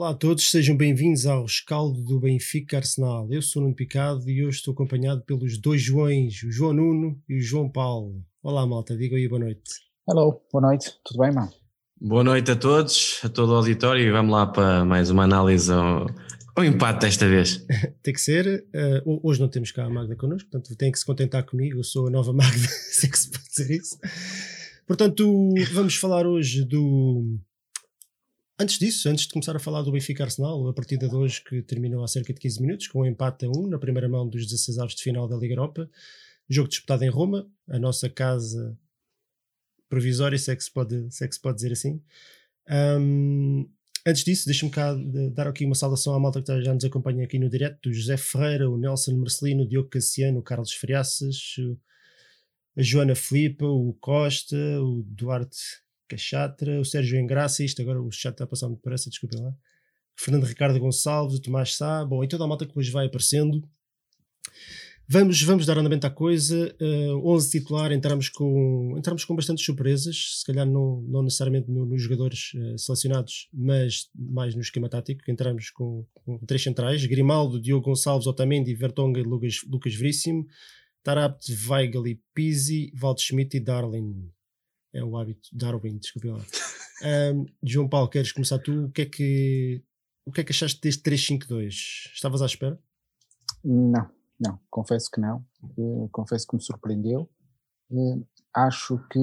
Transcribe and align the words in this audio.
Olá 0.00 0.12
a 0.12 0.14
todos, 0.14 0.48
sejam 0.48 0.74
bem-vindos 0.74 1.26
ao 1.26 1.44
Escaldo 1.44 2.00
do 2.00 2.18
Benfica 2.18 2.78
Arsenal. 2.78 3.28
Eu 3.30 3.42
sou 3.42 3.60
o 3.60 3.64
Nuno 3.66 3.76
Picado 3.76 4.30
e 4.30 4.42
hoje 4.42 4.56
estou 4.56 4.72
acompanhado 4.72 5.20
pelos 5.26 5.58
dois 5.58 5.82
Joões, 5.82 6.42
o 6.42 6.50
João 6.50 6.72
Nuno 6.72 7.22
e 7.28 7.36
o 7.36 7.42
João 7.42 7.68
Paulo. 7.68 8.24
Olá 8.42 8.66
malta, 8.66 8.96
digam 8.96 9.18
aí 9.18 9.28
boa 9.28 9.40
noite. 9.40 9.60
Hello, 10.08 10.40
boa 10.50 10.68
noite, 10.68 10.90
tudo 11.04 11.18
bem, 11.18 11.34
mano? 11.34 11.52
Boa 12.00 12.24
noite 12.24 12.50
a 12.50 12.56
todos, 12.56 13.20
a 13.22 13.28
todo 13.28 13.52
o 13.52 13.56
auditório 13.56 14.02
e 14.02 14.10
vamos 14.10 14.32
lá 14.32 14.46
para 14.46 14.86
mais 14.86 15.10
uma 15.10 15.24
análise 15.24 15.70
ao, 15.70 16.06
ao 16.56 16.64
empate 16.64 17.00
desta 17.00 17.28
vez. 17.28 17.66
Tem 18.02 18.14
que 18.14 18.22
ser, 18.22 18.64
uh, 19.04 19.20
hoje 19.22 19.38
não 19.38 19.48
temos 19.48 19.70
cá 19.70 19.84
a 19.84 19.90
Magda 19.90 20.16
connosco, 20.16 20.48
portanto 20.48 20.74
tem 20.78 20.90
que 20.90 20.98
se 20.98 21.04
contentar 21.04 21.44
comigo, 21.44 21.78
eu 21.78 21.84
sou 21.84 22.06
a 22.06 22.10
nova 22.10 22.32
Magda, 22.32 22.68
se 22.68 23.04
é 23.04 23.10
que 23.10 23.18
se 23.18 23.30
pode 23.30 23.44
dizer 23.50 23.70
isso. 23.70 23.98
Portanto, 24.86 25.52
vamos 25.74 25.96
falar 25.96 26.26
hoje 26.26 26.64
do 26.64 27.38
Antes 28.60 28.78
disso, 28.78 29.08
antes 29.08 29.24
de 29.24 29.32
começar 29.32 29.56
a 29.56 29.58
falar 29.58 29.80
do 29.80 29.90
Benfica 29.90 30.22
Arsenal, 30.22 30.68
a 30.68 30.74
partida 30.74 31.08
de 31.08 31.14
hoje 31.14 31.42
que 31.42 31.62
terminou 31.62 32.04
há 32.04 32.06
cerca 32.06 32.30
de 32.30 32.38
15 32.38 32.60
minutos, 32.60 32.88
com 32.88 33.00
um 33.00 33.06
empate 33.06 33.46
a 33.46 33.48
1 33.48 33.68
na 33.68 33.78
primeira 33.78 34.06
mão 34.06 34.28
dos 34.28 34.46
16 34.46 34.78
avos 34.78 34.94
de 34.94 35.02
final 35.02 35.26
da 35.26 35.34
Liga 35.34 35.54
Europa, 35.54 35.90
jogo 36.46 36.68
disputado 36.68 37.02
em 37.02 37.08
Roma, 37.08 37.50
a 37.66 37.78
nossa 37.78 38.10
casa 38.10 38.78
provisória, 39.88 40.36
se 40.36 40.52
é 40.52 40.56
que 40.56 40.62
se 40.62 40.70
pode, 40.70 41.10
se 41.10 41.24
é 41.24 41.28
que 41.28 41.34
se 41.34 41.40
pode 41.40 41.54
dizer 41.54 41.72
assim. 41.72 42.02
Um, 42.68 43.66
antes 44.06 44.24
disso, 44.24 44.44
deixa-me 44.44 44.70
cá 44.70 44.94
dar 45.32 45.48
aqui 45.48 45.64
uma 45.64 45.74
saudação 45.74 46.14
à 46.14 46.20
malta 46.20 46.42
que 46.42 46.62
já 46.62 46.74
nos 46.74 46.84
acompanha 46.84 47.24
aqui 47.24 47.38
no 47.38 47.48
direto, 47.48 47.88
o 47.88 47.94
José 47.94 48.18
Ferreira, 48.18 48.68
o 48.68 48.76
Nelson 48.76 49.16
Marcelino, 49.16 49.62
o 49.62 49.66
Diogo 49.66 49.88
Cassiano, 49.88 50.38
o 50.38 50.42
Carlos 50.42 50.74
Friaças, 50.74 51.56
a 52.76 52.82
Joana 52.82 53.14
Filipe, 53.14 53.64
o 53.64 53.96
Costa, 53.98 54.54
o 54.82 55.02
Duarte 55.06 55.80
Cachatra, 56.10 56.80
o 56.80 56.84
Sérgio 56.84 57.18
Engraça, 57.18 57.64
isto 57.64 57.80
agora 57.80 58.02
o 58.02 58.10
chat 58.10 58.32
está 58.32 58.44
a 58.44 58.46
passar 58.46 58.66
muito 58.66 58.78
depressa, 58.78 59.08
desculpem 59.08 59.40
lá. 59.40 59.54
Fernando 60.16 60.44
Ricardo 60.44 60.78
Gonçalves, 60.78 61.38
o 61.38 61.40
Tomás 61.40 61.76
Sá, 61.76 62.04
bom, 62.04 62.22
e 62.22 62.28
toda 62.28 62.44
a 62.44 62.46
malta 62.46 62.66
que 62.66 62.78
hoje 62.78 62.90
vai 62.90 63.06
aparecendo. 63.06 63.62
Vamos, 65.08 65.42
vamos 65.42 65.66
dar 65.66 65.76
andamento 65.76 66.06
à 66.06 66.10
coisa. 66.10 66.72
Uh, 66.80 66.84
eh, 66.84 67.14
11 67.24 67.50
titular, 67.50 67.90
entramos 67.90 68.28
com, 68.28 68.94
entramos 68.96 69.24
com 69.24 69.34
bastantes 69.34 69.64
surpresas, 69.64 70.38
se 70.38 70.44
calhar 70.44 70.64
não, 70.64 71.02
não 71.02 71.22
necessariamente 71.22 71.68
no, 71.68 71.84
nos 71.84 72.00
jogadores 72.00 72.52
uh, 72.54 72.78
selecionados, 72.78 73.48
mas 73.52 74.08
mais 74.14 74.54
no 74.54 74.60
esquema 74.60 74.88
tático. 74.88 75.28
Entramos 75.28 75.70
com, 75.70 76.06
com 76.14 76.38
três 76.46 76.62
centrais: 76.62 77.04
Grimaldo, 77.06 77.60
Diogo 77.60 77.86
Gonçalves, 77.86 78.28
Otamendi, 78.28 78.72
Vertonga 78.74 79.18
e 79.18 79.24
Lucas, 79.24 79.62
Lucas 79.66 79.94
Veríssimo, 79.94 80.46
Tarabt, 81.02 81.44
Weigel 81.68 82.06
e 82.06 82.20
Pizzi, 82.32 82.92
Waldschmidt 82.94 83.56
e 83.56 83.60
Darling 83.60 84.30
é 84.92 85.02
o 85.02 85.16
hábito 85.16 85.48
Darwin, 85.52 85.98
desculpe 85.98 86.28
lá. 86.28 86.40
Um, 87.02 87.46
João 87.62 87.88
Paulo, 87.88 88.10
queres 88.10 88.30
começar 88.30 88.58
tu? 88.58 88.84
O 88.84 88.90
que 88.90 89.00
é 89.00 89.06
que, 89.06 89.82
o 90.26 90.30
que, 90.30 90.42
é 90.42 90.44
que 90.44 90.52
achaste 90.52 90.78
deste 90.82 91.02
352? 91.02 92.10
Estavas 92.12 92.42
à 92.42 92.44
espera? 92.44 92.78
Não, 93.64 94.06
não, 94.38 94.60
confesso 94.68 95.10
que 95.10 95.18
não. 95.18 95.42
Uh, 95.78 96.10
confesso 96.12 96.46
que 96.46 96.56
me 96.56 96.62
surpreendeu. 96.62 97.26
Uh, 97.90 98.26
acho 98.54 98.98
que, 99.10 99.18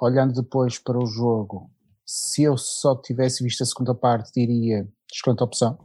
olhando 0.00 0.40
depois 0.40 0.78
para 0.78 0.98
o 0.98 1.04
jogo, 1.04 1.70
se 2.06 2.44
eu 2.44 2.56
só 2.56 2.96
tivesse 2.96 3.44
visto 3.44 3.62
a 3.62 3.66
segunda 3.66 3.94
parte, 3.94 4.32
diria 4.32 4.88
excelente 5.12 5.42
opção. 5.42 5.78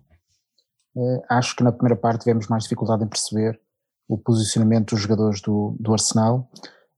Uh, 0.96 1.22
acho 1.30 1.58
que 1.58 1.64
na 1.64 1.74
primeira 1.74 2.00
parte 2.00 2.22
tivemos 2.22 2.48
mais 2.48 2.64
dificuldade 2.64 3.04
em 3.04 3.10
perceber 3.10 3.60
o 4.08 4.18
posicionamento 4.18 4.92
dos 4.92 5.02
jogadores 5.02 5.42
do, 5.42 5.76
do 5.78 5.92
Arsenal 5.92 6.50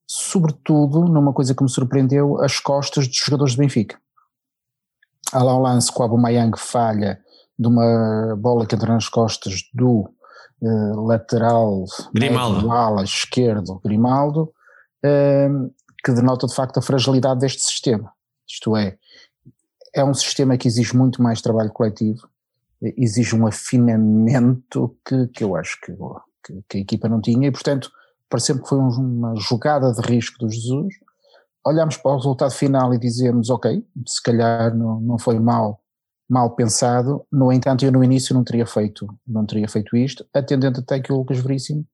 sobretudo 0.08 1.06
numa 1.06 1.34
coisa 1.34 1.56
que 1.56 1.64
me 1.64 1.70
surpreendeu, 1.70 2.42
as 2.42 2.60
costas 2.60 3.08
dos 3.08 3.18
jogadores 3.18 3.56
do 3.56 3.60
Benfica. 3.60 4.00
Há 5.32 5.44
lá 5.44 5.58
um 5.58 5.62
lance 5.62 5.92
com 5.92 6.02
o 6.02 6.06
Aubameyang 6.06 6.58
falha 6.58 7.20
de 7.58 7.68
uma 7.68 8.36
bola 8.38 8.66
que 8.66 8.76
entra 8.76 8.94
nas 8.94 9.10
costas 9.10 9.64
do 9.74 10.10
uh, 10.62 11.02
lateral 11.06 11.86
Grimaldo. 12.14 12.62
do 12.62 12.72
ala 12.72 13.04
esquerdo 13.04 13.80
Grimaldo, 13.84 14.54
uh, 15.04 15.74
que 16.04 16.12
denota 16.12 16.46
de 16.46 16.54
facto 16.54 16.78
a 16.78 16.82
fragilidade 16.82 17.40
deste 17.40 17.62
sistema. 17.62 18.14
Isto 18.48 18.78
é, 18.78 18.98
é 19.96 20.04
um 20.04 20.14
sistema 20.14 20.58
que 20.58 20.68
exige 20.68 20.96
muito 20.96 21.22
mais 21.22 21.42
trabalho 21.42 21.72
coletivo, 21.72 22.30
exige 22.82 23.36
um 23.36 23.48
afinamento 23.48 24.96
que, 25.04 25.28
que 25.30 25.44
eu 25.44 25.56
acho 25.56 25.80
que, 25.82 25.94
que, 26.44 26.64
que 26.70 26.78
a 26.78 26.82
equipa 26.82 27.10
não 27.10 27.20
tinha 27.20 27.48
e 27.48 27.52
portanto 27.52 27.90
pareceu-me 28.30 28.62
que 28.62 28.70
foi 28.70 28.78
uma 28.78 29.36
jogada 29.36 29.92
de 29.92 30.02
risco 30.02 30.40
do 30.40 30.50
Jesus. 30.50 30.94
Olhamos 31.66 31.98
para 31.98 32.12
o 32.12 32.18
resultado 32.18 32.52
final 32.52 32.94
e 32.94 33.00
dizemos, 33.00 33.50
ok, 33.50 33.86
se 34.08 34.22
calhar 34.22 34.76
não, 34.76 35.00
não 35.00 35.18
foi 35.18 35.40
mal, 35.40 35.82
mal 36.30 36.56
pensado, 36.56 37.26
no 37.32 37.52
entanto 37.52 37.86
eu 37.86 37.92
no 37.92 38.04
início 38.04 38.36
não 38.36 38.44
teria 38.44 38.66
feito, 38.66 39.08
não 39.26 39.46
teria 39.46 39.68
feito 39.68 39.96
isto, 39.96 40.26
atendendo 40.34 40.80
até 40.80 41.00
que 41.00 41.12
o 41.12 41.18
Lucas 41.18 41.40
Veríssimo 41.40 41.86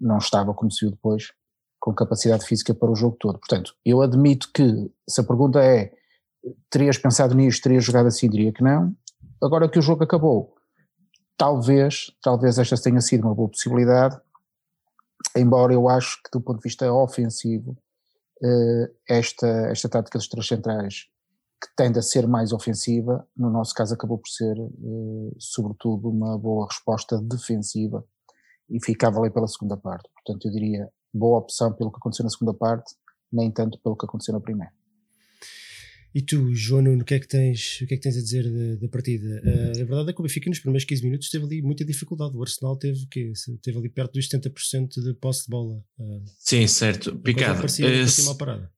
não 0.00 0.18
estava, 0.18 0.54
como 0.54 0.70
se 0.70 0.84
viu 0.84 0.90
depois, 0.92 1.32
com 1.80 1.94
capacidade 1.94 2.44
física 2.44 2.74
para 2.74 2.90
o 2.90 2.94
jogo 2.94 3.16
todo. 3.18 3.38
Portanto, 3.38 3.74
eu 3.84 4.00
admito 4.00 4.50
que, 4.52 4.90
se 5.08 5.20
a 5.20 5.24
pergunta 5.24 5.62
é, 5.62 5.92
terias 6.70 6.98
pensado 6.98 7.34
nisto, 7.34 7.62
terias 7.62 7.84
jogado 7.84 8.06
assim, 8.06 8.28
diria 8.28 8.52
que 8.52 8.62
não. 8.62 8.94
Agora 9.42 9.68
que 9.68 9.78
o 9.78 9.82
jogo 9.82 10.04
acabou, 10.04 10.54
talvez, 11.36 12.10
talvez 12.22 12.58
esta 12.58 12.76
tenha 12.76 13.00
sido 13.00 13.26
uma 13.26 13.34
boa 13.34 13.48
possibilidade, 13.48 14.18
embora 15.38 15.72
eu 15.72 15.88
acho 15.88 16.20
que 16.22 16.30
do 16.32 16.40
ponto 16.40 16.58
de 16.58 16.64
vista 16.64 16.92
ofensivo, 16.92 17.76
eh, 18.42 18.92
esta, 19.08 19.46
esta 19.70 19.88
tática 19.88 20.18
dos 20.18 20.28
três 20.28 20.46
centrais, 20.46 21.06
que 21.60 21.68
tende 21.76 21.98
a 21.98 22.02
ser 22.02 22.26
mais 22.26 22.52
ofensiva, 22.52 23.26
no 23.36 23.50
nosso 23.50 23.74
caso 23.74 23.94
acabou 23.94 24.18
por 24.18 24.28
ser, 24.28 24.56
eh, 24.56 25.34
sobretudo, 25.38 26.08
uma 26.08 26.38
boa 26.38 26.66
resposta 26.66 27.20
defensiva 27.20 28.04
e 28.70 28.84
ficava 28.84 29.18
ali 29.18 29.30
pela 29.30 29.48
segunda 29.48 29.76
parte. 29.76 30.08
Portanto, 30.14 30.46
eu 30.46 30.52
diria 30.52 30.88
boa 31.12 31.38
opção 31.38 31.72
pelo 31.72 31.90
que 31.90 31.98
aconteceu 31.98 32.24
na 32.24 32.30
segunda 32.30 32.54
parte, 32.54 32.94
nem 33.32 33.50
tanto 33.50 33.78
pelo 33.80 33.96
que 33.96 34.06
aconteceu 34.06 34.34
na 34.34 34.40
primeira. 34.40 34.72
E 36.18 36.20
tu, 36.20 36.52
João 36.52 36.82
Nuno, 36.82 37.02
o 37.02 37.04
que 37.04 37.14
é 37.14 37.20
que 37.20 37.28
tens, 37.28 37.80
o 37.80 37.86
que 37.86 37.94
é 37.94 37.96
que 37.96 38.02
tens 38.02 38.16
a 38.16 38.20
dizer 38.20 38.44
da, 38.80 38.88
partida? 38.88 39.40
Uh, 39.44 39.70
a 39.70 39.84
verdade 39.84 40.10
é 40.10 40.12
que 40.12 40.18
o 40.18 40.24
Benfica 40.24 40.50
nos 40.50 40.58
primeiros 40.58 40.84
15 40.84 41.04
minutos 41.04 41.30
teve 41.30 41.44
ali 41.44 41.62
muita 41.62 41.84
dificuldade. 41.84 42.36
O 42.36 42.42
Arsenal 42.42 42.76
teve, 42.76 43.06
que, 43.06 43.32
teve 43.62 43.78
ali 43.78 43.88
perto 43.88 44.14
dos 44.14 44.28
70% 44.28 45.00
de 45.00 45.14
posse 45.14 45.44
de 45.44 45.50
bola. 45.50 45.80
Uh, 45.96 46.24
Sim, 46.40 46.66
certo. 46.66 47.14
Picado. 47.20 47.64
Uh, 47.64 48.68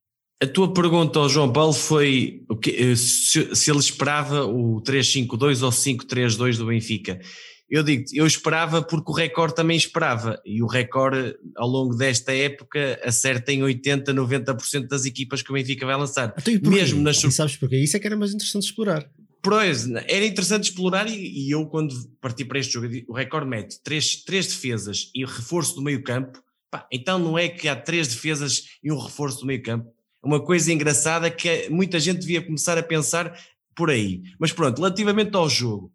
a 0.42 0.46
tua 0.46 0.74
pergunta 0.74 1.18
ao 1.18 1.30
João 1.30 1.50
Paulo 1.50 1.72
foi 1.72 2.44
o 2.46 2.56
que, 2.56 2.94
se, 2.94 3.56
se 3.56 3.70
ele 3.70 3.80
esperava 3.80 4.44
o 4.44 4.82
3-5-2 4.82 5.62
ou 5.62 5.70
5-3-2 5.70 6.58
do 6.58 6.66
Benfica 6.66 7.22
eu 7.70 7.82
digo 7.82 8.04
eu 8.12 8.26
esperava 8.26 8.82
porque 8.82 9.10
o 9.10 9.14
Record 9.14 9.54
também 9.54 9.76
esperava, 9.76 10.40
e 10.44 10.62
o 10.62 10.66
Record 10.66 11.34
ao 11.56 11.68
longo 11.68 11.94
desta 11.94 12.34
época 12.34 13.00
acerta 13.04 13.52
em 13.52 13.62
80, 13.62 14.12
90% 14.12 14.88
das 14.88 15.04
equipas 15.04 15.42
que 15.42 15.50
o 15.50 15.54
Benfica 15.54 15.86
vai 15.86 15.96
lançar. 15.96 16.34
Então, 16.46 16.72
Mesmo 16.72 17.00
nas... 17.02 17.22
E 17.22 17.30
sabes 17.30 17.56
porquê? 17.56 17.76
Isso 17.76 17.96
é 17.96 18.00
que 18.00 18.06
era 18.06 18.16
mais 18.16 18.34
interessante 18.34 18.64
explorar. 18.64 19.08
Pois, 19.42 19.90
era 19.90 20.26
interessante 20.26 20.64
explorar 20.64 21.08
e, 21.08 21.14
e, 21.14 21.50
eu 21.50 21.66
quando 21.66 21.94
parti 22.20 22.44
para 22.44 22.58
este 22.58 22.74
jogo, 22.74 22.88
o 23.08 23.14
Record 23.14 23.48
mete 23.48 23.80
três, 23.82 24.16
três 24.16 24.46
defesas 24.48 25.10
e 25.14 25.24
reforço 25.24 25.76
do 25.76 25.82
meio 25.82 26.02
campo, 26.02 26.42
pá, 26.70 26.86
então 26.92 27.18
não 27.18 27.38
é 27.38 27.48
que 27.48 27.66
há 27.66 27.74
três 27.74 28.08
defesas 28.08 28.64
e 28.82 28.92
um 28.92 28.98
reforço 28.98 29.40
do 29.40 29.46
meio 29.46 29.62
campo. 29.62 29.90
Uma 30.22 30.44
coisa 30.44 30.70
engraçada 30.70 31.30
que 31.30 31.70
muita 31.70 31.98
gente 31.98 32.20
devia 32.20 32.42
começar 32.42 32.76
a 32.76 32.82
pensar 32.82 33.34
por 33.74 33.88
aí. 33.88 34.22
Mas 34.38 34.52
pronto, 34.52 34.76
relativamente 34.76 35.34
ao 35.34 35.48
jogo, 35.48 35.90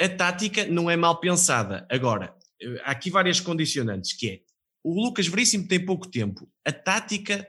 a 0.00 0.08
tática 0.08 0.66
não 0.66 0.90
é 0.90 0.96
mal 0.96 1.20
pensada. 1.20 1.86
Agora, 1.90 2.34
há 2.84 2.90
aqui 2.92 3.10
várias 3.10 3.40
condicionantes, 3.40 4.12
que 4.12 4.28
é, 4.28 4.38
o 4.84 5.02
Lucas 5.02 5.26
Veríssimo 5.26 5.66
tem 5.66 5.84
pouco 5.84 6.08
tempo, 6.08 6.48
a 6.64 6.72
tática 6.72 7.46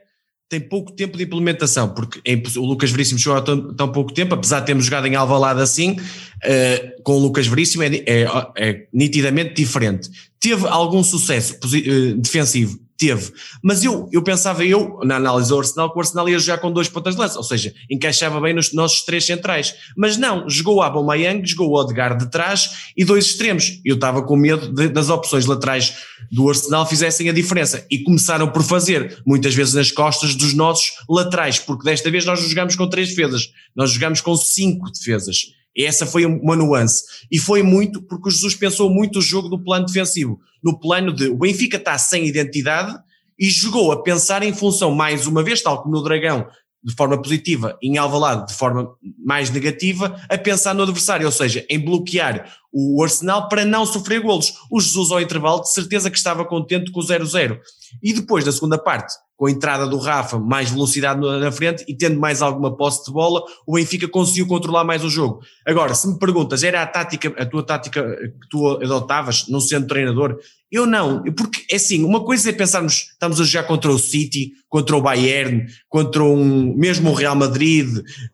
tem 0.50 0.60
pouco 0.60 0.90
tempo 0.90 1.16
de 1.16 1.22
implementação, 1.22 1.94
porque 1.94 2.20
é 2.24 2.34
o 2.58 2.64
Lucas 2.64 2.90
Veríssimo 2.90 3.20
chegou 3.20 3.38
há 3.38 3.40
tão, 3.40 3.72
tão, 3.72 3.92
pouco 3.92 4.12
tempo, 4.12 4.34
apesar 4.34 4.58
de 4.58 4.66
termos 4.66 4.84
jogado 4.84 5.06
em 5.06 5.14
Alvalade 5.14 5.60
assim, 5.60 5.92
uh, 5.92 7.02
com 7.04 7.12
o 7.12 7.18
Lucas 7.20 7.46
Veríssimo 7.46 7.84
é, 7.84 7.88
é, 8.04 8.26
é, 8.56 8.88
nitidamente 8.92 9.54
diferente. 9.54 10.10
Teve 10.40 10.66
algum 10.66 11.04
sucesso 11.04 11.54
uh, 11.54 12.14
defensivo? 12.16 12.80
Teve. 13.00 13.32
Mas 13.62 13.82
eu, 13.82 14.06
eu 14.12 14.22
pensava, 14.22 14.62
eu, 14.62 15.00
na 15.02 15.16
análise 15.16 15.48
do 15.48 15.58
Arsenal, 15.58 15.90
que 15.90 15.96
o 15.96 16.00
Arsenal 16.00 16.28
ia 16.28 16.38
jogar 16.38 16.58
com 16.58 16.70
dois 16.70 16.86
pontas 16.86 17.14
de 17.14 17.20
lança, 17.20 17.38
ou 17.38 17.42
seja, 17.42 17.72
encaixava 17.90 18.38
bem 18.38 18.52
nos 18.52 18.74
nossos 18.74 19.02
três 19.06 19.24
centrais. 19.24 19.74
Mas 19.96 20.18
não, 20.18 20.48
jogou 20.48 20.82
Aubameyang, 20.82 21.44
jogou 21.46 21.70
o 21.70 21.80
Odegaard 21.80 22.22
de 22.22 22.30
trás 22.30 22.92
e 22.94 23.02
dois 23.02 23.24
extremos. 23.24 23.80
Eu 23.86 23.94
estava 23.94 24.22
com 24.22 24.36
medo 24.36 24.70
de, 24.70 24.88
das 24.88 25.08
opções 25.08 25.46
laterais 25.46 25.94
do 26.30 26.46
Arsenal 26.46 26.86
fizessem 26.86 27.30
a 27.30 27.32
diferença. 27.32 27.86
E 27.90 28.00
começaram 28.00 28.52
por 28.52 28.62
fazer, 28.62 29.22
muitas 29.26 29.54
vezes 29.54 29.72
nas 29.72 29.90
costas 29.90 30.34
dos 30.34 30.52
nossos 30.52 30.92
laterais, 31.08 31.58
porque 31.58 31.84
desta 31.84 32.10
vez 32.10 32.26
nós 32.26 32.40
jogamos 32.40 32.76
com 32.76 32.86
três 32.86 33.08
defesas, 33.08 33.50
nós 33.74 33.90
jogamos 33.90 34.20
com 34.20 34.36
cinco 34.36 34.90
defesas. 34.92 35.54
Essa 35.76 36.04
foi 36.04 36.26
uma 36.26 36.56
nuance. 36.56 37.04
E 37.30 37.38
foi 37.38 37.62
muito 37.62 38.02
porque 38.02 38.28
o 38.28 38.30
Jesus 38.30 38.54
pensou 38.54 38.90
muito 38.90 39.18
o 39.18 39.22
jogo 39.22 39.48
do 39.48 39.62
plano 39.62 39.86
defensivo. 39.86 40.40
No 40.62 40.78
plano 40.78 41.12
de 41.12 41.28
o 41.28 41.36
Benfica 41.36 41.76
está 41.76 41.96
sem 41.96 42.26
identidade 42.26 42.98
e 43.38 43.48
jogou 43.48 43.92
a 43.92 44.02
pensar 44.02 44.42
em 44.42 44.52
função, 44.52 44.90
mais 44.90 45.26
uma 45.26 45.42
vez, 45.42 45.62
tal 45.62 45.82
como 45.82 45.96
no 45.96 46.02
Dragão, 46.02 46.46
de 46.82 46.94
forma 46.94 47.20
positiva, 47.20 47.78
em 47.82 47.98
Alvalade 47.98 48.48
de 48.48 48.54
forma 48.54 48.90
mais 49.24 49.50
negativa, 49.50 50.20
a 50.28 50.38
pensar 50.38 50.74
no 50.74 50.82
adversário, 50.82 51.26
ou 51.26 51.32
seja, 51.32 51.64
em 51.68 51.78
bloquear 51.78 52.50
o 52.72 53.02
Arsenal 53.02 53.48
para 53.48 53.64
não 53.64 53.84
sofrer 53.84 54.20
golos. 54.20 54.54
O 54.70 54.80
Jesus 54.80 55.10
ao 55.10 55.20
intervalo 55.20 55.60
de 55.60 55.72
certeza 55.72 56.10
que 56.10 56.16
estava 56.16 56.44
contente 56.44 56.90
com 56.90 57.00
o 57.00 57.02
0-0. 57.02 57.58
E 58.02 58.12
depois 58.12 58.44
da 58.44 58.52
segunda 58.52 58.78
parte, 58.78 59.12
com 59.40 59.46
a 59.46 59.50
entrada 59.50 59.86
do 59.86 59.96
Rafa, 59.96 60.38
mais 60.38 60.70
velocidade 60.70 61.18
na 61.18 61.50
frente 61.50 61.82
e 61.88 61.96
tendo 61.96 62.20
mais 62.20 62.42
alguma 62.42 62.76
posse 62.76 63.06
de 63.06 63.10
bola, 63.10 63.42
o 63.66 63.76
Benfica 63.76 64.06
conseguiu 64.06 64.46
controlar 64.46 64.84
mais 64.84 65.02
o 65.02 65.08
jogo. 65.08 65.40
Agora, 65.66 65.94
se 65.94 66.06
me 66.06 66.18
perguntas, 66.18 66.62
era 66.62 66.82
a 66.82 66.86
tática, 66.86 67.32
a 67.38 67.46
tua 67.46 67.62
tática 67.62 68.02
que 68.02 68.48
tu 68.50 68.68
adotavas, 68.68 69.48
não 69.48 69.58
sendo 69.58 69.86
treinador? 69.86 70.38
Eu 70.70 70.86
não, 70.86 71.24
porque 71.36 71.64
é 71.68 71.76
assim, 71.76 72.04
uma 72.04 72.24
coisa 72.24 72.48
é 72.48 72.52
pensarmos, 72.52 73.08
estamos 73.10 73.40
a 73.40 73.44
jogar 73.44 73.66
contra 73.66 73.90
o 73.90 73.98
City, 73.98 74.52
contra 74.68 74.96
o 74.96 75.02
Bayern, 75.02 75.66
contra 75.88 76.22
um, 76.22 76.76
mesmo 76.76 77.10
o 77.10 77.12
Real 77.12 77.34
Madrid, 77.34 77.88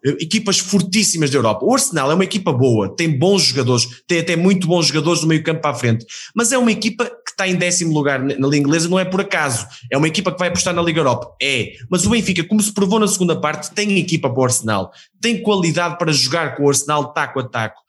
eh, 0.05 0.17
equipas 0.21 0.59
fortíssimas 0.59 1.31
da 1.31 1.39
Europa. 1.39 1.65
O 1.65 1.73
Arsenal 1.73 2.11
é 2.11 2.15
uma 2.15 2.25
equipa 2.25 2.53
boa, 2.53 2.95
tem 2.95 3.19
bons 3.19 3.45
jogadores, 3.45 3.87
tem 4.07 4.19
até 4.19 4.37
muito 4.37 4.67
bons 4.67 4.89
jogadores 4.89 5.23
no 5.23 5.29
meio 5.29 5.43
campo 5.43 5.63
para 5.63 5.71
a 5.71 5.79
frente, 5.79 6.05
mas 6.35 6.53
é 6.53 6.59
uma 6.59 6.71
equipa 6.71 7.07
que 7.07 7.31
está 7.31 7.49
em 7.49 7.57
décimo 7.57 7.95
lugar 7.95 8.23
na 8.23 8.47
Liga 8.47 8.59
Inglesa, 8.59 8.87
não 8.87 8.99
é 8.99 9.05
por 9.07 9.23
acaso, 9.23 9.67
é 9.91 9.97
uma 9.97 10.09
equipa 10.09 10.31
que 10.31 10.39
vai 10.39 10.49
apostar 10.49 10.75
na 10.75 10.83
Liga 10.83 11.01
Europa, 11.01 11.35
é, 11.41 11.73
mas 11.91 12.05
o 12.05 12.11
Benfica, 12.11 12.45
como 12.45 12.61
se 12.61 12.73
provou 12.75 13.01
na 13.01 13.09
segunda 13.09 13.41
parte, 13.41 13.71
tem 13.71 13.99
equipa 13.99 14.29
para 14.29 14.41
o 14.41 14.45
Arsenal, 14.45 14.93
tem 15.23 15.43
qualidade 15.43 15.97
para 15.97 16.13
jogar 16.13 16.55
com 16.55 16.65
o 16.65 16.69
Arsenal 16.69 17.15
taco 17.15 17.41
a 17.41 17.49
taco, 17.49 17.81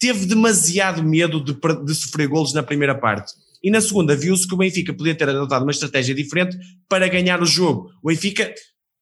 teve 0.00 0.26
demasiado 0.26 1.00
medo 1.04 1.40
de, 1.40 1.56
de 1.84 1.94
sofrer 1.94 2.26
golos 2.26 2.52
na 2.52 2.62
primeira 2.62 2.96
parte 2.96 3.43
e 3.64 3.70
na 3.70 3.80
segunda 3.80 4.14
viu-se 4.14 4.46
que 4.46 4.52
o 4.52 4.58
Benfica 4.58 4.92
podia 4.92 5.14
ter 5.14 5.26
adotado 5.26 5.64
uma 5.64 5.70
estratégia 5.70 6.14
diferente 6.14 6.54
para 6.86 7.08
ganhar 7.08 7.42
o 7.42 7.46
jogo. 7.46 7.88
O 8.02 8.08
Benfica, 8.08 8.52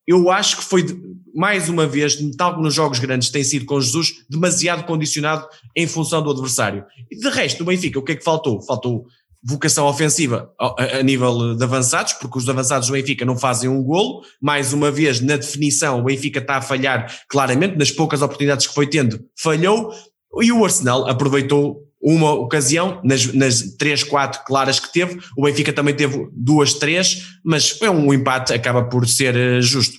eu 0.07 0.31
acho 0.31 0.59
que 0.59 0.63
foi, 0.63 0.87
mais 1.35 1.69
uma 1.69 1.85
vez, 1.85 2.17
tal 2.37 2.53
como 2.53 2.63
nos 2.63 2.73
jogos 2.73 3.01
grandes 3.01 3.29
tem 3.29 3.43
sido 3.43 3.67
com 3.67 3.81
Jesus, 3.81 4.25
demasiado 4.31 4.85
condicionado 4.85 5.49
em 5.77 5.89
função 5.89 6.23
do 6.23 6.31
adversário. 6.31 6.85
E 7.11 7.17
de 7.17 7.29
resto, 7.29 7.65
o 7.65 7.67
Benfica, 7.67 7.99
o 7.99 8.05
que 8.05 8.13
é 8.13 8.17
que 8.17 8.23
faltou? 8.23 8.63
Faltou 8.63 9.05
vocação 9.45 9.87
ofensiva 9.87 10.53
a, 10.57 11.03
nível 11.03 11.57
de 11.57 11.65
avançados, 11.65 12.13
porque 12.13 12.39
os 12.39 12.49
avançados 12.49 12.87
do 12.87 12.93
Benfica 12.93 13.25
não 13.25 13.37
fazem 13.37 13.69
um 13.69 13.83
golo. 13.83 14.23
Mais 14.41 14.73
uma 14.73 14.93
vez, 14.93 15.21
na 15.21 15.37
definição, 15.37 15.99
o 15.99 16.05
Benfica 16.05 16.39
está 16.39 16.59
a 16.59 16.63
falhar 16.63 17.13
claramente, 17.29 17.77
nas 17.77 17.91
poucas 17.91 18.23
oportunidades 18.23 18.69
que 18.69 18.75
foi 18.75 18.87
tendo, 18.87 19.21
falhou. 19.37 19.93
E 20.41 20.53
o 20.53 20.65
Arsenal 20.65 21.09
aproveitou 21.09 21.92
uma 22.03 22.33
ocasião, 22.33 23.01
nas, 23.05 23.33
nas 23.33 23.63
três, 23.77 24.03
quatro 24.03 24.43
claras 24.45 24.81
que 24.81 24.93
teve, 24.93 25.21
o 25.37 25.45
Benfica 25.45 25.73
também 25.73 25.95
teve 25.95 26.29
duas, 26.33 26.75
três, 26.75 27.29
mas 27.45 27.81
é 27.81 27.89
um 27.89 28.13
empate, 28.13 28.53
acaba 28.53 28.85
por 28.85 29.07
ser 29.07 29.37
eh, 29.37 29.61
justo. 29.61 29.97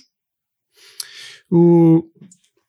O, 1.50 2.04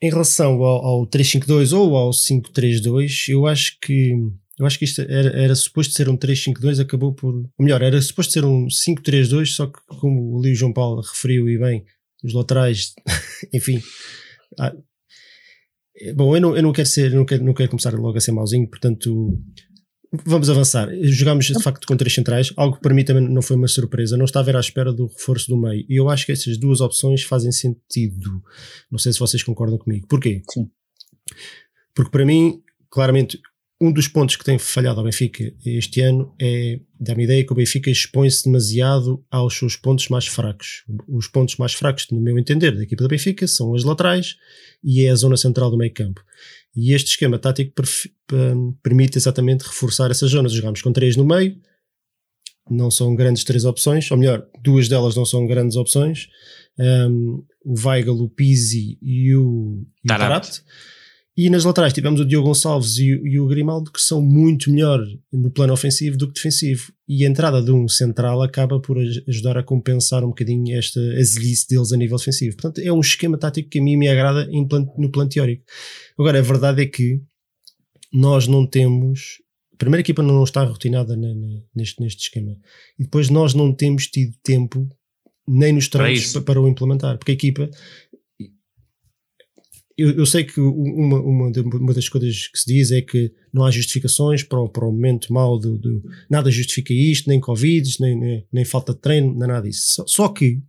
em 0.02 0.10
relação 0.10 0.64
ao, 0.64 0.86
ao 0.86 1.08
3-5-2 1.08 1.78
ou 1.78 1.96
ao 1.98 2.12
5-3-2, 2.12 3.30
eu 3.30 3.46
acho 3.46 3.78
que 3.82 4.14
eu 4.58 4.66
acho 4.66 4.80
que 4.80 4.86
isto 4.86 5.02
era, 5.02 5.38
era 5.38 5.54
suposto 5.54 5.94
ser 5.94 6.08
um 6.08 6.16
3-5-2, 6.16 6.82
acabou 6.82 7.14
por. 7.14 7.34
Ou 7.34 7.52
melhor, 7.60 7.82
era 7.82 8.02
suposto 8.02 8.32
ser 8.32 8.46
um 8.46 8.68
5-3-2, 8.68 9.48
só 9.48 9.68
que, 9.68 9.80
como 10.00 10.34
o 10.34 10.42
Lio 10.42 10.56
João 10.56 10.72
Paulo 10.72 11.02
referiu 11.02 11.50
e 11.50 11.58
bem, 11.58 11.84
os 12.24 12.34
laterais, 12.34 12.94
enfim, 13.54 13.82
ah, 14.58 14.74
bom, 16.16 16.36
eu 16.36 16.42
não, 16.42 16.56
eu 16.56 16.64
não 16.64 16.74
quero 16.74 16.88
ser, 16.88 17.12
não 17.12 17.26
quero, 17.26 17.44
não 17.44 17.54
quero 17.54 17.70
começar 17.70 17.94
logo 17.94 18.18
a 18.18 18.22
ser 18.22 18.32
mauzinho, 18.32 18.70
portanto, 18.70 19.38
vamos 20.26 20.50
avançar. 20.50 20.90
Jogámos 21.04 21.46
de 21.46 21.62
facto 21.62 21.86
com 21.88 21.98
três 21.98 22.14
centrais, 22.14 22.54
algo 22.56 22.76
que 22.76 22.82
para 22.82 22.94
mim 22.94 23.04
também 23.04 23.28
não 23.28 23.42
foi 23.42 23.56
uma 23.56 23.68
surpresa. 23.68 24.18
Não 24.18 24.26
estava 24.26 24.56
à 24.56 24.60
espera 24.60 24.94
do 24.94 25.08
reforço 25.08 25.48
do 25.48 25.58
meio. 25.58 25.86
E 25.90 26.00
eu 26.00 26.10
acho 26.10 26.26
que 26.26 26.32
essas 26.32 26.58
duas 26.58 26.82
opções 26.82 27.24
fazem 27.24 27.52
sentido. 27.52 28.42
Não 28.92 29.00
sei 29.00 29.12
se 29.14 29.20
vocês 29.20 29.44
concordam 29.44 29.78
comigo. 29.78 30.08
Porquê? 30.08 30.42
Sim. 30.52 30.70
Porque 31.94 32.12
para 32.12 32.26
mim, 32.26 32.62
claramente, 32.90 33.40
um 33.80 33.92
dos 33.92 34.08
pontos 34.08 34.38
que 34.38 34.44
tem 34.44 34.58
falhado 34.58 35.00
ao 35.00 35.06
Benfica 35.06 35.54
este 35.66 36.00
ano 36.00 36.34
é, 36.40 36.80
dá-me 37.00 37.26
ideia 37.26 37.46
que 37.46 37.52
o 37.52 37.56
Benfica 37.56 37.90
expõe-se 37.90 38.46
demasiado 38.46 39.24
aos 39.30 39.58
seus 39.58 39.76
pontos 39.76 40.08
mais 40.08 40.28
fracos. 40.28 40.86
Os 41.08 41.28
pontos 41.28 41.58
mais 41.58 41.74
fracos, 41.74 42.08
no 42.10 42.22
meu 42.22 42.40
entender, 42.40 42.76
da 42.76 42.84
equipa 42.84 43.04
do 43.04 43.10
Benfica 43.10 43.46
são 43.48 43.76
as 43.76 43.84
laterais 43.84 44.38
e 44.84 45.04
é 45.06 45.10
a 45.10 45.16
zona 45.16 45.36
central 45.36 45.70
do 45.70 45.78
meio 45.78 45.94
campo. 45.94 46.22
E 46.74 46.94
este 46.94 47.12
esquema 47.12 47.38
tático 47.38 47.74
permite 48.82 49.18
exatamente 49.18 49.64
reforçar 49.64 50.10
essas 50.10 50.32
zonas. 50.32 50.54
Jogamos 50.54 50.82
com 50.82 50.94
três 50.94 51.18
no 51.18 51.26
meio, 51.26 51.58
não 52.70 52.90
são 52.90 53.14
grandes 53.14 53.44
três 53.44 53.66
opções, 53.66 54.10
ou 54.10 54.18
melhor, 54.18 54.46
duas 54.64 54.88
delas 54.88 55.16
não 55.16 55.26
são 55.26 55.46
grandes 55.46 55.76
opções. 55.76 56.28
Um, 56.78 57.44
o 57.64 57.74
Weigl, 57.86 58.22
o 58.22 58.30
Pizzi 58.30 58.98
e 59.02 59.36
o, 59.36 59.86
o 60.04 60.08
Tarat. 60.08 60.62
E 61.38 61.50
nas 61.50 61.66
laterais 61.66 61.92
tivemos 61.92 62.22
o 62.22 62.26
Diogo 62.26 62.48
Gonçalves 62.48 62.98
e, 62.98 63.08
e, 63.08 63.40
o 63.40 63.48
Grimaldo 63.48 63.92
que 63.92 64.02
são 64.02 64.22
muito 64.22 64.72
melhor 64.72 65.06
no 65.34 65.52
plano 65.52 65.74
ofensivo 65.74 66.18
do 66.18 66.28
que 66.28 66.36
defensivo. 66.36 66.94
E 67.08 67.26
a 67.26 67.30
entrada 67.30 67.62
de 67.62 67.72
um 67.72 67.90
central 67.90 68.42
acaba 68.42 68.80
por 68.80 68.98
ajudar 69.28 69.58
a 69.58 69.64
compensar 69.64 70.24
um 70.24 70.30
bocadinho 70.30 70.78
esta 70.78 71.00
azelice 71.20 71.68
deles 71.68 71.92
a 71.92 71.98
nível 71.98 72.18
defensivo. 72.18 72.56
Portanto, 72.56 72.80
é 72.80 72.92
um 72.92 73.02
esquema 73.02 73.38
tático 73.38 73.70
que 73.70 73.80
a 73.80 73.84
mim 73.84 73.98
me 73.98 74.08
agrada 74.08 74.48
plano, 74.70 74.94
no 74.98 75.12
plano 75.12 75.30
teórico. 75.30 75.64
Agora, 76.18 76.40
a 76.40 76.42
verdade 76.42 76.82
é 76.82 76.86
que 76.86 77.22
nós 78.14 78.48
não 78.48 78.66
temos. 78.66 79.42
A 79.74 79.78
primeira 79.78 80.00
equipa 80.00 80.24
não 80.24 80.42
está 80.42 80.64
rotinada 80.64 81.18
neste, 81.76 82.02
neste 82.02 82.24
esquema. 82.24 82.58
E 82.98 83.04
depois 83.04 83.30
nós 83.30 83.54
não 83.54 83.74
temos 83.74 84.08
tido 84.08 84.34
tempo 84.42 84.88
nem 85.48 85.74
nos 85.74 85.88
treinos 85.88 86.32
para, 86.32 86.42
para, 86.42 86.62
o 86.62 86.68
implementar. 86.68 87.18
Porque 87.18 87.32
a 87.32 87.36
equipa 87.36 87.70
eu, 89.98 90.12
eu, 90.12 90.26
sei 90.26 90.44
que 90.44 90.60
uma, 90.60 91.20
uma, 91.22 91.52
uma, 91.52 91.94
das 91.94 92.10
coisas 92.10 92.50
que 92.50 92.60
se 92.60 92.66
diz 92.66 92.92
é 92.92 93.02
que 93.02 93.32
não 93.54 93.64
há 93.64 93.72
justificações 93.72 94.44
para 94.44 94.60
o, 94.60 94.68
para 94.68 94.86
o 94.86 94.92
momento 94.92 95.32
mau 95.32 95.58
do, 95.58 95.78
do, 95.78 96.04
nada 96.30 96.52
justifica 96.52 96.94
isto, 96.94 97.30
nem 97.30 97.40
Covid, 97.40 97.90
nem, 98.02 98.20
nem, 98.20 98.48
nem, 98.52 98.66
falta 98.66 98.94
de 98.94 99.00
treino, 99.00 99.30
nem 99.30 99.48
nada 99.48 99.62
disso. 99.62 99.96
Só, 99.96 100.06
só, 100.06 100.28
que 100.28 100.60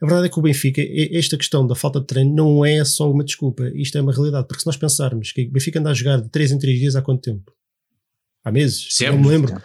a 0.00 0.06
verdade 0.06 0.26
é 0.26 0.30
que 0.30 0.38
o 0.38 0.42
Benfica, 0.42 0.80
esta 1.12 1.36
questão 1.36 1.66
da 1.66 1.74
falta 1.74 2.00
de 2.00 2.06
treino 2.06 2.32
não 2.32 2.64
é 2.64 2.84
só 2.84 3.10
uma 3.10 3.24
desculpa, 3.24 3.68
isto 3.74 3.98
é 3.98 4.00
uma 4.00 4.12
realidade, 4.12 4.46
porque 4.46 4.60
se 4.60 4.66
nós 4.66 4.76
pensarmos 4.76 5.32
que 5.32 5.42
o 5.42 5.50
Benfica 5.50 5.80
anda 5.80 5.90
a 5.90 5.94
jogar 5.94 6.20
de 6.20 6.28
3 6.28 6.52
em 6.52 6.58
3 6.58 6.78
dias 6.78 6.96
há 6.96 7.02
quanto 7.02 7.22
tempo? 7.22 7.52
Há 8.44 8.52
meses? 8.52 8.86
Sempre. 8.90 9.16
Não 9.16 9.22
me 9.22 9.28
lembro. 9.28 9.62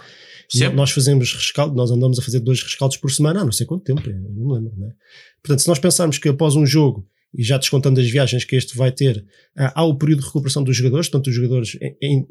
Sempre. 0.49 0.75
Nós 0.75 0.89
fazemos 0.89 1.31
rescaldo, 1.31 1.75
nós 1.75 1.91
andamos 1.91 2.17
a 2.17 2.23
fazer 2.23 2.39
dois 2.39 2.61
rescaldos 2.61 2.97
por 2.97 3.11
semana, 3.11 3.41
há 3.41 3.45
não 3.45 3.51
sei 3.51 3.67
quanto 3.67 3.83
tempo, 3.83 4.01
não 4.09 4.47
me 4.47 4.53
lembro. 4.55 4.73
Não 4.77 4.87
é? 4.87 4.91
Portanto, 5.43 5.61
se 5.61 5.67
nós 5.67 5.77
pensarmos 5.77 6.17
que 6.17 6.27
após 6.27 6.55
um 6.55 6.65
jogo 6.65 7.07
e 7.37 7.43
já 7.43 7.57
descontando 7.57 7.99
as 7.99 8.09
viagens 8.09 8.43
que 8.43 8.55
este 8.55 8.77
vai 8.77 8.91
ter, 8.91 9.25
há 9.55 9.83
o 9.83 9.97
período 9.97 10.21
de 10.21 10.25
recuperação 10.27 10.63
dos 10.63 10.75
jogadores, 10.75 11.09
portanto, 11.09 11.27
os 11.27 11.35
jogadores 11.35 11.77
em, 11.81 11.97
em, 12.01 12.27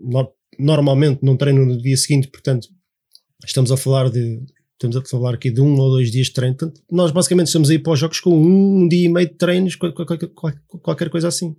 normalmente 0.58 1.20
não 1.22 1.36
treinam 1.36 1.66
no 1.66 1.80
dia 1.80 1.96
seguinte, 1.96 2.28
portanto, 2.28 2.68
estamos 3.44 3.70
a 3.70 3.76
falar 3.76 4.10
de 4.10 4.40
estamos 4.74 4.96
a 4.96 5.02
falar 5.02 5.34
aqui 5.34 5.50
de 5.50 5.60
um 5.60 5.78
ou 5.78 5.90
dois 5.90 6.10
dias 6.10 6.26
de 6.26 6.32
treino. 6.32 6.56
Portanto, 6.56 6.82
nós 6.90 7.10
basicamente 7.10 7.46
estamos 7.46 7.70
aí 7.70 7.78
para 7.78 7.92
os 7.92 7.98
jogos 7.98 8.20
com 8.20 8.34
um 8.34 8.88
dia 8.88 9.06
e 9.06 9.08
meio 9.08 9.28
de 9.28 9.34
treinos, 9.34 9.76
qualquer, 9.76 10.28
qualquer 10.82 11.10
coisa 11.10 11.28
assim. 11.28 11.56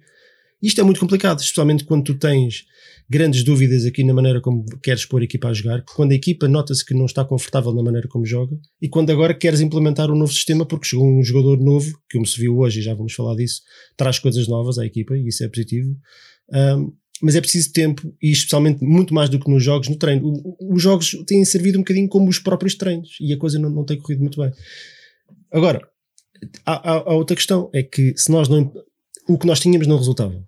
Isto 0.62 0.82
é 0.82 0.84
muito 0.84 1.00
complicado, 1.00 1.40
especialmente 1.40 1.84
quando 1.84 2.04
tu 2.04 2.16
tens 2.16 2.66
grandes 3.10 3.44
dúvidas 3.44 3.86
aqui 3.86 4.04
na 4.04 4.14
maneira 4.14 4.42
como 4.42 4.66
queres 4.82 5.06
pôr 5.06 5.22
a 5.22 5.26
equipa 5.26 5.50
a 5.50 5.54
jogar, 5.54 5.84
quando 5.84 6.12
a 6.12 6.16
equipa 6.16 6.48
nota-se 6.48 6.84
que 6.84 6.94
não 6.94 7.06
está 7.06 7.24
confortável 7.24 7.74
na 7.74 7.84
maneira 7.84 8.08
como 8.08 8.26
joga 8.26 8.58
e 8.82 8.90
quando 8.90 9.12
agora 9.12 9.34
queres 9.34 9.62
implementar 9.62 10.10
um 10.10 10.16
novo 10.16 10.34
sistema 10.34 10.66
porque 10.66 10.88
chegou 10.88 11.08
um 11.08 11.24
jogador 11.24 11.60
novo, 11.60 11.92
que 12.10 12.18
como 12.18 12.26
se 12.26 12.40
viu 12.40 12.58
hoje 12.58 12.80
e 12.80 12.84
já 12.84 12.94
vamos 12.94 13.14
falar 13.14 13.36
disso, 13.36 13.62
traz 13.96 14.18
coisas 14.18 14.48
novas 14.48 14.80
à 14.80 14.86
equipa 14.86 15.16
e 15.16 15.28
isso 15.28 15.44
é 15.44 15.48
positivo. 15.48 15.96
Um, 16.52 16.94
mas 17.22 17.36
é 17.36 17.42
preciso 17.42 17.72
tempo 17.72 18.14
e 18.22 18.32
especialmente 18.32 18.84
muito 18.84 19.14
mais 19.14 19.30
do 19.30 19.40
que 19.40 19.50
nos 19.50 19.64
jogos, 19.64 19.88
no 19.88 19.98
treino. 19.98 20.34
Os 20.60 20.82
jogos 20.82 21.12
têm 21.26 21.46
servido 21.46 21.78
um 21.78 21.82
bocadinho 21.82 22.10
como 22.10 22.30
os 22.30 22.40
próprios 22.40 22.76
treinos 22.76 23.18
e 23.22 23.34
a 23.34 23.38
coisa 23.38 23.58
não, 23.58 23.70
não 23.70 23.86
tem 23.86 23.98
corrido 23.98 24.20
muito 24.20 24.42
bem. 24.42 24.52
Agora, 25.52 25.80
há, 26.66 26.92
há, 26.92 26.94
há 26.98 27.14
outra 27.14 27.36
questão, 27.36 27.70
é 27.74 27.84
que 27.84 28.14
se 28.18 28.30
nós 28.32 28.50
não. 28.50 28.72
O 29.27 29.38
que 29.38 29.48
nós 29.48 29.60
tínhamos 29.60 29.88
não 29.88 29.98
resultava. 29.98 30.48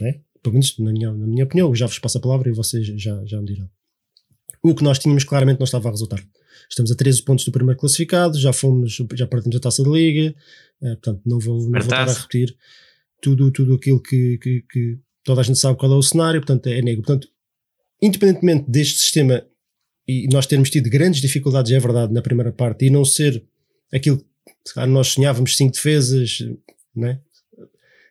Não 0.00 0.06
é? 0.06 0.20
pelo 0.42 0.54
menos 0.54 0.78
na 0.78 0.92
minha, 0.92 1.12
na 1.12 1.26
minha 1.26 1.44
opinião, 1.44 1.74
já 1.74 1.86
vos 1.86 1.98
passo 1.98 2.18
a 2.18 2.20
palavra 2.20 2.48
e 2.48 2.52
vocês 2.52 2.86
já, 2.86 3.24
já 3.24 3.40
me 3.40 3.46
dirão. 3.46 3.68
O 4.62 4.74
que 4.74 4.82
nós 4.82 4.98
tínhamos 4.98 5.24
claramente 5.24 5.58
não 5.58 5.64
estava 5.64 5.88
a 5.88 5.90
resultar. 5.90 6.22
Estamos 6.68 6.90
a 6.90 6.94
13 6.94 7.22
pontos 7.22 7.44
do 7.44 7.52
primeiro 7.52 7.78
classificado, 7.78 8.38
já 8.38 8.52
fomos, 8.52 8.98
já 9.14 9.26
perdemos 9.26 9.56
a 9.56 9.60
taça 9.60 9.82
de 9.82 9.90
liga, 9.90 10.34
é, 10.82 10.88
portanto, 10.90 11.22
não 11.24 11.38
vou, 11.38 11.58
não 11.68 11.80
voltar 11.80 12.08
a 12.08 12.12
repetir 12.12 12.54
tudo, 13.20 13.50
tudo 13.50 13.74
aquilo 13.74 14.00
que, 14.00 14.38
que, 14.38 14.64
que, 14.70 14.98
toda 15.24 15.40
a 15.40 15.44
gente 15.44 15.58
sabe 15.58 15.78
qual 15.78 15.92
é 15.92 15.96
o 15.96 16.02
cenário, 16.02 16.40
portanto, 16.40 16.66
é 16.66 16.80
negro. 16.82 17.02
Portanto, 17.02 17.28
independentemente 18.02 18.70
deste 18.70 18.98
sistema 18.98 19.44
e 20.06 20.26
nós 20.32 20.46
termos 20.46 20.70
tido 20.70 20.90
grandes 20.90 21.20
dificuldades, 21.20 21.72
é 21.72 21.78
verdade, 21.78 22.12
na 22.12 22.22
primeira 22.22 22.52
parte, 22.52 22.86
e 22.86 22.90
não 22.90 23.04
ser 23.04 23.42
aquilo 23.92 24.18
que 24.18 24.86
nós 24.86 25.08
sonhávamos 25.08 25.56
cinco 25.56 25.72
defesas, 25.72 26.38
não 26.94 27.08
é? 27.08 27.20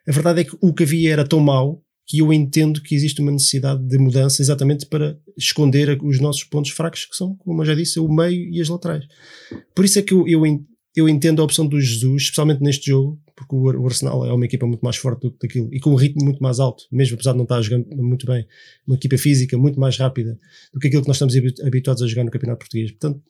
A 0.10 0.12
verdade 0.12 0.42
é 0.42 0.44
que 0.44 0.58
o 0.60 0.74
que 0.74 0.82
havia 0.82 1.14
era 1.14 1.24
tão 1.24 1.40
mau 1.40 1.84
que 2.08 2.18
eu 2.18 2.34
entendo 2.34 2.82
que 2.82 2.96
existe 2.96 3.22
uma 3.22 3.32
necessidade 3.32 3.88
de 3.88 4.00
mudança 4.00 4.42
exatamente 4.42 4.88
para 4.88 5.16
esconder 5.38 6.00
os 6.02 6.20
nossos 6.20 6.44
pontos 6.44 6.72
fracos, 6.72 7.06
que 7.06 7.16
são, 7.16 7.36
como 7.36 7.62
eu 7.62 7.66
já 7.68 7.76
disse, 7.76 8.00
o 8.00 8.10
meio 8.12 8.50
e 8.50 8.60
as 8.60 8.68
laterais. 8.68 9.06
Por 9.76 9.86
isso 9.86 10.00
é 10.00 10.02
que 10.02 10.12
eu, 10.12 10.28
eu, 10.28 10.42
eu 10.96 11.08
entendo 11.08 11.40
a 11.40 11.46
opção 11.46 11.68
do 11.68 11.80
Jesus, 11.80 12.24
especialmente 12.24 12.64
neste 12.64 12.88
jogo, 12.88 13.22
porque 13.36 13.56
o 13.56 13.86
Arsenal 13.86 14.26
é 14.26 14.34
uma 14.34 14.46
equipa 14.46 14.66
muito 14.66 14.82
mais 14.82 14.98
forte 14.98 15.22
do 15.22 15.32
que 15.32 15.46
aquilo 15.46 15.70
e 15.72 15.80
com 15.80 15.92
um 15.92 15.96
ritmo 15.96 16.26
muito 16.26 16.42
mais 16.42 16.60
alto, 16.60 16.86
mesmo 16.92 17.14
apesar 17.14 17.34
de 17.34 17.38
não 17.38 17.44
estar 17.44 17.62
jogando 17.62 17.96
muito 17.96 18.26
bem, 18.26 18.48
uma 18.88 18.96
equipa 18.96 19.16
física 19.16 19.56
muito 19.60 19.80
mais 19.80 19.96
rápida 19.96 20.40
do 20.74 20.80
que 20.80 20.88
aquilo 20.88 21.04
que 21.04 21.08
nós 21.08 21.18
estamos 21.18 21.36
habituados 21.64 22.02
a 22.02 22.08
jogar 22.08 22.24
no 22.24 22.32
Campeonato 22.32 22.58
Português. 22.58 22.90
Portanto, 22.90 23.22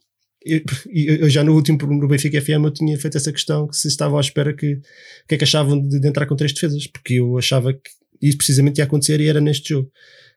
eu, 0.50 1.16
eu, 1.18 1.30
já 1.30 1.44
no 1.44 1.54
último 1.54 1.78
no 1.88 2.08
Benfica 2.08 2.42
FM 2.42 2.66
eu 2.66 2.72
tinha 2.72 2.98
feito 2.98 3.18
essa 3.18 3.32
questão 3.32 3.68
que 3.68 3.76
se 3.76 3.88
estavam 3.88 4.18
à 4.18 4.22
espera 4.22 4.54
que 4.54 4.74
o 4.74 4.82
que 5.28 5.36
é 5.36 5.38
que 5.38 5.44
achavam 5.44 5.80
de, 5.80 6.00
de, 6.00 6.08
entrar 6.08 6.26
com 6.26 6.36
três 6.36 6.54
defesas, 6.54 6.88
porque 6.88 7.16
eu 7.16 7.38
achava 7.38 7.74
que 7.74 7.90
isso 8.22 8.38
precisamente 8.38 8.80
ia 8.80 8.84
acontecer 8.84 9.20
e 9.22 9.28
era 9.28 9.40
neste 9.40 9.70
jogo. 9.70 9.90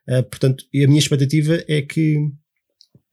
Uh, 0.07 0.23
portanto, 0.23 0.65
a 0.73 0.87
minha 0.87 0.99
expectativa 0.99 1.63
é 1.67 1.81
que 1.81 2.17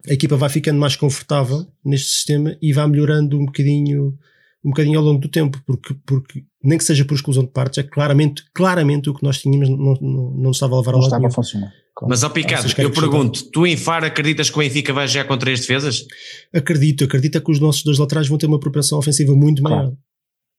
a 0.08 0.12
equipa 0.12 0.36
vai 0.36 0.48
ficando 0.48 0.78
mais 0.78 0.96
confortável 0.96 1.66
neste 1.84 2.10
sistema 2.10 2.56
e 2.60 2.72
vai 2.72 2.86
melhorando 2.86 3.38
um 3.38 3.46
bocadinho 3.46 4.18
um 4.64 4.70
bocadinho 4.70 4.98
ao 4.98 5.04
longo 5.04 5.20
do 5.20 5.28
tempo, 5.28 5.60
porque, 5.66 5.94
porque 6.06 6.44
nem 6.62 6.76
que 6.76 6.84
seja 6.84 7.04
por 7.04 7.14
exclusão 7.14 7.44
de 7.44 7.50
partes, 7.50 7.78
é 7.78 7.82
claramente, 7.82 8.44
claramente 8.52 9.08
o 9.08 9.14
que 9.14 9.22
nós 9.22 9.40
tínhamos 9.40 9.70
não, 9.70 9.94
não, 9.94 10.30
não 10.32 10.50
estava 10.50 10.74
a 10.74 10.80
levar 10.80 10.92
não 10.92 10.98
a 10.98 11.02
lado 11.02 11.06
estava 11.06 11.20
nenhum. 11.20 11.32
a 11.32 11.34
funcionar. 11.34 11.72
Mas, 12.08 12.22
ó 12.22 12.28
Picado, 12.30 12.66
eu 12.78 12.90
pergunto, 12.90 13.50
tu 13.50 13.66
em 13.66 13.76
Faro 13.76 14.06
acreditas 14.06 14.48
que 14.48 14.56
o 14.56 14.60
Benfica 14.60 14.92
vai 14.92 15.06
já 15.06 15.24
com 15.24 15.36
três 15.36 15.60
defesas? 15.60 16.06
Acredito, 16.54 17.04
acredito 17.04 17.40
que 17.42 17.50
os 17.52 17.60
nossos 17.60 17.82
dois 17.82 17.98
laterais 17.98 18.26
vão 18.28 18.38
ter 18.38 18.46
uma 18.46 18.58
propensão 18.60 18.98
ofensiva 18.98 19.34
muito 19.34 19.62
maior. 19.62 19.82
Claro. 19.82 19.98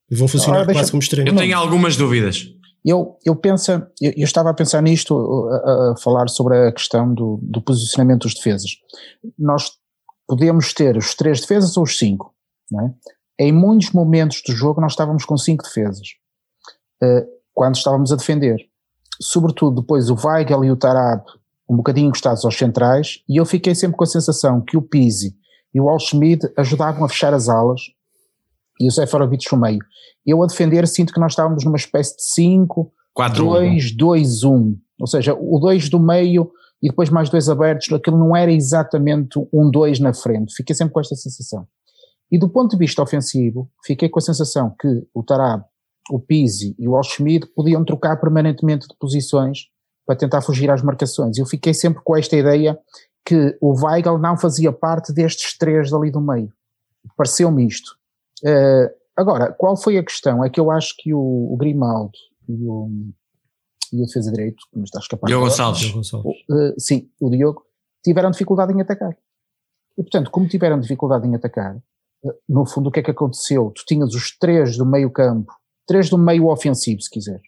E 0.10 0.16
vão 0.16 0.28
funcionar 0.28 0.60
Ora, 0.62 0.74
quase 0.74 0.92
como 0.92 1.02
extremo. 1.02 1.28
Eu 1.30 1.36
tenho 1.36 1.58
algumas 1.58 1.96
dúvidas. 1.96 2.48
Eu, 2.86 3.18
eu 3.26 3.36
penso, 3.36 3.72
eu, 3.72 3.82
eu 4.02 4.24
estava 4.24 4.50
a 4.50 4.54
pensar 4.54 4.82
nisto, 4.82 5.16
a, 5.18 5.56
a- 5.56 5.92
a 5.94 5.96
falar 6.02 6.28
sobre 6.30 6.58
a 6.58 6.72
questão 6.72 7.14
do, 7.14 7.40
do 7.42 7.62
posicionamento 7.62 8.22
dos 8.24 8.34
defesas. 8.36 8.72
Nós 9.38 9.72
podemos 10.28 10.74
ter 10.74 10.98
os 10.98 11.14
três 11.16 11.42
defesas 11.42 11.78
ou 11.78 11.84
os 11.84 11.98
cinco, 11.98 12.34
não 12.70 12.86
é? 12.88 12.92
Em 13.40 13.52
muitos 13.52 13.92
momentos 13.92 14.42
do 14.46 14.54
jogo 14.56 14.82
nós 14.82 14.92
estávamos 14.94 15.26
com 15.26 15.38
cinco 15.38 15.64
defesas, 15.64 16.08
eh, 17.02 17.26
quando 17.54 17.76
estávamos 17.76 18.12
a 18.12 18.16
defender. 18.16 18.58
Sobretudo 19.22 19.82
depois 19.82 20.10
o 20.10 20.16
Weigel 20.16 20.64
e 20.66 20.72
o 20.72 20.76
Tarab 20.76 21.24
um 21.70 21.78
bocadinho 21.78 22.08
encostados 22.08 22.44
aos 22.44 22.58
centrais, 22.58 23.24
e 23.30 23.38
eu 23.38 23.46
fiquei 23.46 23.74
sempre 23.74 23.96
com 23.96 24.04
a 24.04 24.08
sensação 24.08 24.60
que 24.60 24.76
o 24.76 24.82
Pizzi 24.82 25.36
e 25.74 25.80
o 25.80 25.90
Alschmid 25.90 26.42
ajudavam 26.58 27.06
a 27.06 27.10
fechar 27.10 27.34
as 27.34 27.48
alas 27.48 27.82
e 28.80 28.88
o 28.88 28.92
Seferovic 28.92 29.46
no 29.52 29.58
meio. 29.58 29.80
Eu 30.26 30.44
a 30.44 30.48
defender 30.48 30.86
sinto 30.88 31.14
que 31.14 31.20
nós 31.20 31.32
estávamos 31.32 31.64
numa 31.64 31.78
espécie 31.78 32.18
de 32.18 32.24
5, 32.24 32.92
4 33.14 33.46
2, 33.46 33.96
2, 33.96 34.44
1. 34.44 34.78
Ou 35.00 35.08
seja, 35.08 35.34
o 35.34 35.60
2 35.60 35.90
do 35.90 36.00
meio 36.00 36.52
e 36.82 36.90
depois 36.90 37.10
mais 37.10 37.30
dois 37.30 37.48
abertos, 37.48 37.92
aquilo 37.94 38.18
não 38.18 38.36
era 38.36 38.52
exatamente 38.52 39.40
um 39.54 39.70
2 39.70 40.00
na 40.00 40.14
frente. 40.14 40.54
Fiquei 40.56 40.76
sempre 40.76 40.94
com 40.94 41.00
esta 41.00 41.16
sensação. 41.16 41.68
E 42.32 42.40
do 42.40 42.50
ponto 42.50 42.72
de 42.72 42.78
vista 42.78 43.04
ofensivo, 43.04 43.70
fiquei 43.86 44.10
com 44.10 44.18
a 44.18 44.22
sensação 44.22 44.74
que 44.80 44.88
o 45.14 45.22
Tarab, 45.22 45.64
o 46.16 46.20
Pizzi 46.20 46.76
e 46.78 46.88
o 46.88 46.96
Alschmid 46.96 47.46
podiam 47.56 47.84
trocar 47.84 48.18
permanentemente 48.18 48.88
de 48.88 48.96
posições 48.98 49.68
para 50.06 50.16
tentar 50.16 50.42
fugir 50.42 50.70
às 50.70 50.82
marcações. 50.82 51.38
Eu 51.38 51.46
fiquei 51.46 51.74
sempre 51.74 52.02
com 52.04 52.18
esta 52.18 52.36
ideia 52.36 52.78
que 53.26 53.58
o 53.62 53.74
Weigl 53.74 54.18
não 54.18 54.38
fazia 54.38 54.72
parte 54.72 55.14
destes 55.14 55.58
três 55.58 55.92
dali 55.92 56.12
do 56.12 56.20
meio. 56.20 56.52
Pareceu-me 57.16 57.66
isto. 57.66 57.96
Eh, 58.44 58.94
agora, 59.16 59.52
qual 59.52 59.78
foi 59.78 59.98
a 59.98 60.04
questão? 60.04 60.44
É 60.44 60.50
que 60.50 60.60
eu 60.60 60.72
acho 60.72 60.96
que 60.98 61.14
o, 61.14 61.54
o 61.54 61.58
Grimaldo 61.58 62.18
e 62.48 62.68
o, 62.68 62.90
e 63.94 64.02
o 64.02 64.06
defesa 64.06 64.32
direito, 64.32 64.64
que 64.72 64.78
me 64.78 64.84
está 64.84 65.00
a 65.00 65.02
escapar. 65.02 65.28
Diogo 65.28 65.46
Gonçalves. 65.46 65.94
Uh, 65.94 66.74
sim, 66.78 67.10
o 67.20 67.30
Diogo, 67.30 67.64
tiveram 68.04 68.32
dificuldade 68.32 68.74
em 68.74 68.82
atacar. 68.82 69.16
E 69.98 70.02
portanto, 70.02 70.32
como 70.32 70.48
tiveram 70.48 70.80
dificuldade 70.80 71.28
em 71.28 71.36
atacar, 71.36 71.76
uh, 71.76 72.34
no 72.48 72.66
fundo 72.66 72.90
o 72.90 72.92
que 72.92 73.00
é 73.00 73.04
que 73.04 73.12
aconteceu? 73.12 73.72
Tu 73.76 73.86
tinhas 73.86 74.14
os 74.14 74.38
três 74.38 74.78
do 74.78 74.86
meio 74.86 75.12
campo, 75.12 75.54
três 75.92 76.10
do 76.10 76.18
meio 76.18 76.48
ofensivo, 76.48 77.02
se 77.02 77.10
quiser. 77.10 77.42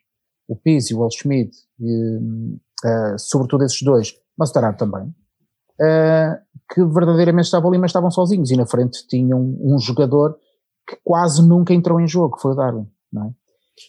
O 0.49 0.55
Pizzi, 0.57 0.93
o 0.93 1.01
Alschmidt, 1.01 1.55
uh, 1.79 3.17
sobretudo 3.17 3.63
esses 3.63 3.81
dois, 3.81 4.13
mas 4.37 4.49
o 4.49 4.53
Tarab 4.53 4.77
também, 4.77 5.03
uh, 5.03 6.37
que 6.73 6.83
verdadeiramente 6.83 7.45
estavam 7.45 7.69
ali, 7.69 7.79
mas 7.79 7.89
estavam 7.89 8.11
sozinhos. 8.11 8.51
E 8.51 8.57
na 8.57 8.65
frente 8.65 9.07
tinham 9.07 9.39
um 9.61 9.79
jogador 9.79 10.37
que 10.85 10.97
quase 11.05 11.47
nunca 11.47 11.73
entrou 11.73 12.01
em 12.01 12.07
jogo, 12.07 12.35
que 12.35 12.41
foi 12.41 12.51
o 12.51 12.55
Darwin. 12.55 12.85
É? 13.15 13.31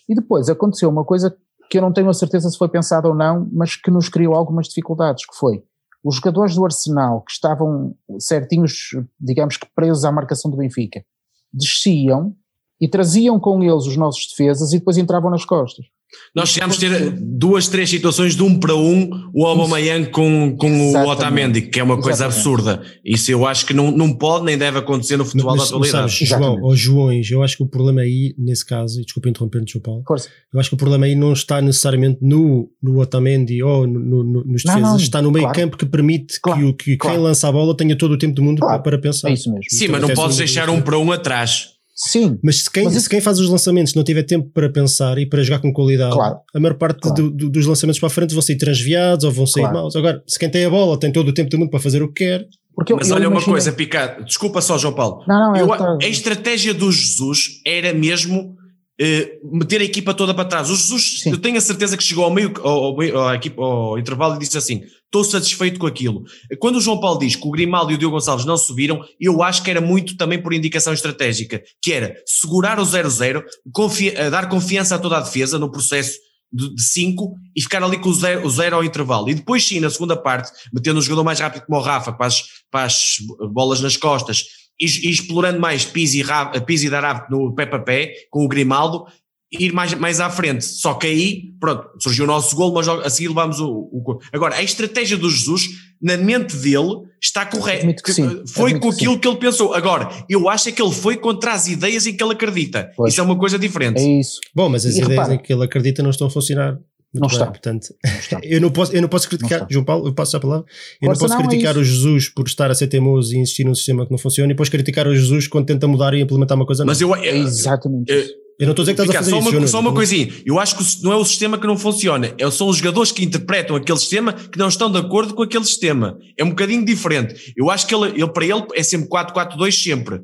E 0.08 0.14
depois 0.14 0.48
aconteceu 0.48 0.88
uma 0.88 1.04
coisa 1.04 1.36
que 1.68 1.78
eu 1.78 1.82
não 1.82 1.92
tenho 1.92 2.08
a 2.08 2.14
certeza 2.14 2.48
se 2.48 2.56
foi 2.56 2.68
pensado 2.68 3.08
ou 3.08 3.14
não, 3.14 3.48
mas 3.52 3.74
que 3.74 3.90
nos 3.90 4.08
criou 4.08 4.34
algumas 4.34 4.68
dificuldades, 4.68 5.26
que 5.26 5.34
foi 5.34 5.64
os 6.04 6.16
jogadores 6.16 6.54
do 6.54 6.64
Arsenal 6.64 7.22
que 7.22 7.32
estavam 7.32 7.96
certinhos, 8.20 8.90
digamos 9.18 9.56
que 9.56 9.66
presos 9.74 10.04
à 10.04 10.12
marcação 10.12 10.48
do 10.48 10.56
Benfica, 10.56 11.04
desciam 11.52 12.36
e 12.80 12.88
traziam 12.88 13.38
com 13.38 13.62
eles 13.62 13.86
os 13.86 13.96
nossos 13.96 14.26
defesas 14.28 14.72
e 14.72 14.78
depois 14.78 14.96
entravam 14.98 15.30
nas 15.30 15.44
costas. 15.44 15.86
Nós 16.32 16.50
chegámos 16.50 16.76
a 16.76 16.78
ter 16.80 17.10
duas, 17.20 17.66
três 17.66 17.90
situações 17.90 18.36
de 18.36 18.42
um 18.44 18.56
para 18.60 18.76
um, 18.76 19.10
o 19.34 19.44
Aubameyang 19.44 20.10
com, 20.10 20.54
com 20.56 20.92
o. 20.92 21.08
Otamendi, 21.08 21.62
que 21.62 21.80
é 21.80 21.82
uma 21.82 21.96
coisa 21.96 22.26
Exatamente. 22.26 22.36
absurda. 22.38 22.82
Isso 23.04 23.32
eu 23.32 23.44
acho 23.44 23.66
que 23.66 23.74
não, 23.74 23.90
não 23.90 24.12
pode 24.16 24.44
nem 24.44 24.56
deve 24.56 24.78
acontecer 24.78 25.16
no 25.16 25.24
futebol 25.24 25.56
Mas, 25.56 25.70
da 25.70 25.76
atualidade. 25.76 26.12
sabes, 26.12 26.28
João, 26.28 26.60
ou 26.62 26.76
Joões, 26.76 27.28
eu 27.32 27.42
acho 27.42 27.56
que 27.56 27.64
o 27.64 27.66
problema 27.66 28.02
aí, 28.02 28.32
nesse 28.38 28.64
caso, 28.64 29.00
e 29.00 29.04
desculpa 29.04 29.28
interromper-te, 29.28 29.72
João 29.72 29.82
Paulo, 29.82 30.02
Força. 30.06 30.28
eu 30.52 30.60
acho 30.60 30.68
que 30.68 30.74
o 30.76 30.78
problema 30.78 31.04
aí 31.06 31.16
não 31.16 31.32
está 31.32 31.60
necessariamente 31.60 32.18
no, 32.22 32.70
no 32.80 33.00
Otamendi 33.00 33.60
ou 33.64 33.84
no, 33.84 33.98
no- 33.98 34.22
no- 34.24 34.44
nos 34.44 34.62
Não, 34.64 34.74
defesas, 34.74 34.90
não, 34.92 34.96
está 34.98 35.20
no 35.20 35.32
meio 35.32 35.46
claro. 35.46 35.58
campo 35.60 35.76
que 35.76 35.86
permite 35.86 36.40
Claro, 36.40 36.60
que, 36.60 36.64
o, 36.66 36.74
que 36.74 36.96
claro. 36.96 37.16
quem 37.16 37.24
lança 37.24 37.48
a 37.48 37.52
bola 37.52 37.76
tenha 37.76 37.98
todo 37.98 38.12
o 38.12 38.18
tempo 38.18 38.34
do 38.36 38.42
mundo 38.42 38.60
Claro. 38.60 38.80
para, 38.84 38.92
para 38.92 39.00
pensar. 39.00 39.30
É 39.30 39.32
isso 39.32 39.48
mesmo. 39.50 39.64
Sim, 39.68 39.88
mas 39.88 40.00
não 40.00 40.10
podes 40.10 40.36
deixar 40.36 40.70
um 40.70 40.80
para 40.80 40.96
um 40.96 41.10
atrás. 41.10 41.73
Sim, 41.96 42.38
Mas 42.42 42.64
se 42.64 42.70
quem, 42.70 42.84
Mas 42.84 42.92
se 42.94 42.98
isso- 43.00 43.08
quem 43.10 43.20
faz 43.20 43.38
os 43.38 43.48
lançamentos 43.48 43.94
não 43.94 44.02
tiver 44.02 44.24
tempo 44.24 44.50
para 44.52 44.68
pensar 44.68 45.16
e 45.18 45.24
para 45.26 45.42
jogar 45.44 45.60
com 45.60 45.72
qualidade, 45.72 46.12
Claro. 46.12 46.38
a 46.52 46.58
maior 46.60 46.74
parte 46.74 46.98
Claro. 47.00 47.14
do- 47.22 47.30
do- 47.30 47.48
dos 47.50 47.66
lançamentos 47.66 48.00
para 48.00 48.08
a 48.08 48.10
frente 48.10 48.32
vão 48.34 48.42
sair 48.42 48.56
transviados 48.56 49.24
ou 49.24 49.30
vão 49.30 49.46
sair 49.46 49.62
Claro. 49.62 49.76
maus. 49.78 49.94
Agora, 49.94 50.20
se 50.26 50.36
quem 50.38 50.50
tem 50.50 50.64
a 50.64 50.70
bola 50.70 50.98
tem 50.98 51.12
todo 51.12 51.28
o 51.28 51.32
tempo 51.32 51.48
do 51.50 51.58
mundo 51.58 51.70
para 51.70 51.78
fazer 51.78 52.02
o 52.02 52.08
que 52.08 52.24
quer, 52.24 52.46
porque 52.74 52.92
eu- 52.92 52.96
Mas 52.96 53.10
eu 53.10 53.14
olha 53.14 53.28
uma 53.28 53.34
imagino- 53.34 53.52
coisa, 53.52 53.70
Picado, 53.72 54.24
desculpa 54.24 54.60
só, 54.60 54.76
João 54.76 54.92
Paulo. 54.94 55.24
Não, 55.28 55.52
não, 55.52 55.56
Eu- 55.56 55.68
eu 55.68 55.76
tá- 55.78 55.98
a 56.02 56.08
estratégia 56.08 56.74
do 56.74 56.90
Jesus 56.90 57.60
era 57.64 57.94
mesmo 57.94 58.56
eh, 59.00 59.38
meter 59.44 59.80
a 59.80 59.84
equipa 59.84 60.14
toda 60.14 60.32
para 60.34 60.44
trás. 60.44 60.70
O 60.70 60.76
Jesus, 60.76 61.20
Sim. 61.22 61.30
eu 61.30 61.38
tenho 61.38 61.56
a 61.58 61.60
certeza 61.60 61.96
que 61.96 62.02
chegou 62.04 62.24
ao 62.24 62.30
meio, 62.30 62.52
ao, 62.62 63.00
ao 63.00 63.28
à 63.28 63.34
equipa- 63.34 63.62
ao 63.62 63.98
intervalo 63.98 64.36
e 64.36 64.38
disse 64.38 64.56
assim: 64.58 64.82
estou 65.04 65.24
satisfeito 65.24 65.78
com 65.80 65.86
aquilo. 65.86 66.22
Quando 66.58 66.76
o 66.76 66.80
João 66.80 67.00
Paulo 67.00 67.18
diz 67.18 67.34
que 67.36 67.46
o 67.46 67.50
Grimaldo 67.50 67.92
e 67.92 67.94
o 67.94 67.98
Diogo 67.98 68.14
Gonçalves 68.16 68.44
não 68.46 68.56
subiram, 68.56 69.00
eu 69.20 69.42
acho 69.42 69.62
que 69.62 69.70
era 69.70 69.80
muito 69.80 70.16
também 70.16 70.40
por 70.40 70.52
indicação 70.52 70.92
estratégica, 70.92 71.62
que 71.82 71.92
era 71.92 72.14
segurar 72.26 72.78
o 72.78 72.84
0-0, 72.84 73.42
confi- 73.72 74.10
eh, 74.14 74.30
dar 74.30 74.48
confiança 74.48 74.94
a 74.94 74.98
toda 74.98 75.16
a 75.16 75.20
defesa 75.20 75.58
no 75.58 75.70
processo 75.70 76.18
de 76.52 76.80
5 76.80 77.34
e 77.56 77.60
ficar 77.62 77.82
ali 77.82 77.98
com 77.98 78.08
o 78.10 78.14
zero, 78.14 78.46
o 78.46 78.50
zero 78.50 78.76
ao 78.76 78.84
intervalo. 78.84 79.28
E 79.28 79.34
depois 79.34 79.66
sim, 79.66 79.80
na 79.80 79.90
segunda 79.90 80.16
parte, 80.16 80.52
metendo 80.72 81.00
o 81.00 81.02
jogador 81.02 81.24
mais 81.24 81.40
rápido 81.40 81.64
como 81.66 81.78
o 81.80 81.82
Rafa 81.82 82.12
para 82.12 82.26
as, 82.26 82.44
para 82.70 82.84
as 82.84 83.16
bolas 83.52 83.80
nas 83.80 83.96
costas 83.96 84.44
e, 84.80 84.84
e 84.84 85.10
explorando 85.10 85.60
mais 85.60 85.84
Pizzi, 85.84 86.22
e 86.22 86.60
Pizzi 86.60 86.86
e 86.86 86.90
Darab 86.90 87.30
no 87.30 87.54
pé 87.54 87.64
a 87.64 87.78
pé, 87.78 88.12
com 88.30 88.44
o 88.44 88.48
Grimaldo, 88.48 89.04
ir 89.52 89.72
mais, 89.72 89.94
mais 89.94 90.20
à 90.20 90.28
frente. 90.30 90.64
Só 90.64 90.94
que 90.94 91.06
aí, 91.06 91.42
pronto, 91.60 91.88
surgiu 92.00 92.24
o 92.24 92.26
nosso 92.28 92.54
gol, 92.56 92.72
mas 92.74 92.88
a 92.88 93.08
seguir 93.08 93.28
levámos 93.28 93.60
o, 93.60 93.68
o. 93.70 94.18
Agora, 94.32 94.56
a 94.56 94.62
estratégia 94.62 95.16
do 95.16 95.30
Jesus, 95.30 95.68
na 96.02 96.16
mente 96.16 96.56
dele, 96.56 97.02
está 97.22 97.46
correta. 97.46 97.86
Sim, 98.12 98.42
Foi 98.46 98.78
com 98.78 98.90
que 98.90 98.96
aquilo 98.96 99.18
que 99.18 99.28
ele 99.28 99.36
pensou. 99.38 99.72
Agora, 99.72 100.08
eu 100.28 100.48
acho 100.48 100.68
é 100.68 100.72
que 100.72 100.82
ele 100.82 100.92
foi 100.92 101.16
contra 101.16 101.52
as 101.52 101.68
ideias 101.68 102.06
em 102.06 102.16
que 102.16 102.22
ele 102.22 102.32
acredita. 102.32 102.90
Pois. 102.96 103.12
Isso 103.12 103.20
é 103.20 103.24
uma 103.24 103.38
coisa 103.38 103.58
diferente. 103.58 104.00
É 104.00 104.20
isso. 104.20 104.40
bom, 104.54 104.68
mas 104.68 104.84
as 104.84 104.94
E 104.94 104.98
ideias 104.98 105.10
repara- 105.10 105.34
em 105.34 105.38
que 105.38 105.52
ele 105.52 105.64
acredita 105.64 106.02
não 106.02 106.10
estão 106.10 106.26
a 106.26 106.30
funcionar. 106.30 106.76
Muito 107.14 107.22
Não 107.22 107.28
bem, 107.28 107.36
está. 107.38 107.46
Portanto, 107.46 107.94
Não 108.04 108.18
está. 108.18 108.40
eu 108.44 108.60
não 108.60 108.70
posso, 108.70 108.92
eu 108.92 109.00
não 109.02 109.08
posso 109.08 109.28
criticar, 109.28 109.60
está. 109.62 109.68
João 109.70 109.84
Paulo, 109.84 110.08
eu 110.08 110.12
passo 110.14 110.36
a 110.36 110.40
palavra. 110.40 110.66
Eu 111.00 111.06
Força, 111.06 111.22
não 111.22 111.28
posso 111.28 111.34
não, 111.38 111.44
é 111.44 111.48
criticar 111.48 111.72
isso. 111.74 111.80
o 111.80 111.84
Jesus 111.84 112.28
por 112.28 112.46
estar 112.46 112.70
a 112.70 112.74
ser 112.74 112.88
teimoso 112.88 113.34
e 113.34 113.38
insistir 113.38 113.64
num 113.64 113.74
sistema 113.74 114.04
que 114.04 114.10
não 114.10 114.18
funciona 114.18 114.50
e 114.50 114.54
depois 114.54 114.68
criticar 114.68 115.06
o 115.06 115.14
Jesus 115.14 115.46
quando 115.46 115.66
tenta 115.66 115.86
mudar 115.86 116.12
e 116.14 116.20
implementar 116.20 116.56
uma 116.56 116.66
coisa 116.66 116.84
Mas 116.84 117.00
eu, 117.00 117.14
É 117.14 117.36
exatamente 117.36 118.10
eh, 118.12 118.18
isso. 118.20 118.34
Eu 118.58 118.66
não 118.66 118.70
estou 118.72 118.82
a 118.82 118.86
dizer 118.86 118.94
que 118.94 119.00
estás 119.02 119.10
a 119.10 119.18
fazer 119.18 119.30
só 119.30 119.38
isso. 119.38 119.46
uma, 119.48 119.52
Jonas. 119.52 119.70
só 119.70 119.80
uma 119.80 119.92
coisinha, 119.92 120.32
eu 120.46 120.60
acho 120.60 120.76
que 120.76 120.82
o- 120.82 120.86
não 121.04 121.12
é 121.12 121.16
o 121.16 121.24
sistema 121.24 121.58
que 121.58 121.66
não 121.66 121.76
funciona, 121.76 122.32
é, 122.38 122.50
são 122.52 122.68
os 122.68 122.76
jogadores 122.76 123.10
que 123.10 123.24
interpretam 123.24 123.74
aquele 123.74 123.98
sistema 123.98 124.32
que 124.32 124.56
não 124.56 124.68
estão 124.68 124.90
de 124.90 124.96
acordo 124.98 125.34
com 125.34 125.42
aquele 125.42 125.64
sistema. 125.64 126.16
É 126.38 126.44
um 126.44 126.50
bocadinho 126.50 126.84
diferente. 126.84 127.52
Eu 127.56 127.68
acho 127.68 127.84
que 127.84 127.92
ele, 127.94 128.10
ele 128.10 128.28
para 128.28 128.44
ele 128.44 128.64
é 128.76 128.82
sempre 128.84 129.08
4-4-2 129.08 129.72
sempre. 129.82 130.20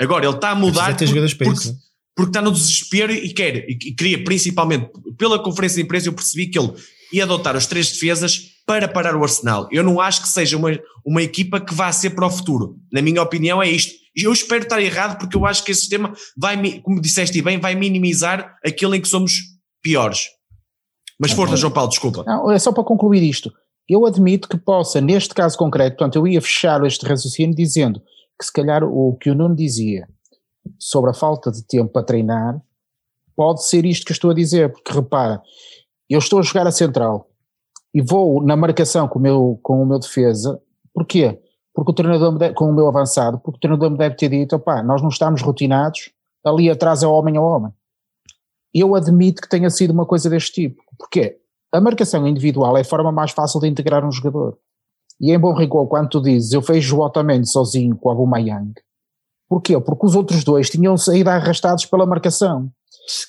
Agora, 0.00 0.24
ele 0.24 0.34
está 0.34 0.50
a 0.50 0.54
mudar 0.54 0.96
por- 0.96 1.06
porque, 1.06 1.44
isso, 1.60 1.72
né? 1.72 1.78
Porque 2.14 2.30
está 2.30 2.42
no 2.42 2.52
desespero 2.52 3.12
e 3.12 3.32
quer, 3.32 3.68
e, 3.68 3.76
queria 3.76 4.22
principalmente, 4.22 4.90
pela 5.16 5.42
conferência 5.42 5.76
de 5.76 5.82
imprensa 5.82 6.08
eu 6.08 6.12
percebi 6.12 6.46
que 6.46 6.58
ele 6.58 6.72
ia 7.12 7.24
adotar 7.24 7.56
as 7.56 7.66
três 7.66 7.90
defesas 7.90 8.52
para 8.66 8.88
parar 8.88 9.16
o 9.16 9.22
Arsenal. 9.22 9.68
Eu 9.70 9.82
não 9.82 10.00
acho 10.00 10.22
que 10.22 10.28
seja 10.28 10.56
uma, 10.56 10.78
uma 11.04 11.22
equipa 11.22 11.60
que 11.60 11.74
vá 11.74 11.90
ser 11.92 12.10
para 12.10 12.26
o 12.26 12.30
futuro. 12.30 12.76
Na 12.92 13.02
minha 13.02 13.20
opinião 13.22 13.62
é 13.62 13.68
isto. 13.68 13.92
Eu 14.14 14.32
espero 14.32 14.62
estar 14.62 14.80
errado 14.80 15.18
porque 15.18 15.36
eu 15.36 15.46
acho 15.46 15.64
que 15.64 15.72
esse 15.72 15.80
sistema 15.80 16.12
vai, 16.36 16.80
como 16.80 17.00
disseste 17.00 17.40
bem, 17.42 17.58
vai 17.58 17.74
minimizar 17.74 18.56
aquilo 18.64 18.94
em 18.94 19.00
que 19.00 19.08
somos 19.08 19.32
piores. 19.82 20.28
Mas 21.18 21.32
força, 21.32 21.56
João 21.56 21.72
Paulo, 21.72 21.90
desculpa. 21.90 22.24
Não, 22.26 22.50
é 22.50 22.58
só 22.58 22.72
para 22.72 22.84
concluir 22.84 23.22
isto. 23.22 23.52
Eu 23.88 24.06
admito 24.06 24.48
que 24.48 24.56
possa, 24.56 25.00
neste 25.00 25.34
caso 25.34 25.56
concreto, 25.56 25.96
portanto, 25.96 26.16
eu 26.16 26.26
ia 26.26 26.40
fechar 26.40 26.84
este 26.84 27.06
raciocínio 27.06 27.54
dizendo 27.54 28.00
que 28.38 28.46
se 28.46 28.52
calhar 28.52 28.84
o 28.84 29.16
que 29.16 29.30
o 29.30 29.34
Nuno 29.34 29.54
dizia 29.54 30.06
sobre 30.78 31.10
a 31.10 31.14
falta 31.14 31.50
de 31.50 31.62
tempo 31.64 31.92
para 31.92 32.02
treinar 32.02 32.60
pode 33.36 33.64
ser 33.64 33.84
isto 33.84 34.06
que 34.06 34.12
estou 34.12 34.30
a 34.30 34.34
dizer, 34.34 34.70
porque 34.72 34.92
repara, 34.92 35.42
eu 36.08 36.18
estou 36.18 36.38
a 36.38 36.42
jogar 36.42 36.66
a 36.66 36.70
central 36.70 37.28
e 37.94 38.00
vou 38.00 38.42
na 38.42 38.56
marcação 38.56 39.08
com 39.08 39.18
o 39.18 39.22
meu, 39.22 39.58
com 39.62 39.82
o 39.82 39.86
meu 39.86 39.98
defesa, 39.98 40.60
porquê? 40.94 41.40
Porque 41.74 41.90
o 41.90 41.94
treinador, 41.94 42.36
deve, 42.36 42.54
com 42.54 42.66
o 42.66 42.74
meu 42.74 42.86
avançado, 42.86 43.38
porque 43.38 43.56
o 43.56 43.60
treinador 43.60 43.90
me 43.90 43.98
deve 43.98 44.16
ter 44.16 44.28
dito, 44.28 44.56
opá, 44.56 44.82
nós 44.82 45.00
não 45.00 45.08
estamos 45.08 45.42
rotinados, 45.42 46.10
ali 46.44 46.70
atrás 46.70 47.02
é 47.02 47.06
homem 47.06 47.36
a 47.36 47.40
homem. 47.40 47.72
Eu 48.74 48.94
admito 48.94 49.42
que 49.42 49.48
tenha 49.48 49.70
sido 49.70 49.90
uma 49.90 50.06
coisa 50.06 50.28
deste 50.30 50.52
tipo, 50.52 50.82
porque 50.98 51.38
a 51.72 51.80
marcação 51.80 52.26
individual 52.26 52.76
é 52.76 52.82
a 52.82 52.84
forma 52.84 53.10
mais 53.10 53.30
fácil 53.30 53.60
de 53.60 53.68
integrar 53.68 54.04
um 54.04 54.12
jogador. 54.12 54.58
E 55.20 55.30
em 55.32 55.38
bom 55.38 55.54
rigor, 55.54 55.86
quando 55.86 56.08
tu 56.08 56.20
dizes, 56.20 56.52
eu 56.52 56.60
vejo 56.60 56.98
o 56.98 57.00
Otamendi 57.00 57.48
sozinho 57.48 57.96
com 57.96 58.08
o 58.08 58.12
Aubameyang, 58.12 58.74
porquê? 59.52 59.78
Porque 59.78 60.06
os 60.06 60.14
outros 60.14 60.42
dois 60.42 60.70
tinham 60.70 60.96
saído 60.96 61.28
arrastados 61.28 61.84
pela 61.84 62.06
marcação. 62.06 62.70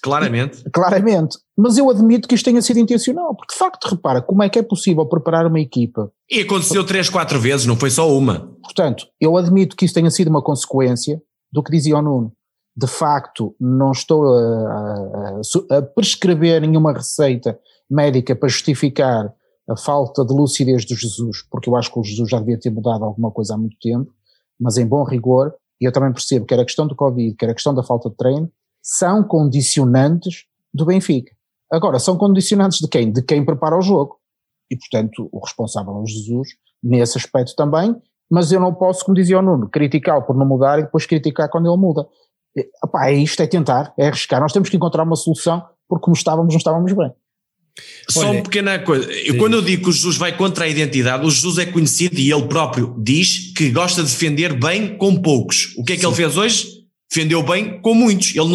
Claramente. 0.02 0.64
E, 0.66 0.70
claramente. 0.70 1.38
Mas 1.58 1.78
eu 1.78 1.90
admito 1.90 2.30
que 2.30 2.36
isto 2.36 2.46
tenha 2.46 2.62
sido 2.62 2.80
intencional, 2.80 3.36
porque 3.36 3.54
de 3.54 3.60
facto, 3.60 3.90
repara, 3.90 4.22
como 4.22 4.42
é 4.42 4.48
que 4.48 4.58
é 4.58 4.64
possível 4.64 5.06
preparar 5.06 5.46
uma 5.46 5.60
equipa? 5.60 6.10
E 6.32 6.40
aconteceu 6.40 6.86
três, 6.86 7.10
quatro 7.10 7.42
vezes, 7.42 7.66
não 7.66 7.76
foi 7.76 7.90
só 7.90 8.10
uma. 8.10 8.56
Portanto, 8.64 9.06
eu 9.20 9.36
admito 9.36 9.76
que 9.76 9.84
isso 9.84 9.94
tenha 9.94 10.10
sido 10.10 10.30
uma 10.30 10.42
consequência 10.42 11.22
do 11.52 11.62
que 11.62 11.72
dizia 11.72 11.98
o 11.98 12.02
Nuno. 12.02 12.32
De 12.76 12.88
facto, 12.88 13.54
não 13.60 13.92
estou 13.92 14.24
a, 14.34 15.42
a, 15.72 15.78
a 15.78 15.82
prescrever 15.82 16.62
nenhuma 16.62 16.94
receita 16.94 17.60
médica 17.92 18.34
para 18.34 18.48
justificar 18.48 19.34
a 19.70 19.76
falta 19.76 20.26
de 20.26 20.34
lucidez 20.34 20.86
do 20.86 20.96
Jesus, 20.96 21.44
porque 21.52 21.70
eu 21.70 21.76
acho 21.76 21.92
que 21.92 22.00
o 22.00 22.04
Jesus 22.04 22.30
já 22.30 22.40
devia 22.40 22.60
ter 22.60 22.70
mudado 22.70 23.04
alguma 23.04 23.30
coisa 23.30 23.56
há 23.56 23.58
muito 23.58 23.76
tempo, 23.82 24.10
mas 24.60 24.78
em 24.78 24.88
bom 24.88 25.04
rigor, 25.04 25.54
e 25.82 25.86
eu 25.86 25.92
também 25.92 26.12
percebo 26.12 26.46
que 26.46 26.54
era 26.54 26.64
a 26.64 26.66
questão 26.66 26.88
do 26.88 26.96
Covid, 26.96 27.36
que 27.36 27.46
era 27.46 27.52
a 27.52 27.56
questão 27.56 27.74
da 27.74 27.84
falta 27.84 28.10
de 28.10 28.16
treino, 28.16 28.52
são 28.82 29.24
condicionantes 29.24 30.46
do 30.74 30.86
Benfica. 30.86 31.32
Agora, 31.72 32.00
são 32.00 32.18
condicionantes 32.18 32.80
de 32.80 32.88
quem? 32.88 33.12
De 33.12 33.22
quem 33.22 33.44
prepara 33.46 33.78
o 33.78 33.82
jogo. 33.82 34.20
E, 34.70 34.78
portanto, 34.78 35.30
o 35.32 35.40
responsável 35.40 35.94
é 35.94 36.00
o 36.02 36.06
Jesus, 36.06 36.50
nesse 36.84 37.18
aspecto 37.18 37.56
também, 37.56 37.96
mas 38.30 38.52
eu 38.52 38.60
não 38.60 38.74
posso, 38.74 39.06
como 39.06 39.16
dizia 39.16 39.40
o 39.40 39.42
Nuno, 39.42 39.70
criticá-lo 39.70 40.24
por 40.24 40.36
não 40.36 40.46
mudar 40.46 40.80
e 40.80 40.84
depois 40.84 41.06
criticar 41.06 41.50
quando 41.50 41.70
ele 41.70 41.78
muda. 41.78 42.08
E, 42.56 42.68
opá, 42.84 43.08
é 43.08 43.14
isto, 43.14 43.42
é 43.42 43.48
tentar, 43.48 43.94
é 43.98 44.08
arriscar. 44.08 44.40
Nós 44.42 44.52
temos 44.52 44.70
que 44.70 44.78
encontrar 44.78 45.04
uma 45.04 45.16
solução, 45.16 45.64
porque 45.88 46.04
como 46.04 46.16
estávamos, 46.16 46.54
não 46.54 46.58
estávamos 46.58 46.94
bem. 46.94 47.14
Só 48.08 48.32
uma 48.32 48.44
pequena 48.44 48.78
coisa. 48.80 49.12
Eu, 49.12 49.38
quando 49.38 49.56
eu 49.56 49.62
digo 49.62 49.84
que 49.84 49.90
o 49.90 49.94
Jesus 49.94 50.18
vai 50.18 50.36
contra 50.36 50.66
a 50.66 50.68
identidade, 50.68 51.26
o 51.26 51.32
Jesus 51.32 51.58
é 51.58 51.66
conhecido 51.66 52.20
e 52.20 52.32
ele 52.32 52.44
próprio 52.44 52.96
diz 53.00 53.52
que 53.56 53.70
gosta 53.72 54.04
de 54.04 54.12
defender 54.12 54.54
bem 54.54 54.96
com 54.98 55.16
poucos. 55.16 55.74
O 55.78 55.84
que 55.84 55.94
é 55.94 55.96
que 55.96 56.02
sim. 56.02 56.08
ele 56.08 56.16
fez 56.16 56.38
hoje? 56.38 56.68
Defendeu 57.10 57.42
bem 57.44 57.80
com 57.82 57.94
muitos. 57.94 58.36
Ele 58.36 58.46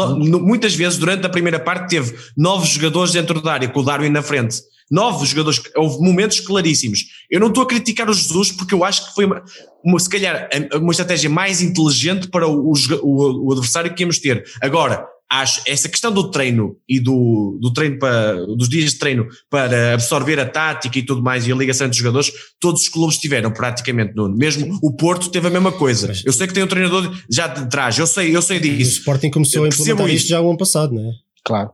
muitas 0.41 0.75
vezes, 0.75 0.99
durante 0.99 1.27
a 1.27 1.29
primeira 1.29 1.59
parte, 1.59 1.91
teve 1.91 2.15
nove 2.37 2.67
jogadores 2.67 3.13
dentro 3.13 3.41
da 3.41 3.53
área, 3.53 3.69
com 3.69 3.81
o 3.81 3.83
Darwin 3.85 4.11
na 4.11 4.23
frente. 4.23 4.57
Nove 4.91 5.27
jogadores, 5.27 5.61
houve 5.77 5.99
momentos 6.03 6.41
claríssimos. 6.41 7.05
Eu 7.31 7.41
não 7.41 7.49
estou 7.49 7.63
a 7.63 7.67
criticar 7.67 8.09
o 8.09 8.15
Jesus 8.15 8.53
porque 8.53 8.75
eu 8.75 8.85
acho 8.85 9.09
que 9.09 9.15
foi, 9.15 9.27
uma, 9.27 9.43
uma 9.85 9.99
se 9.99 10.09
calhar, 10.09 10.49
uma 10.75 10.93
estratégia 10.93 11.29
mais 11.29 11.61
inteligente 11.61 12.29
para 12.29 12.49
o, 12.49 12.73
o, 12.73 13.47
o 13.49 13.53
adversário 13.53 13.95
que 13.95 14.03
íamos 14.03 14.19
ter. 14.19 14.45
Agora, 14.63 15.07
acho 15.30 15.61
essa 15.66 15.88
questão 15.88 16.12
do 16.12 16.30
treino 16.30 16.76
e 16.88 16.99
do, 16.99 17.58
do 17.61 17.73
treino 17.73 17.99
para, 17.99 18.47
dos 18.47 18.68
dias 18.68 18.92
de 18.92 18.99
treino 18.99 19.26
para 19.50 19.94
absorver 19.94 20.40
a 20.40 20.47
tática 20.47 20.99
e 20.99 21.02
tudo 21.02 21.23
mais 21.23 21.47
e 21.47 21.52
a 21.52 21.54
ligação 21.56 21.87
entre 21.87 21.97
os 21.97 21.99
jogadores, 21.99 22.32
todos 22.58 22.82
os 22.82 22.88
clubes 22.88 23.18
tiveram 23.18 23.50
praticamente, 23.50 24.14
Nuno. 24.14 24.37
Mesmo 24.37 24.78
o 24.82 24.92
Porto 24.92 25.30
teve 25.30 25.47
a 25.49 25.50
mesma 25.50 25.73
coisa. 25.73 26.08
Mas, 26.08 26.25
eu 26.25 26.32
sei 26.32 26.47
que 26.47 26.54
tem 26.54 26.62
um 26.62 26.68
treinador 26.68 27.14
já 27.30 27.47
de 27.47 27.68
trás, 27.68 27.99
eu 27.99 28.06
sei, 28.06 28.35
eu 28.35 28.40
sei 28.40 28.58
disso. 28.58 28.90
O 28.90 28.99
Sporting 28.99 29.30
começou 29.30 29.64
a 29.64 29.68
implementar 29.68 30.08
isto 30.08 30.28
já 30.28 30.41
o 30.41 30.49
ano 30.49 30.58
passado, 30.58 30.95
não 30.95 31.02
é? 31.02 31.12
Claro. 31.45 31.71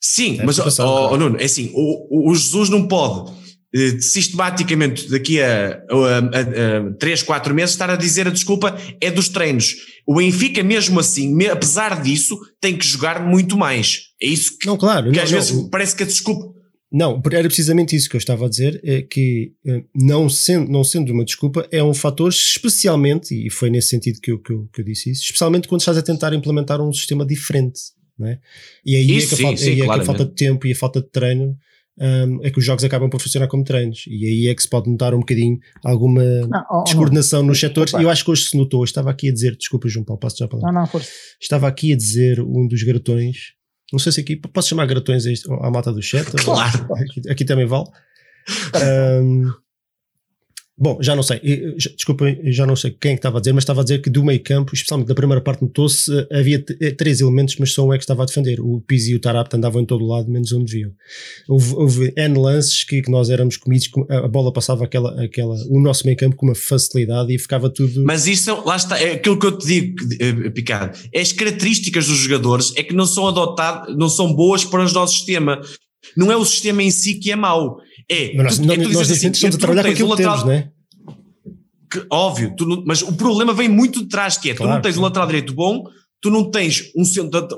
Sim, 0.00 0.38
é 0.40 0.44
mas, 0.44 0.58
passado, 0.58 0.88
oh, 0.88 1.12
oh, 1.12 1.16
Nuno, 1.16 1.40
é 1.40 1.44
assim, 1.44 1.70
o, 1.74 2.30
o 2.30 2.34
Jesus 2.34 2.68
não 2.68 2.86
pode 2.86 3.43
sistematicamente 3.98 5.10
daqui 5.10 5.40
a, 5.40 5.82
a, 5.90 6.18
a, 6.18 6.88
a 6.88 6.92
3, 6.98 7.22
4 7.22 7.54
meses 7.54 7.72
estar 7.72 7.90
a 7.90 7.96
dizer 7.96 8.28
a 8.28 8.30
desculpa 8.30 8.78
é 9.00 9.10
dos 9.10 9.28
treinos. 9.28 9.74
O 10.06 10.14
Benfica, 10.16 10.62
mesmo 10.62 11.00
assim, 11.00 11.34
me, 11.34 11.48
apesar 11.48 12.00
disso, 12.00 12.38
tem 12.60 12.76
que 12.76 12.86
jogar 12.86 13.26
muito 13.26 13.56
mais. 13.56 14.10
É 14.22 14.28
isso 14.28 14.56
que, 14.58 14.66
não, 14.66 14.76
claro, 14.76 15.10
que 15.10 15.16
não, 15.16 15.24
às 15.24 15.30
não, 15.30 15.38
vezes 15.38 15.56
não. 15.56 15.68
parece 15.68 15.96
que 15.96 16.02
a 16.04 16.06
desculpa. 16.06 16.54
Não, 16.92 17.20
era 17.32 17.48
precisamente 17.48 17.96
isso 17.96 18.08
que 18.08 18.14
eu 18.14 18.18
estava 18.20 18.46
a 18.46 18.48
dizer, 18.48 18.80
é 18.84 19.02
que 19.02 19.52
eh, 19.66 19.82
não 19.92 20.28
sendo, 20.28 20.70
não 20.70 20.84
sendo 20.84 21.12
uma 21.12 21.24
desculpa, 21.24 21.66
é 21.72 21.82
um 21.82 21.92
fator 21.92 22.28
especialmente, 22.28 23.34
e 23.34 23.50
foi 23.50 23.68
nesse 23.68 23.88
sentido 23.88 24.20
que 24.20 24.30
eu, 24.30 24.38
que 24.38 24.52
eu, 24.52 24.68
que 24.72 24.80
eu 24.80 24.84
disse 24.84 25.10
isso, 25.10 25.24
especialmente 25.24 25.66
quando 25.66 25.80
estás 25.80 25.98
a 25.98 26.02
tentar 26.02 26.32
implementar 26.32 26.80
um 26.80 26.92
sistema 26.92 27.26
diferente. 27.26 27.80
Não 28.16 28.28
é? 28.28 28.38
E 28.86 28.94
aí 28.94 29.16
isso, 29.16 29.26
é, 29.26 29.28
que 29.28 29.34
a, 29.34 29.36
sim, 29.36 29.42
falta, 29.42 29.56
sim, 29.58 29.70
aí 29.70 29.80
é 29.80 29.84
que 29.84 29.90
a 29.90 30.04
falta 30.04 30.24
de 30.24 30.34
tempo 30.36 30.66
e 30.68 30.72
a 30.72 30.76
falta 30.76 31.00
de 31.00 31.10
treino 31.10 31.56
um, 31.98 32.44
é 32.44 32.50
que 32.50 32.58
os 32.58 32.64
jogos 32.64 32.82
acabam 32.82 33.08
por 33.08 33.20
funcionar 33.20 33.46
como 33.46 33.62
treinos 33.62 34.04
e 34.08 34.26
aí 34.26 34.48
é 34.48 34.54
que 34.54 34.62
se 34.62 34.68
pode 34.68 34.90
notar 34.90 35.14
um 35.14 35.20
bocadinho 35.20 35.58
alguma 35.84 36.22
não, 36.22 36.64
oh, 36.70 36.82
descoordenação 36.84 37.42
nos 37.42 37.60
setores 37.60 37.92
e 37.92 38.02
eu 38.02 38.10
acho 38.10 38.24
que 38.24 38.30
hoje 38.30 38.46
se 38.46 38.56
notou, 38.56 38.82
estava 38.82 39.10
aqui 39.10 39.28
a 39.28 39.32
dizer, 39.32 39.56
desculpa 39.56 39.88
João 39.88 40.04
Paulo, 40.04 40.18
passo 40.18 40.38
já 40.38 40.48
para 40.48 40.58
lá. 40.58 40.72
Não, 40.72 40.80
não, 40.80 40.86
força. 40.86 41.08
Estava 41.40 41.68
aqui 41.68 41.92
a 41.92 41.96
dizer 41.96 42.40
um 42.40 42.66
dos 42.66 42.82
gratões, 42.82 43.52
não 43.92 43.98
sei 43.98 44.12
se 44.12 44.20
aqui, 44.20 44.36
posso 44.36 44.68
chamar 44.68 44.86
gratões 44.86 45.24
à 45.62 45.70
mata 45.70 45.92
do 45.92 46.02
chat? 46.02 46.30
Claro. 46.44 46.88
Aqui, 46.94 47.30
aqui 47.30 47.44
também 47.44 47.66
vale. 47.66 47.86
Um, 49.22 49.50
Bom, 50.76 50.98
já 51.00 51.14
não 51.14 51.22
sei, 51.22 51.40
desculpem, 51.94 52.40
já 52.52 52.66
não 52.66 52.74
sei 52.74 52.90
quem 52.90 53.12
é 53.12 53.14
que 53.14 53.20
estava 53.20 53.38
a 53.38 53.40
dizer, 53.40 53.52
mas 53.52 53.62
estava 53.62 53.82
a 53.82 53.84
dizer 53.84 54.02
que 54.02 54.10
do 54.10 54.24
meio 54.24 54.42
campo, 54.42 54.74
especialmente 54.74 55.06
da 55.06 55.14
primeira 55.14 55.40
parte, 55.40 55.62
notou-se, 55.62 56.12
eh, 56.12 56.40
havia 56.40 56.64
eh, 56.80 56.90
três 56.90 57.20
elementos, 57.20 57.54
mas 57.60 57.72
só 57.72 57.86
um 57.86 57.94
é 57.94 57.96
que 57.96 58.02
estava 58.02 58.24
a 58.24 58.26
defender. 58.26 58.60
O 58.60 58.80
Pizzi 58.80 59.12
e 59.12 59.14
o 59.14 59.20
Tarapta 59.20 59.56
andavam 59.56 59.80
em 59.80 59.86
todo 59.86 60.04
lado, 60.04 60.28
menos 60.28 60.52
onde 60.52 60.72
deviam. 60.72 60.90
Houve, 61.48 61.74
houve 61.76 62.12
N 62.16 62.40
lances 62.40 62.82
que, 62.82 63.02
que, 63.02 63.10
nós 63.10 63.30
éramos 63.30 63.56
comidos, 63.56 63.88
a 64.10 64.26
bola 64.26 64.52
passava 64.52 64.84
aquela, 64.84 65.22
aquela, 65.22 65.54
o 65.70 65.80
nosso 65.80 66.04
meio 66.06 66.16
campo 66.16 66.34
com 66.34 66.46
uma 66.46 66.56
facilidade 66.56 67.32
e 67.32 67.38
ficava 67.38 67.70
tudo. 67.70 68.02
Mas 68.04 68.26
isso, 68.26 68.52
lá 68.66 68.74
está, 68.74 69.00
é 69.00 69.12
aquilo 69.12 69.38
que 69.38 69.46
eu 69.46 69.56
te 69.56 69.66
digo, 69.68 69.94
eh, 70.18 70.50
Picado, 70.50 70.98
é 71.12 71.20
as 71.20 71.30
características 71.30 72.08
dos 72.08 72.18
jogadores 72.18 72.72
é 72.74 72.82
que 72.82 72.94
não 72.94 73.06
são 73.06 73.28
adotadas, 73.28 73.94
não 73.96 74.08
são 74.08 74.34
boas 74.34 74.64
para 74.64 74.84
o 74.84 74.92
nosso 74.92 75.14
sistema. 75.14 75.60
Não 76.16 76.30
é 76.32 76.36
o 76.36 76.44
sistema 76.44 76.82
em 76.82 76.90
si 76.90 77.14
que 77.14 77.30
é 77.30 77.36
mau 77.36 77.80
é, 78.10 78.34
mas 78.36 78.58
nós, 78.58 78.66
tu, 78.66 78.72
é, 78.72 78.76
nós 78.88 79.10
assim, 79.10 79.30
estamos 79.30 79.56
a 79.56 79.58
trabalhar 79.58 79.84
com 79.84 79.90
aquilo 79.90 80.10
que 80.16 80.22
temos, 80.22 80.44
não 80.44 80.52
é? 80.52 80.70
Que, 81.90 82.06
óbvio, 82.10 82.54
não, 82.60 82.84
mas 82.84 83.02
o 83.02 83.12
problema 83.12 83.52
vem 83.52 83.68
muito 83.68 84.02
de 84.02 84.08
trás, 84.08 84.36
que 84.36 84.50
é, 84.50 84.54
claro, 84.54 84.72
tu 84.72 84.74
não 84.74 84.82
tens 84.82 84.98
um 84.98 85.02
lateral 85.02 85.26
direito 85.26 85.54
bom, 85.54 85.84
tu 86.20 86.30
não 86.30 86.50
tens 86.50 86.90
um, 86.96 87.02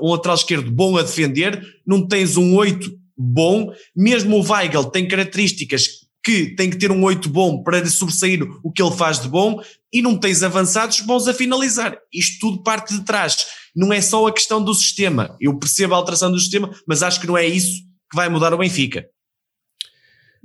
um 0.01 0.11
lateral 0.11 0.35
esquerdo 0.35 0.69
bom 0.69 0.97
a 0.97 1.01
defender, 1.01 1.61
não 1.85 2.05
tens 2.05 2.37
um 2.37 2.55
8 2.55 2.91
bom, 3.17 3.71
mesmo 3.95 4.37
o 4.37 4.51
Weigel 4.51 4.83
tem 4.85 5.07
características 5.07 5.87
que 6.23 6.53
tem 6.55 6.69
que 6.69 6.77
ter 6.77 6.91
um 6.91 7.01
8 7.03 7.29
bom 7.29 7.63
para 7.63 7.85
sobressair 7.85 8.45
o 8.61 8.69
que 8.69 8.83
ele 8.83 8.91
faz 8.91 9.21
de 9.21 9.29
bom 9.29 9.61
e 9.93 10.01
não 10.01 10.17
tens 10.17 10.43
avançados 10.43 10.99
bons 10.99 11.25
a 11.27 11.33
finalizar. 11.33 11.97
Isto 12.13 12.39
tudo 12.41 12.63
parte 12.63 12.93
de 12.93 13.05
trás. 13.05 13.45
Não 13.73 13.93
é 13.93 14.01
só 14.01 14.27
a 14.27 14.33
questão 14.33 14.61
do 14.61 14.73
sistema. 14.73 15.37
Eu 15.39 15.57
percebo 15.57 15.93
a 15.93 15.97
alteração 15.97 16.29
do 16.29 16.37
sistema, 16.37 16.69
mas 16.85 17.01
acho 17.01 17.21
que 17.21 17.27
não 17.27 17.37
é 17.37 17.47
isso 17.47 17.81
que 18.11 18.15
vai 18.15 18.27
mudar 18.27 18.53
o 18.53 18.57
Benfica. 18.57 19.05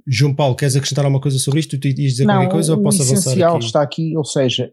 João 0.07 0.35
Paulo, 0.35 0.57
queres 0.57 0.77
acrescentar 0.77 1.05
alguma 1.05 1.21
coisa 1.21 1.39
sobre 1.39 1.61
isto? 1.61 1.79
Tu 1.79 1.89
ias 1.89 2.13
dizer 2.13 2.25
não, 2.25 2.35
qualquer 2.35 2.51
coisa 2.51 2.75
ou 2.75 2.83
posso 2.83 3.03
avançar? 3.03 3.15
O 3.15 3.33
essencial 3.33 3.59
está 3.59 3.83
aqui, 3.83 4.17
ou 4.17 4.25
seja, 4.25 4.73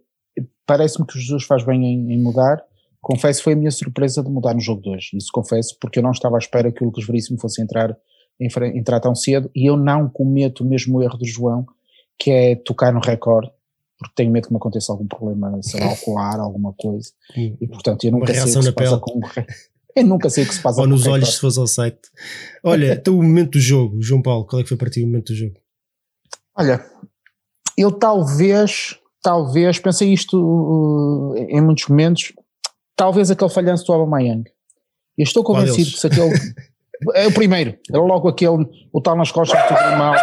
parece-me 0.65 1.05
que 1.05 1.19
Jesus 1.19 1.43
faz 1.43 1.63
bem 1.63 1.83
em, 1.85 2.13
em, 2.13 2.21
mudar. 2.21 2.63
Confesso, 3.01 3.43
foi 3.43 3.53
a 3.53 3.55
minha 3.55 3.71
surpresa 3.71 4.23
de 4.23 4.29
mudar 4.29 4.53
no 4.53 4.59
jogo 4.59 4.81
2. 4.81 5.11
Isso 5.13 5.29
confesso, 5.31 5.77
porque 5.79 5.99
eu 5.99 6.03
não 6.03 6.11
estava 6.11 6.35
à 6.35 6.39
espera 6.39 6.71
que 6.71 6.83
o 6.83 6.87
Lucas 6.87 7.05
Veríssimo 7.05 7.39
fosse 7.39 7.61
entrar, 7.61 7.95
entrar 8.39 8.99
tão 8.99 9.15
cedo 9.15 9.49
e 9.55 9.69
eu 9.69 9.77
não 9.77 10.09
cometo 10.09 10.63
o 10.63 10.67
mesmo 10.67 11.01
erro 11.01 11.17
do 11.17 11.25
João, 11.25 11.65
que 12.17 12.31
é 12.31 12.55
tocar 12.55 12.91
no 12.91 12.99
recorde, 12.99 13.49
porque 13.97 14.13
tenho 14.15 14.31
medo 14.31 14.47
que 14.47 14.53
me 14.53 14.57
aconteça 14.57 14.91
algum 14.91 15.07
problema, 15.07 15.59
sei 15.61 15.79
lá, 15.79 15.91
ocular, 15.93 16.39
alguma 16.39 16.73
coisa. 16.73 17.11
E 17.35 17.67
portanto, 17.67 18.03
eu 18.03 18.11
nunca 18.11 18.33
sei 18.33 18.41
o 18.41 18.45
que 18.45 18.63
se 18.63 18.71
passa 18.71 18.97
com 18.97 19.19
o 19.19 19.21
eu 19.99 20.05
nunca 20.05 20.29
sei 20.29 20.43
o 20.43 20.47
que 20.47 20.53
se 20.53 20.61
passa. 20.61 20.81
Ou 20.81 20.87
nos 20.87 21.07
olhos 21.07 21.33
se 21.33 21.39
fosse 21.39 21.59
ao 21.59 21.67
site. 21.67 21.99
Olha, 22.63 22.93
então 22.99 23.17
o 23.17 23.23
momento 23.23 23.51
do 23.51 23.59
jogo, 23.59 24.01
João 24.01 24.21
Paulo, 24.21 24.45
qual 24.45 24.59
é 24.59 24.63
que 24.63 24.69
foi 24.69 24.77
para 24.77 24.89
ti 24.89 25.03
o 25.03 25.07
momento 25.07 25.33
do 25.33 25.35
jogo? 25.35 25.55
Olha, 26.57 26.83
eu 27.77 27.91
talvez, 27.91 28.97
talvez, 29.21 29.79
pensei 29.79 30.11
isto 30.11 30.37
uh, 30.37 31.35
em 31.37 31.61
muitos 31.61 31.87
momentos, 31.87 32.33
talvez 32.95 33.31
aquele 33.31 33.49
falhanço 33.49 33.85
do 33.85 33.93
Aubameyang. 33.93 34.43
Eu 35.17 35.23
estou 35.23 35.43
convencido 35.43 35.91
que 35.91 35.99
se 35.99 36.07
aquele... 36.07 36.33
é 37.15 37.27
o 37.27 37.33
primeiro, 37.33 37.77
é 37.91 37.97
logo 37.97 38.27
aquele, 38.27 38.65
o 38.91 39.01
tal 39.01 39.15
nas 39.15 39.31
costas 39.31 39.57
do 39.57 39.97
mal. 39.97 40.15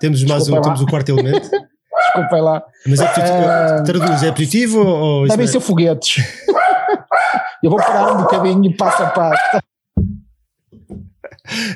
Temos 0.00 0.24
mais 0.24 0.48
um, 0.48 0.60
temos 0.60 0.80
o 0.80 0.86
quarto 0.86 1.10
elemento. 1.10 1.50
Desculpem 2.06 2.40
lá. 2.42 2.62
Mas 2.86 3.00
é 3.00 3.06
positivo, 3.06 3.38
uh, 3.38 3.84
traduz, 3.84 4.22
é 4.22 4.32
positivo 4.32 4.80
ou... 4.80 5.28
Devem 5.28 5.44
é? 5.44 5.48
ser 5.48 5.60
foguetes. 5.60 6.45
Eu 7.62 7.70
vou 7.70 7.78
parar 7.78 8.14
um 8.14 8.22
bocadinho 8.22 8.76
passo 8.76 9.02
a 9.02 9.10
passo. 9.10 9.60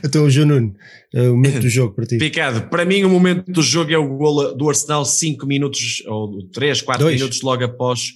Então, 0.04 0.28
João 0.28 0.48
Nuno, 0.48 0.74
é 1.14 1.22
o 1.28 1.36
momento 1.36 1.60
do 1.60 1.68
jogo 1.70 1.94
para 1.94 2.06
ti. 2.06 2.18
Picado, 2.18 2.68
para 2.68 2.84
mim 2.84 3.04
o 3.04 3.10
momento 3.10 3.50
do 3.50 3.62
jogo 3.62 3.92
é 3.92 3.98
o 3.98 4.16
gol 4.16 4.54
do 4.54 4.68
Arsenal 4.68 5.04
5 5.04 5.46
minutos, 5.46 6.02
ou 6.06 6.42
3, 6.48 6.82
4 6.82 7.04
Dois. 7.04 7.16
minutos 7.16 7.40
logo 7.42 7.64
após 7.64 8.12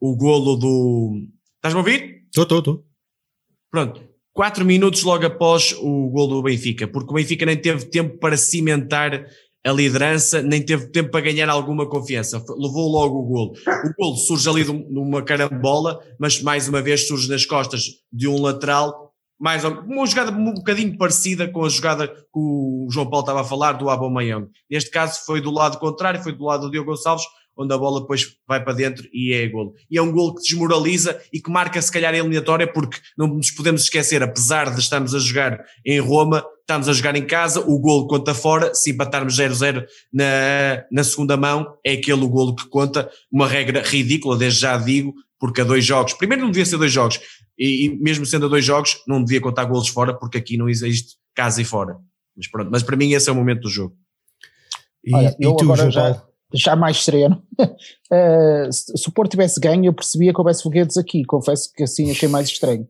o 0.00 0.14
golo 0.16 0.56
do... 0.56 1.22
Estás-me 1.56 1.80
a 1.80 1.82
ouvir? 1.82 2.24
Estou, 2.26 2.42
estou, 2.42 2.58
estou. 2.58 2.84
Pronto, 3.70 4.02
quatro 4.32 4.64
minutos 4.64 5.02
logo 5.02 5.24
após 5.24 5.72
o 5.78 6.10
gol 6.10 6.28
do 6.28 6.42
Benfica, 6.42 6.86
porque 6.86 7.10
o 7.10 7.14
Benfica 7.14 7.46
nem 7.46 7.56
teve 7.56 7.86
tempo 7.86 8.18
para 8.18 8.36
cimentar 8.36 9.26
a 9.66 9.72
liderança, 9.72 10.42
nem 10.42 10.62
teve 10.62 10.88
tempo 10.88 11.10
para 11.10 11.22
ganhar 11.22 11.48
alguma 11.48 11.88
confiança. 11.88 12.38
Levou 12.58 12.90
logo 12.90 13.18
o 13.18 13.22
gol. 13.22 13.52
O 13.66 13.94
gol 13.98 14.16
surge 14.16 14.48
ali 14.48 14.64
numa 14.64 15.22
carambola, 15.22 16.00
mas 16.18 16.42
mais 16.42 16.68
uma 16.68 16.82
vez 16.82 17.08
surge 17.08 17.30
nas 17.30 17.46
costas 17.46 17.82
de 18.12 18.28
um 18.28 18.40
lateral. 18.42 19.12
Mais 19.40 19.64
uma 19.64 20.06
jogada 20.06 20.30
um 20.30 20.52
bocadinho 20.52 20.96
parecida 20.98 21.48
com 21.48 21.64
a 21.64 21.68
jogada 21.68 22.06
que 22.06 22.22
o 22.34 22.86
João 22.90 23.08
Paulo 23.08 23.24
estava 23.24 23.40
a 23.40 23.44
falar 23.44 23.72
do 23.72 23.88
Aubameyang. 23.88 24.48
Neste 24.70 24.90
caso 24.90 25.24
foi 25.24 25.40
do 25.40 25.50
lado 25.50 25.78
contrário, 25.78 26.22
foi 26.22 26.32
do 26.32 26.44
lado 26.44 26.66
do 26.66 26.70
Diogo 26.70 26.90
Gonçalves, 26.90 27.24
onde 27.56 27.72
a 27.74 27.78
bola 27.78 28.00
depois 28.00 28.36
vai 28.46 28.62
para 28.62 28.72
dentro 28.72 29.08
e 29.12 29.32
é 29.32 29.46
golo. 29.48 29.74
E 29.90 29.98
é 29.98 30.02
um 30.02 30.12
golo 30.12 30.34
que 30.34 30.42
desmoraliza 30.42 31.20
e 31.32 31.40
que 31.40 31.50
marca 31.50 31.80
se 31.80 31.90
calhar 31.90 32.12
a 32.12 32.18
eliminatória, 32.18 32.70
porque 32.70 32.98
não 33.16 33.28
nos 33.28 33.50
podemos 33.50 33.82
esquecer, 33.82 34.22
apesar 34.22 34.74
de 34.74 34.80
estarmos 34.80 35.14
a 35.14 35.18
jogar 35.18 35.64
em 35.84 36.00
Roma, 36.00 36.44
estamos 36.60 36.88
a 36.88 36.92
jogar 36.92 37.14
em 37.16 37.26
casa, 37.26 37.60
o 37.60 37.78
golo 37.78 38.06
conta 38.06 38.34
fora, 38.34 38.74
se 38.74 38.90
empatarmos 38.90 39.36
0-0 39.36 39.84
na, 40.12 40.84
na 40.90 41.04
segunda 41.04 41.36
mão, 41.36 41.76
é 41.84 41.92
aquele 41.92 42.26
golo 42.26 42.54
que 42.54 42.66
conta, 42.68 43.10
uma 43.30 43.46
regra 43.46 43.82
ridícula, 43.82 44.36
desde 44.36 44.60
já 44.60 44.76
digo, 44.76 45.14
porque 45.38 45.60
a 45.60 45.64
dois 45.64 45.84
jogos, 45.84 46.14
primeiro 46.14 46.42
não 46.42 46.50
devia 46.50 46.64
ser 46.64 46.78
dois 46.78 46.92
jogos, 46.92 47.20
e, 47.58 47.86
e 47.86 47.98
mesmo 48.00 48.24
sendo 48.24 48.46
a 48.46 48.48
dois 48.48 48.64
jogos, 48.64 49.02
não 49.06 49.22
devia 49.22 49.40
contar 49.40 49.64
golos 49.64 49.88
fora, 49.88 50.14
porque 50.14 50.38
aqui 50.38 50.56
não 50.56 50.68
existe 50.68 51.16
casa 51.34 51.60
e 51.60 51.64
fora. 51.64 51.96
Mas 52.36 52.48
pronto, 52.48 52.70
mas 52.70 52.82
para 52.82 52.96
mim 52.96 53.12
esse 53.12 53.28
é 53.28 53.32
o 53.32 53.36
momento 53.36 53.62
do 53.62 53.70
jogo. 53.70 53.94
E, 55.04 55.14
Olha, 55.14 55.36
e 55.38 55.56
tu, 55.56 55.76
João 55.76 55.90
já... 55.90 56.22
Já 56.54 56.76
mais 56.76 57.02
sereno. 57.04 57.42
Uh, 58.12 58.70
se 58.70 59.08
o 59.08 59.12
Porto 59.12 59.32
tivesse 59.32 59.58
ganho, 59.58 59.86
eu 59.86 59.92
percebia 59.92 60.32
que 60.32 60.38
houvesse 60.38 60.62
foguetes 60.62 60.96
aqui, 60.96 61.24
confesso 61.24 61.72
que 61.74 61.82
assim 61.82 62.12
achei 62.12 62.28
mais 62.28 62.46
estranho. 62.46 62.86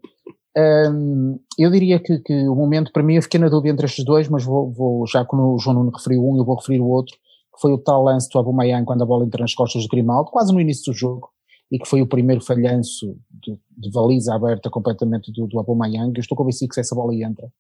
Um, 0.57 1.40
eu 1.59 1.70
diria 1.70 1.98
que, 1.98 2.18
que, 2.18 2.48
o 2.48 2.55
momento, 2.55 2.92
para 2.92 3.03
mim, 3.03 3.14
eu 3.14 3.22
fiquei 3.22 3.40
na 3.40 3.48
dúvida 3.48 3.72
entre 3.72 3.87
estes 3.87 4.05
dois, 4.05 4.29
mas 4.29 4.44
vou, 4.44 4.70
vou 4.70 5.07
já 5.07 5.24
como 5.24 5.55
o 5.55 5.59
João 5.59 5.77
Nuno 5.77 5.90
referiu 5.90 6.22
um, 6.29 6.37
eu 6.37 6.44
vou 6.44 6.57
referir 6.57 6.81
o 6.81 6.88
outro, 6.88 7.16
que 7.55 7.61
foi 7.61 7.72
o 7.72 7.79
tal 7.79 8.03
lance 8.03 8.29
do 8.29 8.38
Abumayan 8.38 8.85
quando 8.85 9.03
a 9.03 9.07
bola 9.07 9.24
entra 9.24 9.40
nas 9.40 9.55
costas 9.55 9.83
do 9.83 9.88
Grimaldo, 9.88 10.31
quase 10.31 10.53
no 10.53 10.61
início 10.61 10.92
do 10.92 10.96
jogo, 10.96 11.31
e 11.72 11.79
que 11.79 11.88
foi 11.88 12.03
o 12.03 12.07
primeiro 12.07 12.40
falhanço 12.40 13.16
de, 13.31 13.59
de 13.77 13.90
baliza 13.90 14.35
aberta 14.35 14.70
completamente 14.70 15.33
do, 15.33 15.46
do 15.46 15.59
Abumayan. 15.59 16.12
Eu 16.14 16.20
estou 16.20 16.37
convencido 16.37 16.68
que 16.68 16.74
se 16.74 16.81
essa 16.81 16.94
bola 16.94 17.14
entra, 17.14 17.50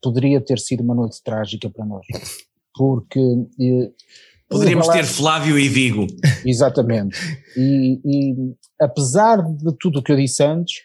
poderia 0.00 0.40
ter 0.40 0.58
sido 0.58 0.82
uma 0.82 0.94
noite 0.94 1.22
trágica 1.24 1.70
para 1.70 1.84
nós, 1.84 2.06
porque 2.74 3.20
eh, 3.60 3.90
Poderíamos 4.52 4.88
ter 4.88 5.04
Flávio 5.04 5.58
e 5.58 5.68
Vigo. 5.68 6.06
Exatamente. 6.44 7.18
E, 7.56 8.00
e, 8.04 8.34
apesar 8.80 9.42
de 9.42 9.76
tudo 9.78 9.98
o 9.98 10.02
que 10.02 10.12
eu 10.12 10.16
disse 10.16 10.42
antes, 10.42 10.82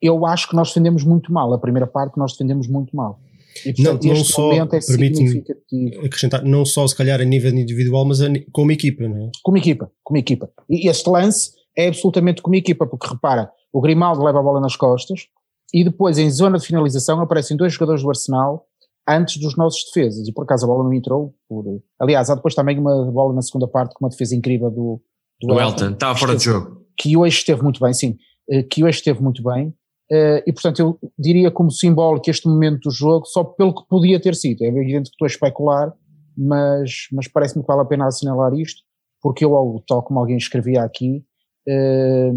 eu 0.00 0.26
acho 0.26 0.48
que 0.48 0.56
nós 0.56 0.68
defendemos 0.68 1.04
muito 1.04 1.32
mal. 1.32 1.52
A 1.52 1.58
primeira 1.58 1.86
parte 1.86 2.18
nós 2.18 2.32
defendemos 2.32 2.66
muito 2.66 2.94
mal. 2.96 3.20
E, 3.64 3.72
portanto, 3.74 4.04
não, 4.04 4.14
não 4.14 4.24
só, 4.24 4.50
é 4.52 4.80
significativo. 4.80 6.06
acrescentar, 6.06 6.42
não 6.42 6.64
só 6.64 6.86
se 6.86 6.96
calhar 6.96 7.20
a 7.20 7.24
nível 7.24 7.52
individual, 7.52 8.04
mas 8.04 8.20
a, 8.22 8.26
como 8.50 8.72
equipa, 8.72 9.06
não 9.06 9.26
é? 9.26 9.30
Como 9.42 9.58
equipa, 9.58 9.90
como 10.02 10.18
equipa. 10.18 10.50
E 10.68 10.88
este 10.88 11.08
lance 11.08 11.52
é 11.76 11.88
absolutamente 11.88 12.42
como 12.42 12.56
equipa, 12.56 12.86
porque 12.86 13.06
repara, 13.06 13.50
o 13.72 13.80
Grimaldo 13.80 14.22
leva 14.24 14.40
a 14.40 14.42
bola 14.42 14.60
nas 14.60 14.74
costas 14.74 15.26
e 15.72 15.84
depois 15.84 16.18
em 16.18 16.30
zona 16.30 16.58
de 16.58 16.66
finalização 16.66 17.20
aparecem 17.20 17.56
dois 17.56 17.72
jogadores 17.72 18.02
do 18.02 18.08
Arsenal 18.08 18.66
antes 19.08 19.38
dos 19.38 19.56
nossos 19.56 19.84
defesas, 19.86 20.26
e 20.28 20.32
por 20.32 20.44
acaso 20.44 20.64
a 20.64 20.68
bola 20.68 20.84
não 20.84 20.92
entrou. 20.92 21.34
Por, 21.48 21.82
aliás, 22.00 22.30
há 22.30 22.34
depois 22.34 22.54
também 22.54 22.78
uma 22.78 23.10
bola 23.10 23.34
na 23.34 23.42
segunda 23.42 23.66
parte 23.66 23.94
com 23.94 24.04
uma 24.04 24.10
defesa 24.10 24.34
incrível 24.34 24.70
do, 24.70 25.02
do, 25.40 25.48
do 25.48 25.60
Elton, 25.60 25.90
estava 25.90 26.18
fora 26.18 26.36
de 26.36 26.44
jogo. 26.44 26.82
Que 26.98 27.16
hoje 27.16 27.38
esteve 27.38 27.62
muito 27.62 27.80
bem, 27.80 27.92
sim, 27.92 28.16
eh, 28.50 28.62
que 28.62 28.84
hoje 28.84 28.98
esteve 28.98 29.22
muito 29.22 29.42
bem, 29.42 29.74
eh, 30.10 30.44
e 30.46 30.52
portanto 30.52 30.78
eu 30.78 30.98
diria 31.18 31.50
como 31.50 31.70
simbólico 31.70 32.30
este 32.30 32.46
momento 32.46 32.88
do 32.88 32.90
jogo, 32.90 33.26
só 33.26 33.42
pelo 33.42 33.74
que 33.74 33.86
podia 33.88 34.20
ter 34.20 34.34
sido, 34.34 34.62
é 34.62 34.68
evidente 34.68 35.10
que 35.10 35.14
estou 35.14 35.26
a 35.26 35.28
especular, 35.28 35.92
mas, 36.36 37.08
mas 37.12 37.28
parece-me 37.28 37.62
que 37.62 37.68
vale 37.68 37.82
a 37.82 37.86
pena 37.86 38.06
assinalar 38.06 38.54
isto, 38.54 38.82
porque 39.20 39.44
eu, 39.44 39.82
tal 39.86 40.02
como 40.02 40.20
alguém 40.20 40.36
escrevia 40.36 40.82
aqui, 40.82 41.24
eh, 41.68 42.32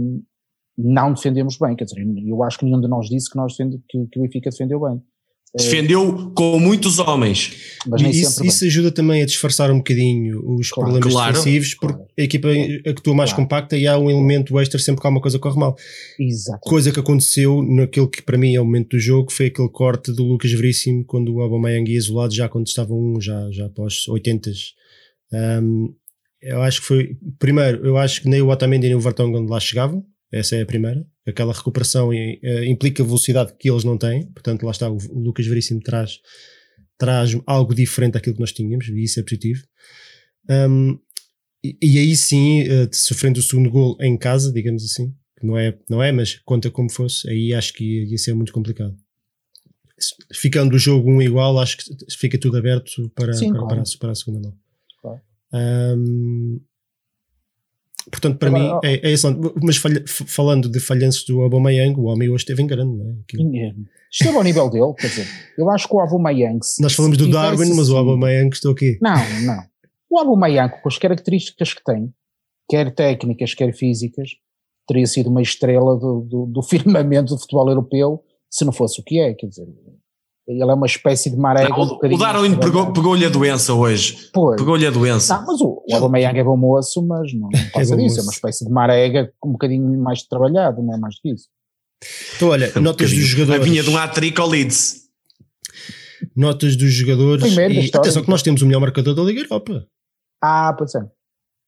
não 0.78 1.14
defendemos 1.14 1.58
bem, 1.58 1.76
quer 1.76 1.86
dizer, 1.86 2.06
eu 2.28 2.44
acho 2.44 2.60
que 2.60 2.66
nenhum 2.66 2.82
de 2.82 2.88
nós 2.88 3.08
disse 3.08 3.30
que, 3.30 3.38
nós 3.38 3.56
defende, 3.56 3.82
que, 3.88 4.06
que 4.08 4.20
o 4.20 4.24
Benfica 4.24 4.50
defendeu 4.50 4.80
bem. 4.80 5.02
Defendeu 5.58 6.32
com 6.36 6.60
muitos 6.60 7.00
homens. 7.00 7.54
Mas 7.88 8.02
nem 8.02 8.12
isso, 8.12 8.44
isso 8.44 8.66
ajuda 8.66 8.92
também 8.92 9.22
a 9.22 9.26
disfarçar 9.26 9.72
um 9.72 9.78
bocadinho 9.78 10.40
os 10.56 10.70
claro, 10.70 10.92
problemas 10.92 11.14
claro, 11.14 11.34
defensivos, 11.34 11.74
porque 11.76 11.94
claro. 11.94 12.12
a 12.18 12.22
equipa 12.22 12.48
atua 12.90 13.14
mais 13.14 13.32
claro. 13.32 13.44
compacta 13.44 13.78
e 13.78 13.88
há 13.88 13.98
um 13.98 14.10
elemento 14.10 14.60
extra 14.60 14.80
sempre 14.80 15.02
que 15.02 15.08
há 15.08 15.10
uma 15.10 15.22
coisa 15.22 15.40
corre 15.40 15.60
mal. 15.60 15.76
Exato. 16.20 16.60
Coisa 16.62 16.92
que 16.92 17.00
aconteceu 17.00 17.62
naquele 17.62 18.08
que 18.08 18.22
para 18.22 18.38
mim 18.38 18.56
é 18.56 18.62
o 18.62 18.66
momento 18.66 18.98
do 18.98 19.00
jogo, 19.00 19.32
foi 19.32 19.48
aquele 19.48 19.70
corte 19.70 20.12
do 20.12 20.24
Lucas 20.24 20.52
Veríssimo 20.52 21.06
quando 21.06 21.34
o 21.34 21.42
Aubameyang 21.42 21.90
ia 21.90 21.98
isolado, 21.98 22.34
já 22.34 22.50
quando 22.50 22.68
estava 22.68 22.94
um, 22.94 23.22
já, 23.22 23.50
já 23.52 23.66
após 23.68 24.08
80 24.08 24.52
um, 25.62 25.94
eu 26.42 26.62
acho 26.62 26.82
que 26.82 26.88
foi, 26.88 27.18
primeiro, 27.40 27.86
eu 27.86 27.98
acho 27.98 28.22
que 28.22 28.30
nem 28.30 28.42
o 28.42 28.50
Otamendi 28.50 28.88
nem 28.88 28.96
o 28.96 29.00
Vertonghen 29.00 29.48
lá 29.48 29.60
chegavam, 29.60 30.06
essa 30.36 30.58
é 30.58 30.62
a 30.62 30.66
primeira. 30.66 31.06
Aquela 31.26 31.54
recuperação 31.54 32.10
uh, 32.10 32.64
implica 32.66 33.04
velocidade 33.04 33.54
que 33.58 33.70
eles 33.70 33.86
não 33.86 33.98
têm. 33.98 34.26
Portanto, 34.32 34.64
lá 34.64 34.72
está, 34.72 34.90
o, 34.90 34.98
o 34.98 35.20
Lucas 35.20 35.48
Veríssimo 35.48 35.80
traz, 35.80 36.20
traz 36.98 37.32
algo 37.46 37.74
diferente 37.74 38.14
daquilo 38.14 38.36
que 38.36 38.42
nós 38.42 38.52
tínhamos, 38.52 38.88
e 38.90 39.02
isso 39.02 39.20
é 39.20 39.24
positivo. 39.24 39.64
Um, 40.50 41.00
e, 41.64 41.78
e, 41.82 42.00
aí 42.00 42.16
sim, 42.18 42.64
uh, 42.64 42.90
sofrendo 42.92 43.40
o 43.40 43.44
segundo 43.44 43.72
gol 43.72 43.98
em 44.02 44.18
casa, 44.18 44.52
digamos 44.52 44.84
assim, 44.84 45.16
não 45.42 45.58
é, 45.58 45.78
não 45.90 46.04
é, 46.04 46.12
mas 46.12 46.36
conta 46.44 46.70
como 46.70 46.92
fosse, 46.92 47.30
aí 47.30 47.54
acho 47.54 47.74
que 47.74 47.84
ia, 47.84 48.12
ia 48.12 48.18
ser 48.18 48.34
muito 48.34 48.52
complicado. 48.52 48.96
Ficando 50.34 50.76
o 50.76 50.80
jogo 50.80 51.10
um 51.10 51.22
igual, 51.22 51.58
acho 51.60 51.78
que 51.78 51.84
fica 52.12 52.38
tudo 52.38 52.58
aberto 52.58 53.10
para, 53.16 53.32
sim, 53.34 53.50
para, 53.50 53.60
claro. 53.60 53.76
para, 53.76 53.84
para, 54.00 54.12
a 54.12 54.16
segunda 54.16 54.42
mão. 54.42 54.58
Claro. 55.02 55.22
Um, 55.54 56.60
Portanto, 58.12 58.38
para 58.38 58.50
Agora, 58.50 58.64
mim 58.64 58.80
é, 58.84 59.08
é 59.08 59.12
excelente. 59.12 59.52
Mas 59.62 59.78
falha, 59.78 60.04
falando 60.08 60.70
de 60.70 60.80
falhanços 60.80 61.26
do 61.26 61.42
Aubameyang, 61.42 62.00
o 62.00 62.06
homem 62.06 62.30
hoje 62.30 62.44
esteve 62.44 62.62
em 62.62 62.68
grande, 62.68 62.96
não 62.96 63.10
é? 63.10 63.74
Esteve 64.12 64.38
ao 64.38 64.44
nível 64.44 64.70
dele, 64.70 64.94
quer 64.98 65.08
dizer, 65.08 65.28
eu 65.58 65.70
acho 65.70 65.88
que 65.88 65.96
o 65.96 66.00
Aubameyang... 66.00 66.60
Nós 66.80 66.94
falamos 66.94 67.18
do 67.18 67.30
Darwin, 67.30 67.74
mas 67.74 67.90
o 67.90 67.98
Aubameyang 67.98 68.50
estou 68.54 68.72
aqui. 68.72 68.98
Não, 69.02 69.16
não. 69.42 69.64
O 70.10 70.20
Aubameyang, 70.20 70.82
com 70.82 70.88
as 70.88 70.98
características 70.98 71.74
que 71.74 71.84
tem, 71.84 72.14
quer 72.70 72.94
técnicas, 72.94 73.54
quer 73.54 73.74
físicas, 73.74 74.30
teria 74.88 75.06
sido 75.06 75.30
uma 75.30 75.42
estrela 75.42 75.98
do, 75.98 76.22
do, 76.22 76.46
do 76.46 76.62
firmamento 76.64 77.34
do 77.34 77.40
futebol 77.40 77.68
europeu, 77.68 78.24
se 78.50 78.64
não 78.64 78.72
fosse 78.72 79.02
o 79.02 79.04
que 79.04 79.20
é, 79.20 79.34
quer 79.34 79.48
dizer, 79.48 79.68
ele 80.48 80.62
é 80.62 80.74
uma 80.74 80.86
espécie 80.86 81.30
de 81.30 81.38
maré. 81.38 81.68
Não, 81.68 81.80
um 81.80 82.14
o 82.14 82.18
Darwin 82.18 82.56
pegou-lhe 82.94 83.26
a 83.26 83.30
doença 83.30 83.74
hoje. 83.74 84.30
Pegou-lhe 84.58 84.86
a 84.86 84.92
doença. 84.92 85.38
Não, 85.38 85.46
mas 85.46 85.62
o, 85.62 85.84
o 85.90 85.96
Aubameyang 85.96 86.38
é 86.38 86.44
bom 86.44 86.56
moço, 86.56 87.06
mas 87.06 87.34
não, 87.34 87.50
não 87.50 87.70
passa 87.74 87.96
é 87.96 87.98
disso. 87.98 88.20
É 88.20 88.24
uma 88.24 88.32
espécie 88.32 88.66
de 88.66 88.72
marega 88.72 89.34
com 89.40 89.50
um 89.50 89.52
bocadinho 89.54 90.00
mais 90.02 90.22
trabalhado, 90.24 90.84
não 90.84 90.94
é 90.94 90.98
mais 90.98 91.16
do 91.16 91.22
que 91.22 91.34
isso. 91.34 91.48
Então, 92.36 92.50
olha, 92.50 92.72
é 92.76 92.80
um 92.80 92.82
notas 92.82 93.10
dos 93.10 93.26
jogadores. 93.26 93.62
A 93.62 93.66
vinha 93.66 93.82
de 93.82 93.90
um 93.90 93.98
hat-trick 93.98 94.40
ao 94.40 94.48
Leeds. 94.48 95.06
Notas 96.36 96.76
dos 96.76 96.94
jogadores. 96.94 97.44
Primeiro 97.44 97.74
e, 97.74 97.92
atenção 97.94 98.24
que 98.24 98.30
nós 98.30 98.44
temos 98.44 98.62
o 98.62 98.66
melhor 98.66 98.80
marcador 98.80 99.16
da 99.16 99.24
Liga 99.24 99.42
Europa. 99.42 99.88
Ah, 100.44 100.74
pois 100.78 100.94
é. 100.94 101.00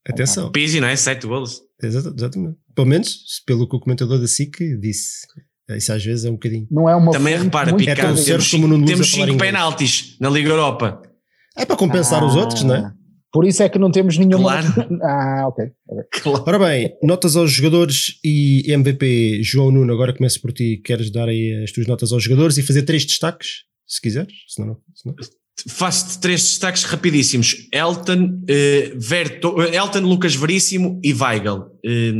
Atenção. 0.07 0.51
Pizzi, 0.51 0.79
não 0.79 0.87
é? 0.87 0.95
Sete 0.95 1.25
golos. 1.25 1.61
Exatamente. 1.81 2.57
Pelo 2.75 2.87
menos, 2.87 3.41
pelo 3.45 3.67
que 3.67 3.75
o 3.75 3.79
comentador 3.79 4.19
da 4.19 4.27
SIC 4.27 4.77
disse. 4.79 5.25
Isso 5.75 5.91
às 5.91 6.03
vezes 6.03 6.25
é 6.25 6.29
um 6.29 6.33
bocadinho. 6.33 6.67
Não 6.71 6.87
é 6.87 6.95
uma 6.95 7.11
Também 7.11 7.37
repara, 7.37 7.75
Picado, 7.75 8.19
é 8.19 8.23
temos, 8.23 8.49
cinco, 8.49 8.85
temos 8.85 9.11
cinco 9.11 9.37
penaltis 9.37 10.15
na 10.19 10.29
Liga 10.29 10.49
Europa. 10.49 11.01
É 11.57 11.65
para 11.65 11.75
compensar 11.75 12.21
ah, 12.23 12.25
os 12.25 12.35
outros, 12.35 12.63
não 12.63 12.75
é? 12.75 12.93
Por 13.31 13.45
isso 13.45 13.61
é 13.61 13.69
que 13.69 13.77
não 13.77 13.91
temos 13.91 14.17
nenhuma. 14.17 14.61
Claro. 14.61 14.67
ah, 15.03 15.47
ok. 15.47 15.65
Claro. 16.21 16.43
Ora 16.47 16.59
bem, 16.59 16.95
notas 17.03 17.35
aos 17.35 17.51
jogadores 17.51 18.19
e 18.23 18.63
MVP. 18.71 19.41
João 19.43 19.71
Nuno, 19.71 19.91
agora 19.91 20.15
começo 20.15 20.41
por 20.41 20.53
ti. 20.53 20.81
Queres 20.83 21.11
dar 21.11 21.27
aí 21.27 21.61
as 21.63 21.71
tuas 21.71 21.87
notas 21.87 22.11
aos 22.13 22.23
jogadores 22.23 22.57
e 22.57 22.63
fazer 22.63 22.83
três 22.83 23.05
destaques, 23.05 23.63
se 23.85 24.01
quiseres? 24.01 24.33
Senão, 24.47 24.69
não, 24.69 24.77
senão. 24.95 25.15
Faço 25.67 26.19
três 26.21 26.41
destaques 26.43 26.83
rapidíssimos. 26.83 27.67
Elton, 27.71 28.43
eh, 28.47 28.93
Verto, 28.95 29.59
eh, 29.61 29.75
Elton, 29.75 30.01
Lucas 30.01 30.35
Veríssimo 30.35 30.99
e 31.03 31.13
Weigl. 31.13 31.65
Eh, 31.83 32.13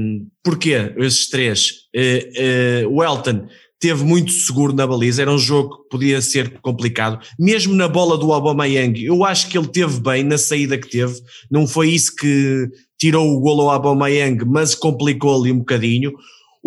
porquê 0.44 0.94
esses 0.98 1.30
três? 1.30 1.74
Eh, 1.96 2.30
eh, 2.36 2.88
o 2.88 3.04
Elton 3.04 3.48
teve 3.80 4.04
muito 4.04 4.32
seguro 4.32 4.74
na 4.74 4.88
baliza, 4.88 5.22
era 5.22 5.32
um 5.32 5.38
jogo 5.38 5.84
que 5.84 5.90
podia 5.90 6.22
ser 6.22 6.60
complicado. 6.62 7.24
Mesmo 7.40 7.76
na 7.76 7.88
bola 7.88 8.18
do 8.18 8.34
Aubameyang, 8.34 9.06
eu 9.06 9.24
acho 9.24 9.48
que 9.50 9.58
ele 9.58 9.68
teve 9.68 10.00
bem 10.00 10.24
na 10.24 10.38
saída 10.38 10.78
que 10.78 10.90
teve. 10.90 11.14
Não 11.50 11.68
foi 11.68 11.92
isso 11.92 12.16
que 12.16 12.68
tirou 12.98 13.30
o 13.32 13.40
golo 13.40 13.62
ao 13.62 13.70
Aubameyang, 13.70 14.44
mas 14.46 14.74
complicou 14.74 15.40
ali 15.40 15.52
um 15.52 15.60
bocadinho. 15.60 16.12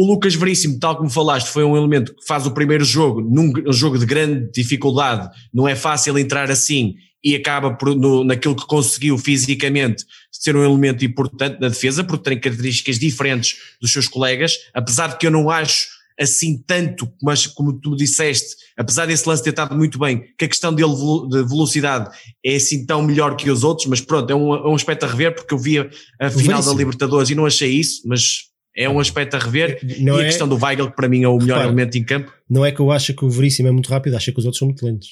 O 0.00 0.06
Lucas 0.06 0.34
Veríssimo, 0.34 0.78
tal 0.78 0.96
como 0.96 1.10
falaste, 1.10 1.48
foi 1.48 1.62
um 1.62 1.76
elemento 1.76 2.14
que 2.14 2.26
faz 2.26 2.46
o 2.46 2.52
primeiro 2.52 2.82
jogo, 2.82 3.20
num 3.20 3.52
jogo 3.70 3.98
de 3.98 4.06
grande 4.06 4.50
dificuldade, 4.50 5.28
não 5.52 5.68
é 5.68 5.76
fácil 5.76 6.18
entrar 6.18 6.50
assim 6.50 6.94
e 7.22 7.36
acaba 7.36 7.74
por, 7.74 7.94
no, 7.94 8.24
naquilo 8.24 8.56
que 8.56 8.66
conseguiu 8.66 9.18
fisicamente 9.18 10.06
ser 10.32 10.56
um 10.56 10.64
elemento 10.64 11.04
importante 11.04 11.60
na 11.60 11.68
defesa, 11.68 12.02
porque 12.02 12.30
tem 12.30 12.40
características 12.40 12.98
diferentes 12.98 13.58
dos 13.78 13.92
seus 13.92 14.08
colegas, 14.08 14.54
apesar 14.72 15.08
de 15.08 15.18
que 15.18 15.26
eu 15.26 15.30
não 15.30 15.50
acho 15.50 15.86
assim 16.18 16.56
tanto, 16.66 17.06
mas 17.22 17.46
como 17.46 17.74
tu 17.74 17.94
disseste, 17.94 18.56
apesar 18.78 19.04
desse 19.04 19.28
lance 19.28 19.42
ter 19.42 19.50
estado 19.50 19.76
muito 19.76 19.98
bem, 19.98 20.24
que 20.38 20.46
a 20.46 20.48
questão 20.48 20.72
dele 20.72 20.94
de 21.28 21.42
velocidade 21.42 22.08
é 22.42 22.56
assim 22.56 22.86
tão 22.86 23.02
melhor 23.02 23.36
que 23.36 23.50
os 23.50 23.62
outros, 23.62 23.86
mas 23.86 24.00
pronto, 24.00 24.30
é 24.30 24.34
um, 24.34 24.54
é 24.54 24.66
um 24.66 24.74
aspecto 24.74 25.04
a 25.04 25.08
rever, 25.08 25.34
porque 25.34 25.52
eu 25.52 25.58
vi 25.58 25.78
a, 25.78 25.90
a 26.18 26.30
final 26.30 26.62
da 26.62 26.72
Libertadores 26.72 27.28
e 27.28 27.34
não 27.34 27.44
achei 27.44 27.70
isso, 27.70 28.00
mas 28.06 28.49
é 28.80 28.88
um 28.88 28.98
aspecto 28.98 29.34
a 29.34 29.38
rever. 29.38 29.78
Não 30.00 30.16
e 30.16 30.20
a 30.20 30.22
é... 30.22 30.26
questão 30.26 30.48
do 30.48 30.56
Weigl, 30.56 30.90
que 30.90 30.96
para 30.96 31.08
mim 31.08 31.22
é 31.22 31.28
o 31.28 31.36
melhor 31.36 31.56
Repara, 31.56 31.68
elemento 31.68 31.98
em 31.98 32.02
campo. 32.02 32.32
Não 32.48 32.64
é 32.64 32.72
que 32.72 32.80
eu 32.80 32.90
acho 32.90 33.12
que 33.14 33.24
o 33.24 33.28
Veríssimo 33.28 33.68
é 33.68 33.70
muito 33.70 33.90
rápido, 33.90 34.16
acho 34.16 34.32
que 34.32 34.38
os 34.38 34.44
outros 34.46 34.58
são 34.58 34.66
muito 34.66 34.84
lentos. 34.84 35.10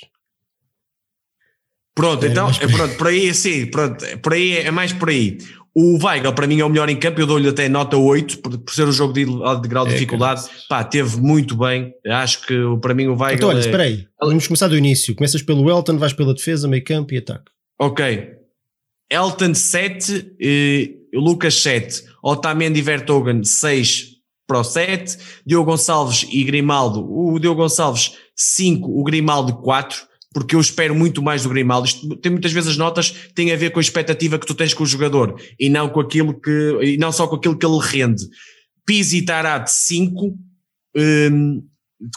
Pronto, 1.95 2.25
é, 2.25 2.29
então, 2.29 2.49
é, 2.49 2.67
pronto, 2.69 2.97
por 2.97 3.09
aí 3.09 3.35
sim, 3.35 3.67
pronto, 3.67 4.05
por 4.19 4.33
aí 4.33 4.57
é 4.57 4.71
mais 4.71 4.93
por 4.93 5.11
aí. 5.11 5.39
O 5.75 5.99
Weigl, 6.03 6.33
para 6.33 6.47
mim, 6.47 6.59
é 6.61 6.65
o 6.65 6.69
melhor 6.69 6.89
em 6.89 6.97
campo. 6.97 7.21
Eu 7.21 7.27
dou-lhe 7.27 7.49
até 7.49 7.69
nota 7.69 7.97
8, 7.97 8.39
por, 8.39 8.59
por 8.59 8.75
ser 8.75 8.89
um 8.89 8.93
jogo 8.93 9.13
de, 9.13 9.25
de 9.25 9.69
grau 9.69 9.85
de 9.85 9.91
é, 9.91 9.95
dificuldade. 9.95 10.43
Pá, 10.69 10.83
teve 10.83 11.21
muito 11.21 11.57
bem. 11.57 11.93
Acho 12.05 12.45
que 12.47 12.55
para 12.81 12.95
mim 12.95 13.07
o 13.07 13.17
Weigl. 13.17 13.37
Então, 13.37 13.49
olha, 13.51 13.59
é... 13.59 13.61
espera 13.61 13.83
aí. 13.85 14.07
Vamos 14.21 14.47
começar 14.47 14.67
do 14.67 14.77
início. 14.77 15.15
Começas 15.15 15.43
pelo 15.43 15.71
Elton, 15.71 15.99
vais 15.99 16.13
pela 16.13 16.35
defesa, 16.35 16.67
meio 16.67 16.83
campo 16.83 17.15
e 17.15 17.19
ataque. 17.19 17.51
Ok. 17.79 18.39
Elton 19.11 19.55
7, 19.55 20.37
eh, 20.41 20.98
Lucas 21.13 21.63
7, 21.63 22.05
Otamendi 22.23 22.81
e 22.81 22.83
Vertogen 22.83 23.43
6 23.45 24.19
para 24.47 24.61
o 24.61 24.65
7, 24.65 25.19
Diogo 25.47 25.71
Gonçalves 25.71 26.27
e 26.31 26.43
Grimaldo. 26.45 27.05
O 27.11 27.39
Diogo 27.39 27.63
Gonçalves 27.63 28.15
5, 28.35 28.89
o 28.89 29.05
Grimaldo 29.05 29.57
4 29.59 30.09
porque 30.33 30.55
eu 30.55 30.61
espero 30.61 30.95
muito 30.95 31.23
mais 31.23 31.43
do 31.43 31.49
Grimaldo. 31.49 31.87
Isto, 31.87 32.17
tem 32.17 32.31
muitas 32.31 32.53
vezes 32.53 32.71
as 32.71 32.77
notas 32.77 33.11
têm 33.35 33.53
a 33.53 33.57
ver 33.57 33.71
com 33.71 33.81
a 33.81 33.83
expectativa 33.83 34.39
que 34.39 34.47
tu 34.47 34.55
tens 34.55 34.75
com 34.75 34.85
o 34.85 34.87
jogador 34.87 35.41
e 35.59 35.69
não 35.69 35.89
com 35.89 36.01
aquilo 36.01 36.39
que, 36.39 36.79
e 36.83 36.97
não 36.97 37.11
só 37.11 37.27
com 37.27 37.37
aquilo 37.37 37.59
que 37.59 37.67
ele 37.67 37.79
rende. 37.81 38.23
Pizzi 38.87 39.23
Tarab 39.23 39.67
5, 39.69 40.39
um, 40.97 41.63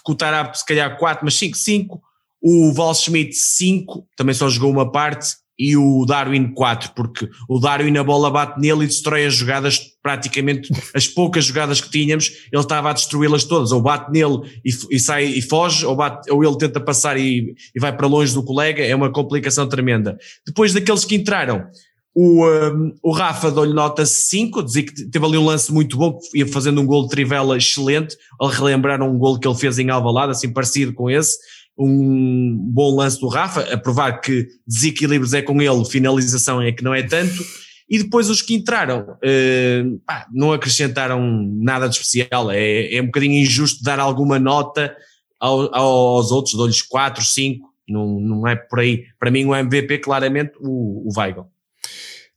o 0.07 0.15
Tarab 0.15 0.57
se 0.57 0.65
calhar 0.65 0.97
4, 0.97 1.23
mas 1.23 1.35
5, 1.35 1.57
5. 1.57 2.01
O 2.43 2.73
Val 2.73 2.93
Schmidt 2.95 3.35
5, 3.35 4.07
também 4.15 4.33
só 4.33 4.49
jogou 4.49 4.71
uma 4.71 4.91
parte, 4.91 5.35
e 5.61 5.77
o 5.77 6.05
Darwin 6.07 6.55
4, 6.55 6.93
porque 6.95 7.29
o 7.47 7.59
Darwin 7.59 7.95
a 7.95 8.03
bola 8.03 8.31
bate 8.31 8.59
nele 8.59 8.85
e 8.85 8.87
destrói 8.87 9.27
as 9.27 9.35
jogadas, 9.35 9.79
praticamente 10.01 10.71
as 10.95 11.07
poucas 11.07 11.45
jogadas 11.45 11.79
que 11.79 11.91
tínhamos, 11.91 12.31
ele 12.51 12.59
estava 12.59 12.89
a 12.89 12.93
destruí-las 12.93 13.43
todas, 13.43 13.71
ou 13.71 13.79
bate 13.79 14.11
nele 14.11 14.39
e, 14.65 14.71
e, 14.89 14.99
sai 14.99 15.25
e 15.25 15.39
foge, 15.39 15.85
ou, 15.85 15.95
bate, 15.95 16.31
ou 16.31 16.43
ele 16.43 16.57
tenta 16.57 16.79
passar 16.79 17.15
e, 17.15 17.53
e, 17.75 17.79
vai 17.79 17.95
para 17.95 18.07
longe 18.07 18.33
do 18.33 18.43
colega, 18.43 18.83
é 18.83 18.95
uma 18.95 19.11
complicação 19.11 19.69
tremenda. 19.69 20.17
Depois 20.47 20.73
daqueles 20.73 21.05
que 21.05 21.13
entraram, 21.13 21.67
o, 22.15 22.43
um, 22.43 22.95
o 23.03 23.11
Rafa 23.11 23.51
deu-lhe 23.51 23.71
nota 23.71 24.03
5, 24.03 24.63
dizia 24.63 24.83
que 24.83 25.09
teve 25.11 25.23
ali 25.23 25.37
um 25.37 25.45
lance 25.45 25.71
muito 25.71 25.95
bom, 25.95 26.17
ia 26.33 26.47
fazendo 26.47 26.81
um 26.81 26.87
gol 26.87 27.03
de 27.03 27.09
trivela 27.09 27.55
excelente, 27.55 28.17
ao 28.39 28.49
relembrar 28.49 28.99
um 29.03 29.15
gol 29.15 29.37
que 29.37 29.47
ele 29.47 29.55
fez 29.55 29.77
em 29.77 29.91
Alvalade, 29.91 30.31
assim 30.31 30.51
parecido 30.51 30.91
com 30.91 31.07
esse, 31.07 31.37
um 31.77 32.57
bom 32.71 32.95
lance 32.95 33.19
do 33.19 33.27
Rafa, 33.27 33.61
a 33.61 33.77
provar 33.77 34.19
que 34.19 34.47
desequilíbrios 34.67 35.33
é 35.33 35.41
com 35.41 35.61
ele, 35.61 35.85
finalização 35.85 36.61
é 36.61 36.71
que 36.71 36.83
não 36.83 36.93
é 36.93 37.03
tanto. 37.03 37.43
E 37.89 37.97
depois 37.97 38.29
os 38.29 38.41
que 38.41 38.55
entraram 38.55 39.01
uh, 39.01 39.99
pá, 40.05 40.25
não 40.31 40.53
acrescentaram 40.53 41.21
nada 41.61 41.89
de 41.89 41.95
especial. 41.95 42.49
É, 42.49 42.95
é 42.95 43.01
um 43.01 43.07
bocadinho 43.07 43.41
injusto 43.41 43.83
dar 43.83 43.99
alguma 43.99 44.39
nota 44.39 44.95
ao, 45.39 45.75
aos 45.75 46.31
outros, 46.31 46.55
dou-lhes 46.55 46.81
4, 46.81 47.23
5, 47.23 47.67
não, 47.89 48.19
não 48.19 48.47
é 48.47 48.55
por 48.55 48.79
aí. 48.79 49.03
Para 49.19 49.31
mim, 49.31 49.43
o 49.45 49.55
MVP, 49.55 49.97
claramente, 49.97 50.53
o, 50.59 51.09
o 51.09 51.19
Weigl. 51.19 51.47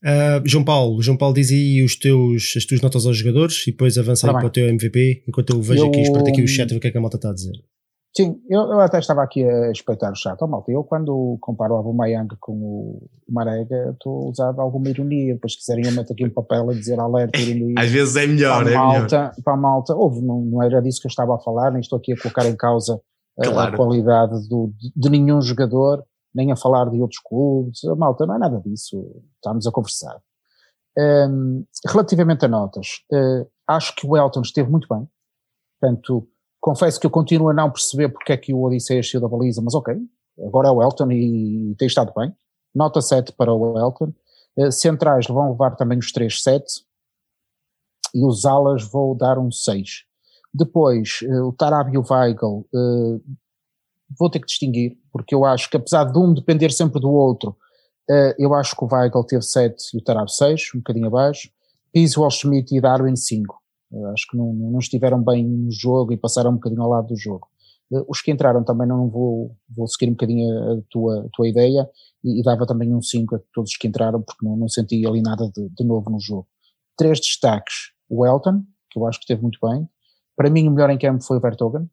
Uh, 0.02 0.42
João 0.44 0.64
Paulo, 0.64 1.00
João 1.00 1.16
Paulo 1.16 1.34
diz 1.34 1.50
aí 1.50 1.82
os 1.82 1.96
teus, 1.96 2.52
as 2.56 2.64
tuas 2.66 2.80
notas 2.80 3.06
aos 3.06 3.16
jogadores 3.16 3.62
e 3.66 3.70
depois 3.70 3.96
avança 3.96 4.26
aí 4.26 4.34
para 4.34 4.46
o 4.46 4.50
teu 4.50 4.68
MVP, 4.68 5.24
enquanto 5.26 5.54
eu 5.54 5.62
vejo 5.62 5.82
eu, 5.82 5.88
aqui, 5.88 6.00
espero 6.00 6.26
aqui 6.26 6.42
o 6.42 6.48
chat 6.48 6.68
ver 6.68 6.76
o 6.76 6.80
que 6.80 6.88
é 6.88 6.90
que 6.90 6.98
a 6.98 7.00
malta 7.00 7.16
está 7.16 7.30
a 7.30 7.32
dizer. 7.32 7.52
Sim, 8.16 8.40
eu, 8.48 8.61
eu, 8.61 8.81
até 8.81 9.00
estava 9.00 9.24
aqui 9.24 9.44
a 9.44 9.72
espreitar 9.72 10.12
o 10.12 10.14
chat. 10.14 10.40
Oh, 10.40 10.46
malta, 10.46 10.70
eu 10.70 10.85
quando 10.85 11.37
comparo 11.40 11.74
o 11.74 11.77
Aubameyang 11.79 12.29
com 12.38 12.53
o 12.53 13.09
Marega, 13.29 13.90
estou 13.90 14.27
a 14.27 14.31
usar 14.31 14.55
alguma 14.57 14.88
ironia. 14.88 15.35
Depois, 15.35 15.55
se 15.55 15.59
quiserem, 15.59 15.85
eu 15.85 15.92
meto 15.92 16.12
aqui 16.12 16.24
um 16.24 16.31
papel 16.31 16.70
a 16.70 16.74
dizer 16.74 17.00
alerta, 17.00 17.40
ironia. 17.40 17.74
Às 17.77 17.90
vezes 17.90 18.14
é 18.14 18.24
melhor, 18.24 18.62
para 18.62 18.70
a 18.70 18.72
é 18.72 18.77
malta, 18.77 19.18
melhor. 19.18 19.35
Para 19.42 19.53
a 19.53 19.57
malta, 19.57 19.94
houve, 19.96 20.20
não, 20.20 20.42
não 20.42 20.62
era 20.62 20.81
disso 20.81 21.00
que 21.00 21.09
eu 21.09 21.11
estava 21.11 21.35
a 21.35 21.40
falar, 21.40 21.72
nem 21.72 21.81
estou 21.81 21.98
aqui 21.98 22.12
a 22.12 22.16
colocar 22.16 22.46
em 22.46 22.55
causa 22.55 23.00
claro. 23.42 23.74
a, 23.74 23.77
qualidade 23.77 24.48
do, 24.48 24.72
de, 24.79 24.92
de, 24.94 25.11
nenhum 25.11 25.40
jogador, 25.42 26.05
nem 26.33 26.53
a 26.53 26.57
falar 26.57 26.88
de 26.90 27.00
outros 27.00 27.20
clubes. 27.20 27.83
A 27.85 27.96
malta, 27.96 28.27
não 28.27 28.37
é 28.37 28.38
nada 28.38 28.61
disso. 28.64 29.05
Estamos 29.35 29.66
a 29.66 29.72
conversar. 29.72 30.20
Um, 30.96 31.64
relativamente 31.85 32.44
a 32.44 32.48
notas, 32.48 33.00
uh, 33.12 33.44
acho 33.66 33.92
que 33.96 34.07
o 34.07 34.16
Elton 34.16 34.42
esteve 34.42 34.70
muito 34.70 34.87
bem. 34.88 35.05
Portanto, 35.81 36.29
Confesso 36.64 36.98
que 36.98 37.05
eu 37.05 37.11
continuo 37.11 37.50
a 37.50 37.53
não 37.53 37.70
perceber 37.70 38.09
porque 38.09 38.33
é 38.33 38.38
que 38.38 38.55
o 38.55 38.62
Odisseias 38.62 39.11
saiu 39.11 39.20
da 39.20 39.29
baliza, 39.29 39.61
mas 39.61 39.74
ok, 39.74 39.94
agora 40.46 40.68
é 40.68 40.70
o 40.70 40.83
Elton 40.83 41.12
e 41.12 41.74
tem 41.77 41.87
estado 41.87 42.11
bem. 42.16 42.35
Nota 42.74 43.03
7 43.03 43.35
para 43.35 43.53
o 43.53 43.79
Elton. 43.79 44.14
Uh, 44.57 44.72
centrais 44.72 45.27
vão 45.27 45.50
levar 45.50 45.77
também 45.77 45.98
os 45.98 46.11
3 46.11 46.42
7 46.42 46.64
e 48.14 48.24
os 48.24 48.46
alas 48.46 48.83
vou 48.83 49.14
dar 49.14 49.38
um 49.38 49.50
6. 49.50 50.07
Depois, 50.55 51.18
uh, 51.24 51.48
o 51.48 51.53
Tarab 51.53 51.92
e 51.92 51.98
o 51.98 52.05
Weigl 52.11 52.66
uh, 52.72 53.22
vou 54.18 54.31
ter 54.31 54.40
que 54.40 54.46
distinguir, 54.46 54.96
porque 55.12 55.35
eu 55.35 55.44
acho 55.44 55.68
que 55.68 55.77
apesar 55.77 56.05
de 56.05 56.18
um 56.18 56.33
depender 56.33 56.72
sempre 56.72 56.98
do 56.98 57.11
outro, 57.11 57.55
eu 58.38 58.55
acho 58.55 58.74
que 58.74 58.85
o 58.85 58.88
Weigl 58.90 59.22
teve 59.24 59.42
7 59.42 59.94
e 59.94 59.98
o 59.98 60.03
Tarab 60.03 60.33
6, 60.33 60.70
um 60.74 60.79
bocadinho 60.79 61.09
abaixo. 61.09 61.50
Pizzi, 61.92 62.16
Schmidt 62.31 62.74
e 62.74 62.81
Darwin 62.81 63.16
5 63.16 63.63
acho 64.12 64.26
que 64.30 64.37
não, 64.37 64.52
não 64.52 64.78
estiveram 64.78 65.22
bem 65.22 65.44
no 65.46 65.70
jogo 65.70 66.12
e 66.12 66.16
passaram 66.16 66.50
um 66.50 66.54
bocadinho 66.54 66.83
ao 66.83 66.90
lado 66.90 67.09
do 67.09 67.16
jogo. 67.16 67.48
Eh, 67.92 68.04
os 68.09 68.20
que 68.20 68.30
entraram 68.30 68.64
também 68.64 68.87
não 68.87 69.09
vou, 69.09 69.57
vou 69.68 69.87
seguir 69.87 70.11
um 70.11 70.14
bocadinho 70.14 70.72
a 70.72 70.83
tua, 70.90 71.26
a 71.26 71.28
tua 71.33 71.48
ideia 71.48 71.88
e, 72.22 72.40
e, 72.40 72.42
dava 72.42 72.66
também 72.66 72.94
um 72.94 73.02
5 73.02 73.37
a 73.37 73.40
todos 73.52 73.70
os 73.70 73.76
que 73.76 73.88
entraram 73.88 74.22
porque 74.22 74.44
não, 74.44 74.57
não 74.57 74.68
senti 74.68 75.07
ali 75.07 75.20
nada 75.22 75.50
de, 75.54 75.68
de 75.68 75.85
novo 75.85 76.11
no 76.11 76.20
jogo. 76.20 76.46
Três 76.96 77.20
destaques, 77.20 77.92
o 78.09 78.26
Elton, 78.26 78.62
que 78.90 78.98
eu 78.98 79.07
acho 79.07 79.18
que 79.18 79.24
esteve 79.24 79.42
muito 79.42 79.59
bem. 79.62 79.88
Para 80.37 80.50
mim 80.50 80.68
o 80.68 80.70
melhor 80.70 80.90
em 80.90 80.98
campo 80.98 81.22
foi 81.22 81.38
o 81.38 81.40
Vertogen, 81.40 81.88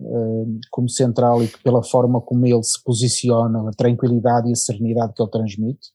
eh, 0.00 0.60
como 0.70 0.88
central 0.88 1.42
e 1.42 1.48
pela 1.62 1.82
forma 1.82 2.20
como 2.20 2.46
ele 2.46 2.62
se 2.62 2.82
posiciona, 2.82 3.68
a 3.68 3.72
tranquilidade 3.72 4.48
e 4.48 4.52
a 4.52 4.56
serenidade 4.56 5.14
que 5.14 5.22
ele 5.22 5.30
transmite. 5.30 5.90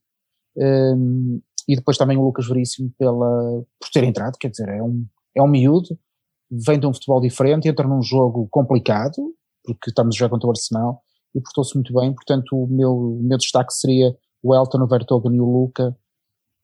Eh, 0.58 0.96
e 1.68 1.76
depois 1.76 1.98
também 1.98 2.18
o 2.18 2.24
Lucas 2.24 2.48
Veríssimo 2.48 2.92
pela, 2.98 3.64
por 3.80 3.90
ter 3.92 4.04
entrado, 4.04 4.38
quer 4.40 4.50
dizer, 4.50 4.70
é 4.70 4.82
um, 4.82 5.06
é 5.36 5.42
um 5.42 5.48
miúdo, 5.48 5.98
vem 6.50 6.80
de 6.80 6.86
um 6.86 6.94
futebol 6.94 7.20
diferente, 7.20 7.68
entra 7.68 7.88
num 7.88 8.02
jogo 8.02 8.48
complicado, 8.50 9.16
porque 9.64 9.90
estamos 9.90 10.16
já 10.16 10.30
contra 10.30 10.48
o 10.48 10.52
Arsenal, 10.52 11.02
e 11.34 11.42
portou-se 11.42 11.76
muito 11.76 11.94
bem, 11.94 12.14
portanto 12.14 12.56
o 12.56 12.68
meu, 12.68 12.92
o 12.92 13.24
meu 13.24 13.38
destaque 13.38 13.74
seria 13.74 14.16
o 14.42 14.56
Elton, 14.56 14.84
o 14.84 14.88
Vertogen 14.88 15.36
e 15.36 15.42
o 15.42 15.46
Luca, 15.46 15.96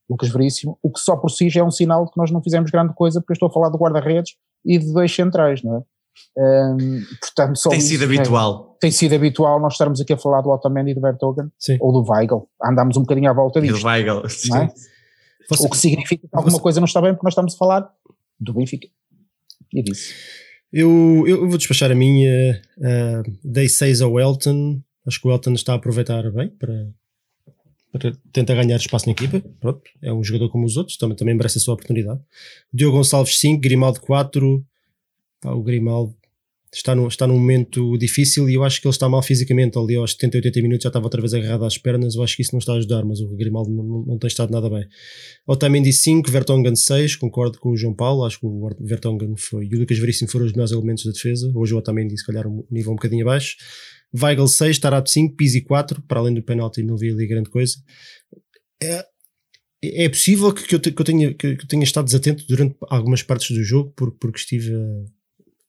Lucas 0.09 0.29
Veríssimo, 0.29 0.77
o 0.83 0.91
que 0.91 0.99
só 0.99 1.15
por 1.15 1.29
si 1.29 1.49
já 1.49 1.61
é 1.61 1.63
um 1.63 1.71
sinal 1.71 2.05
de 2.05 2.11
que 2.11 2.17
nós 2.17 2.31
não 2.31 2.43
fizemos 2.43 2.69
grande 2.69 2.93
coisa, 2.93 3.19
porque 3.19 3.31
eu 3.31 3.35
estou 3.35 3.49
a 3.49 3.51
falar 3.51 3.69
do 3.69 3.77
guarda-redes 3.77 4.35
e 4.65 4.77
de 4.77 4.93
dois 4.93 5.13
centrais, 5.13 5.63
não 5.63 5.77
é? 5.77 5.83
Um, 6.37 7.03
portanto, 7.19 7.69
tem 7.69 7.81
sido 7.81 8.03
isso, 8.03 8.03
habitual. 8.03 8.75
É, 8.75 8.79
tem 8.79 8.91
sido 8.91 9.15
habitual 9.15 9.59
nós 9.59 9.73
estarmos 9.73 9.99
aqui 9.99 10.13
a 10.13 10.17
falar 10.17 10.41
do 10.41 10.49
Otamendi 10.49 10.91
e 10.91 10.93
do 10.93 11.01
Bertogen 11.01 11.51
ou 11.79 11.91
do 11.91 12.09
Weigl. 12.09 12.47
Andámos 12.63 12.95
um 12.97 13.01
bocadinho 13.01 13.29
à 13.29 13.33
volta 13.33 13.59
disso. 13.61 13.79
do 13.79 13.85
Weigl, 13.85 14.21
é? 14.55 14.69
O 15.59 15.69
que 15.69 15.77
significa 15.77 16.27
que 16.27 16.35
alguma 16.35 16.59
coisa 16.59 16.79
não 16.79 16.85
está 16.85 17.01
bem 17.01 17.13
porque 17.13 17.25
nós 17.25 17.33
estamos 17.33 17.55
a 17.55 17.57
falar 17.57 17.89
do 18.39 18.53
Benfica. 18.53 18.87
E 19.73 19.83
disso. 19.83 20.13
Eu, 20.71 21.25
eu 21.27 21.49
vou 21.49 21.57
despachar 21.57 21.91
a 21.91 21.95
minha. 21.95 22.61
Uh, 22.77 23.37
dei 23.43 23.67
6 23.67 24.01
ao 24.01 24.17
Elton. 24.17 24.81
Acho 25.05 25.19
que 25.19 25.27
o 25.27 25.31
Elton 25.31 25.53
está 25.53 25.73
a 25.73 25.75
aproveitar 25.75 26.31
bem 26.31 26.49
para, 26.49 26.87
para 27.91 28.13
tentar 28.31 28.55
ganhar 28.55 28.77
espaço 28.77 29.07
na 29.07 29.11
equipa. 29.11 29.41
Pronto, 29.59 29.81
é 30.01 30.13
um 30.13 30.23
jogador 30.23 30.49
como 30.49 30.65
os 30.65 30.77
outros, 30.77 30.95
também, 30.95 31.17
também 31.17 31.35
merece 31.35 31.57
a 31.57 31.61
sua 31.61 31.73
oportunidade. 31.73 32.21
Diogo 32.73 32.97
Gonçalves 32.97 33.37
5, 33.39 33.59
Grimaldo 33.59 33.99
4, 33.99 34.63
Pá, 34.63 34.70
o 35.45 35.63
Grimaldo 35.63 36.15
está, 36.73 36.95
no, 36.95 37.07
está 37.07 37.27
num 37.27 37.37
momento 37.37 37.97
difícil 37.97 38.49
e 38.49 38.53
eu 38.53 38.63
acho 38.63 38.79
que 38.79 38.87
ele 38.87 38.93
está 38.93 39.09
mal 39.09 39.21
fisicamente. 39.21 39.77
Ali 39.77 39.95
aos 39.95 40.13
70, 40.13 40.37
80 40.37 40.61
minutos 40.61 40.83
já 40.83 40.89
estava 40.89 41.05
outra 41.05 41.21
vez 41.21 41.33
agarrado 41.33 41.65
às 41.65 41.77
pernas. 41.77 42.15
Eu 42.15 42.23
acho 42.23 42.35
que 42.35 42.41
isso 42.41 42.53
não 42.53 42.59
está 42.59 42.73
a 42.73 42.77
ajudar, 42.77 43.03
mas 43.03 43.19
o 43.19 43.35
Grimaldo 43.35 43.69
não, 43.69 43.83
não, 43.83 44.05
não 44.05 44.17
tem 44.17 44.27
estado 44.27 44.51
nada 44.51 44.69
bem. 44.69 44.87
Otamendi 45.45 45.91
5, 45.91 46.31
Vertonghen 46.31 46.75
6, 46.75 47.17
concordo 47.17 47.59
com 47.59 47.71
o 47.71 47.77
João 47.77 47.93
Paulo. 47.93 48.23
Acho 48.23 48.39
que 48.39 48.45
o 48.45 48.69
Vertonghen 48.79 49.35
foi 49.37 49.65
e 49.65 49.75
o 49.75 49.79
Lucas 49.79 49.99
Veríssimo 49.99 50.29
foram 50.29 50.45
os 50.45 50.53
melhores 50.53 50.71
elementos 50.71 51.03
da 51.05 51.11
defesa. 51.11 51.51
Hoje 51.53 51.73
o 51.73 51.77
Otamendi, 51.77 52.17
se 52.17 52.25
calhar, 52.25 52.47
um 52.47 52.65
nível 52.71 52.93
um 52.93 52.95
bocadinho 52.95 53.27
abaixo. 53.27 53.57
Weigl 54.13 54.47
6, 54.47 54.79
Tarap 54.79 55.07
5, 55.07 55.35
Pizzi 55.35 55.61
4. 55.61 56.01
Para 56.03 56.19
além 56.19 56.33
do 56.33 56.43
penalti, 56.43 56.83
não 56.83 56.97
vi 56.97 57.09
ali 57.09 57.27
grande 57.27 57.49
coisa. 57.49 57.75
É, 58.81 59.05
é 59.83 60.09
possível 60.09 60.53
que, 60.53 60.75
eu, 60.75 60.79
que, 60.79 60.89
eu 60.89 61.05
tenha, 61.05 61.33
que 61.33 61.47
eu 61.47 61.67
tenha 61.67 61.83
estado 61.83 62.05
desatento 62.05 62.45
durante 62.47 62.75
algumas 62.89 63.23
partes 63.23 63.55
do 63.55 63.63
jogo, 63.63 63.93
porque, 63.95 64.17
porque 64.19 64.39
estive 64.39 64.71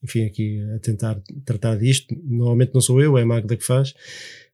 enfim, 0.03 0.25
aqui 0.25 0.61
a 0.75 0.79
tentar 0.81 1.21
tratar 1.45 1.77
disto. 1.77 2.15
Normalmente 2.25 2.73
não 2.75 2.81
sou 2.81 3.01
eu, 3.01 3.17
é 3.19 3.23
a 3.23 3.27
Magda 3.27 3.57
que 3.57 3.65
faz. 3.65 3.95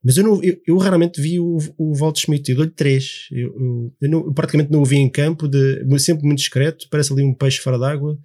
Mas 0.05 0.17
eu, 0.17 0.25
não, 0.25 0.43
eu, 0.43 0.57
eu 0.67 0.77
raramente 0.79 1.21
vi 1.21 1.41
o, 1.41 1.59
o 1.77 1.95
Walt 1.95 2.19
Schmidt, 2.19 2.51
eu 2.51 2.57
dou-lhe 2.57 2.71
três. 2.71 3.27
Eu, 3.33 3.49
eu, 3.59 3.93
eu, 4.01 4.11
não, 4.11 4.19
eu, 4.27 4.33
praticamente 4.33 4.71
não 4.71 4.81
o 4.83 4.85
vi 4.85 4.97
em 4.97 5.09
campo, 5.11 5.49
de, 5.49 5.85
sempre 5.99 6.25
muito 6.27 6.39
discreto, 6.39 6.87
parece 6.91 7.13
ali 7.13 7.23
um 7.25 7.35
peixe 7.35 7.59
fora 7.61 7.79
d'água. 7.79 8.17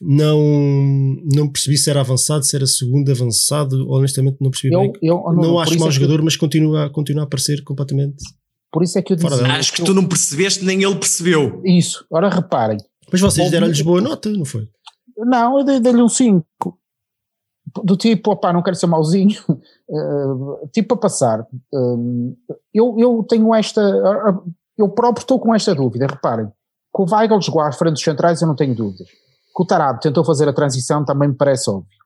não, 0.00 1.16
não 1.32 1.48
percebi 1.50 1.76
se 1.76 1.90
era 1.90 2.00
avançado, 2.00 2.44
se 2.44 2.54
era 2.54 2.66
segundo 2.66 3.10
avançado, 3.10 3.88
honestamente 3.90 4.36
não 4.40 4.50
percebi 4.50 4.72
Eu, 4.74 4.80
bem. 4.80 4.92
eu, 5.02 5.16
Não, 5.34 5.54
por 5.54 5.62
acho 5.62 5.78
mau 5.78 5.88
é 5.88 5.90
que- 5.90 5.96
jogador, 5.96 6.22
mas 6.22 6.36
continua, 6.36 6.90
continua 6.90 7.24
a 7.24 7.26
parecer 7.26 7.62
completamente. 7.64 8.16
Por 8.70 8.82
isso 8.82 8.98
é 8.98 9.02
que 9.02 9.14
eu 9.14 9.16
dela. 9.16 9.48
Acho 9.54 9.72
que 9.72 9.82
tu 9.82 9.94
não 9.94 10.06
percebeste, 10.06 10.62
nem 10.64 10.82
ele 10.84 10.94
percebeu. 10.96 11.62
Isso, 11.64 12.04
ora 12.10 12.28
reparem. 12.28 12.76
Mas 13.10 13.20
vocês 13.20 13.50
deram-lhes 13.50 13.80
boa 13.80 14.00
nota, 14.02 14.30
não 14.30 14.44
foi? 14.44 14.68
Não, 15.18 15.58
eu 15.58 15.64
dei- 15.64 15.80
dei-lhe 15.80 16.02
um 16.02 16.08
5. 16.08 16.44
Do 17.84 17.96
tipo, 17.96 18.32
opá, 18.32 18.52
não 18.52 18.62
quero 18.62 18.76
ser 18.76 18.86
mauzinho. 18.86 19.36
eh, 19.90 20.66
tipo, 20.72 20.94
a 20.94 20.96
passar. 20.96 21.40
eh, 21.74 22.56
eu, 22.72 22.96
eu 22.98 23.24
tenho 23.28 23.54
esta. 23.54 23.80
Eu 24.76 24.88
próprio 24.88 25.22
estou 25.22 25.38
com 25.38 25.54
esta 25.54 25.74
dúvida. 25.74 26.06
Reparem, 26.06 26.46
que 26.46 27.02
o 27.02 27.06
Weigl 27.10 27.40
jogou 27.40 27.70
frente 27.72 27.94
dos 27.94 28.02
centrais, 28.02 28.40
eu 28.40 28.48
não 28.48 28.54
tenho 28.54 28.74
dúvidas. 28.74 29.08
Que 29.08 29.62
o 29.62 29.66
Tarab 29.66 30.00
tentou 30.00 30.24
fazer 30.24 30.48
a 30.48 30.52
transição 30.52 31.04
também 31.04 31.28
me 31.28 31.34
parece 31.34 31.68
óbvio. 31.68 31.98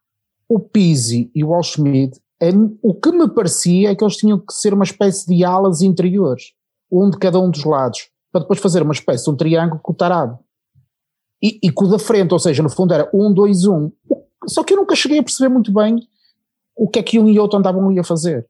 O 0.49 0.59
Pizzi 0.59 1.31
e 1.35 1.45
o 1.45 1.49
Walschmidt, 1.49 2.19
é, 2.41 2.51
o 2.83 2.95
que 2.95 3.13
me 3.13 3.29
parecia 3.29 3.91
é 3.91 3.95
que 3.95 4.03
eles 4.03 4.17
tinham 4.17 4.39
que 4.39 4.53
ser 4.53 4.75
uma 4.75 4.85
espécie 4.85 5.27
de 5.27 5.45
alas 5.45 5.81
interiores, 5.83 6.53
um 6.91 7.09
de 7.09 7.19
cada 7.19 7.39
um 7.39 7.51
dos 7.51 7.65
lados, 7.65 8.09
para 8.33 8.41
depois 8.41 8.59
fazer 8.59 8.83
uma 8.83 8.93
espécie 8.93 9.25
de 9.25 9.31
um 9.31 9.37
triângulo 9.37 9.81
com 9.83 9.93
o 9.93 9.95
Tarab 9.95 10.39
e, 11.43 11.59
e 11.63 11.71
com 11.73 11.87
o 11.87 11.89
da 11.89 11.99
frente, 11.99 12.33
ou 12.33 12.39
seja, 12.39 12.63
no 12.63 12.71
fundo 12.71 12.95
era 12.95 13.11
um, 13.13 13.33
dois, 13.33 13.67
um. 13.67 13.91
Só 14.47 14.63
que 14.63 14.73
eu 14.75 14.77
nunca 14.79 14.95
cheguei 14.95 15.19
a 15.19 15.23
perceber 15.23 15.49
muito 15.53 15.73
bem 15.73 15.97
o 16.77 16.89
que 16.89 16.99
é 16.99 17.03
que 17.03 17.19
um 17.19 17.29
e 17.29 17.39
outro 17.39 17.59
andavam 17.59 17.89
ali 17.89 17.99
a 17.99 18.05
fazer. 18.05 18.47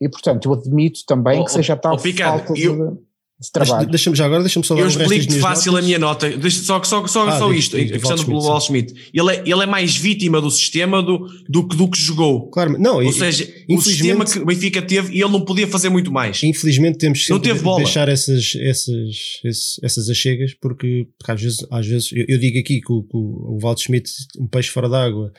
E 0.00 0.08
portanto, 0.08 0.48
eu 0.48 0.52
admito 0.54 1.00
também 1.06 1.40
Oh, 1.40 1.44
que 1.44 1.50
seja 1.52 1.76
tal 1.76 1.94
oh, 1.94 1.98
Picado, 1.98 2.38
falta 2.38 2.60
eu- 2.60 2.92
de 2.92 3.07
Deixa- 3.40 3.52
trabalho. 3.52 3.88
Deixa-me 3.88 4.16
já 4.16 4.26
agora, 4.26 4.42
deixa-me 4.42 4.66
só 4.66 4.76
Eu 4.76 4.88
explico-te 4.88 5.38
fácil 5.38 5.70
notas. 5.72 5.84
a 5.84 5.86
minha 5.86 5.98
nota. 5.98 6.28
Deixa, 6.36 6.60
só 6.62 6.82
só, 6.82 7.06
só, 7.06 7.28
Ah, 7.28 7.38
só 7.38 7.48
diz, 7.52 7.60
isto, 7.64 7.76
a 7.76 7.80
questão 7.80 8.00
Walt 8.10 8.18
do 8.18 8.24
Schmidt, 8.24 8.46
Wall 8.46 8.60
Schmidt. 8.60 8.94
Ele 9.14 9.30
é, 9.36 9.42
ele 9.46 9.62
é 9.62 9.66
mais 9.66 9.96
vítima 9.96 10.40
do 10.40 10.50
sistema 10.50 11.00
do, 11.02 11.24
do, 11.48 11.68
que- 11.68 11.76
do 11.76 11.88
que 11.88 11.98
jogou. 12.00 12.50
Claro, 12.50 12.76
não, 12.80 12.96
Ou 12.96 13.02
e- 13.04 13.12
seja, 13.12 13.48
o 13.70 13.80
sistema 13.80 14.24
que 14.24 14.38
o 14.40 14.44
Benfica 14.44 14.82
teve 14.82 15.14
e 15.16 15.22
ele 15.22 15.30
não 15.30 15.44
podia 15.44 15.68
fazer 15.68 15.88
muito 15.88 16.10
mais. 16.10 16.42
Infelizmente 16.42 16.98
temos 16.98 17.24
teve 17.26 17.54
de 17.54 17.60
bola. 17.60 17.78
deixar 17.84 18.08
essas, 18.08 18.54
essas, 18.56 19.40
esses- 19.44 19.80
essas 19.84 20.08
achegas, 20.10 20.54
porque, 20.60 21.06
porque 21.18 21.32
às 21.32 21.40
vezes, 21.40 21.58
às 21.70 21.86
vezes 21.86 22.10
eu, 22.12 22.24
eu 22.28 22.38
digo 22.38 22.58
aqui 22.58 22.80
que 22.80 22.92
o, 22.92 23.02
que 23.04 23.16
o, 23.16 23.54
o 23.54 23.58
Walt 23.62 23.78
Schmidt, 23.80 24.10
um 24.40 24.48
peixe 24.48 24.68
fora 24.70 24.88
d'água, 24.88 25.30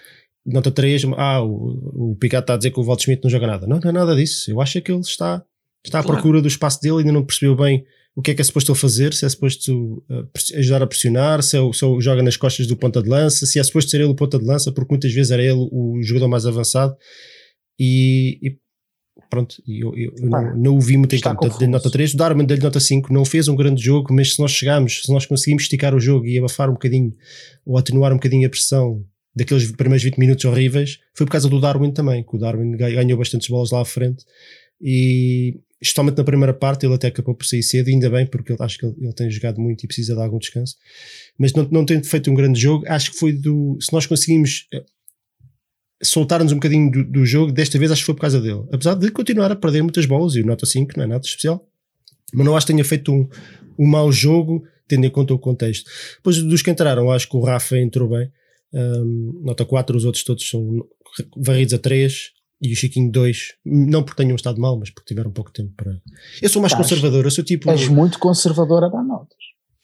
nota 0.46 0.72
3, 0.72 1.04
ah, 1.18 1.44
o, 1.44 2.12
o 2.14 2.16
Picado 2.18 2.44
está 2.44 2.54
a 2.54 2.58
dizer 2.58 2.72
que 2.72 2.80
o 2.80 2.84
Walt 2.84 3.02
Schmidt 3.04 3.22
não 3.24 3.30
joga 3.30 3.46
nada. 3.46 3.68
Não, 3.68 3.78
não 3.78 3.90
é 3.90 3.94
nada 3.94 4.16
disso. 4.16 4.50
Eu 4.50 4.62
acho 4.62 4.78
é 4.78 4.82
que 4.82 4.90
ele 4.92 5.02
está, 5.02 5.44
está 5.86 6.00
à 6.00 6.04
Claro. 6.04 6.18
procura 6.18 6.42
do 6.42 6.48
espaço 6.48 6.82
dele, 6.82 7.00
ainda 7.00 7.12
não 7.12 7.24
percebeu 7.26 7.56
bem 7.56 7.84
o 8.16 8.22
que 8.22 8.32
é 8.32 8.34
que 8.34 8.42
é 8.42 8.44
suposto 8.44 8.72
ele 8.72 8.80
fazer, 8.80 9.14
se 9.14 9.26
é 9.26 9.30
suposto 9.30 10.04
uh, 10.10 10.28
ajudar 10.58 10.82
a 10.84 10.88
pressionar, 10.88 11.42
se, 11.42 11.56
é, 11.56 11.62
o- 11.62 11.72
se 11.72 11.86
ele 11.86 12.02
joga 12.02 12.22
nas 12.22 12.36
costas 12.36 12.68
do 12.68 12.76
ponta 12.76 13.02
de 13.02 13.08
lança, 13.08 13.46
se 13.46 13.60
é 13.60 13.64
suposto 13.64 13.90
ser 13.92 14.02
ele 14.02 14.10
o 14.10 14.16
ponta 14.16 14.38
de 14.38 14.44
lança, 14.46 14.72
porque 14.74 14.92
muitas 14.94 15.14
vezes 15.14 15.32
era 15.32 15.42
ele 15.42 15.68
o 15.72 16.02
jogador 16.02 16.28
mais 16.28 16.46
avançado 16.46 16.98
e, 17.80 18.40
e 18.44 18.58
pronto, 19.30 19.56
eu, 19.68 19.96
eu- 19.96 20.14
não, 20.22 20.58
não 20.58 20.76
o 20.78 20.82
vi 20.82 20.98
muito 20.98 21.16
em 21.16 21.20
campo, 21.20 21.42
dei 21.42 21.50
confuso. 21.52 21.70
nota 21.70 21.90
3, 21.90 22.14
o 22.14 22.18
Darman 22.18 22.46
dei 22.46 22.58
nota 22.58 22.80
5, 22.80 23.14
não 23.14 23.24
fez 23.24 23.48
um 23.48 23.56
grande 23.56 23.82
jogo, 23.82 24.14
mas 24.14 24.34
se 24.34 24.42
nós 24.42 24.52
chegarmos, 24.52 25.02
se 25.04 25.12
nós 25.14 25.26
conseguimos 25.26 25.64
esticar 25.64 25.94
o 25.96 26.00
jogo 26.00 26.26
e 26.26 26.38
abafar 26.38 26.70
um 26.70 26.74
bocadinho, 26.74 27.16
ou 27.66 27.78
atenuar 27.78 28.12
um 28.12 28.16
bocadinho 28.16 28.46
a 28.48 28.50
pressão 28.50 29.06
daqueles 29.36 29.72
primeiros 29.72 30.04
20 30.04 30.18
minutos 30.18 30.44
horríveis, 30.44 31.00
foi 31.14 31.26
por 31.26 31.32
causa 31.32 31.48
do 31.48 31.62
Darwin 31.62 31.92
também, 31.92 32.24
que 32.24 32.36
o 32.36 32.40
Darwin 32.40 32.72
ga- 32.76 32.90
ganhou 32.90 33.18
bastantes 33.18 33.48
bolas 33.48 33.72
lá 33.72 33.82
à 33.82 33.86
frente 33.86 34.26
e 34.82 35.60
especialmente 35.82 36.18
na 36.18 36.24
primeira 36.24 36.54
parte 36.54 36.86
ele 36.86 36.94
até 36.94 37.08
acabou 37.08 37.34
por 37.34 37.46
sair 37.46 37.64
cedo, 37.64 37.88
ainda 37.90 38.10
bem, 38.10 38.26
porque 38.26 38.52
eu 38.52 38.58
acho 38.60 38.78
que 38.78 38.86
ele, 38.86 38.96
ele 39.00 39.14
tem 39.14 39.30
jogado 39.30 39.60
muito 39.62 39.84
e 39.84 39.88
precisa 39.88 40.14
de 40.14 40.22
algum 40.22 40.38
descanso, 40.38 40.76
mas 41.38 41.54
não, 41.54 41.68
não 41.72 41.86
tem 41.86 42.04
feito 42.04 42.30
um 42.30 42.36
grande 42.36 42.60
jogo, 42.60 42.86
acho 42.88 43.12
que 43.12 43.18
foi 43.18 43.32
do, 43.32 43.78
se 43.80 43.94
nós 43.94 44.06
conseguimos 44.06 44.68
eh, 44.74 44.84
soltar-nos 46.04 46.52
um 46.52 46.56
bocadinho 46.56 46.92
do, 46.92 47.04
do 47.04 47.26
jogo, 47.26 47.52
desta 47.52 47.80
vez 47.80 47.92
acho 47.92 48.02
que 48.02 48.06
foi 48.08 48.16
por 48.16 48.22
causa 48.22 48.42
dele, 48.42 48.64
apesar 48.72 48.96
de 48.96 49.10
continuar 49.12 49.52
a 49.52 49.56
perder 49.56 49.82
muitas 49.82 50.06
bolas, 50.06 50.36
e 50.36 50.42
o 50.42 50.46
nota 50.46 50.66
5 50.66 50.94
não 50.98 51.04
é 51.06 51.08
nada 51.08 51.26
especial, 51.26 51.66
mas 52.34 52.46
não 52.46 52.56
acho 52.56 52.68
que 52.68 52.74
tenha 52.74 52.86
feito 52.86 53.14
um, 53.14 53.28
um 53.78 53.88
mau 53.88 54.12
jogo, 54.12 54.64
tendo 54.88 55.06
em 55.06 55.10
conta 55.10 55.34
o 55.34 55.40
contexto. 55.40 55.90
Depois 56.18 56.42
dos 56.42 56.62
que 56.62 56.72
entraram, 56.72 57.12
acho 57.12 57.30
que 57.30 57.38
o 57.38 57.42
Rafa 57.42 57.78
entrou 57.78 58.10
bem, 58.10 58.30
um, 58.74 59.42
nota 59.46 59.66
4, 59.66 59.96
os 59.96 60.06
outros 60.06 60.24
todos 60.24 60.48
são 60.48 60.86
varridos 61.38 61.74
a 61.74 61.78
3 61.78 62.32
e 62.62 62.74
o 62.74 62.76
Chiquinho 62.76 63.12
2, 63.12 63.38
não 63.66 64.04
porque 64.04 64.22
tenham 64.22 64.36
estado 64.36 64.60
mal, 64.60 64.78
mas 64.78 64.90
porque 64.90 65.08
tiveram 65.08 65.32
pouco 65.32 65.52
tempo 65.52 65.72
para. 65.78 65.92
Eu 66.42 66.50
sou 66.50 66.62
mais 66.62 66.74
conservador, 66.74 67.26
eu 67.26 67.32
sou 67.32 67.44
tipo. 67.44 67.70
És 67.70 67.88
muito 67.88 68.20
conservador 68.20 68.84
a 68.84 68.90
dar 68.90 69.04
notas. 69.04 69.38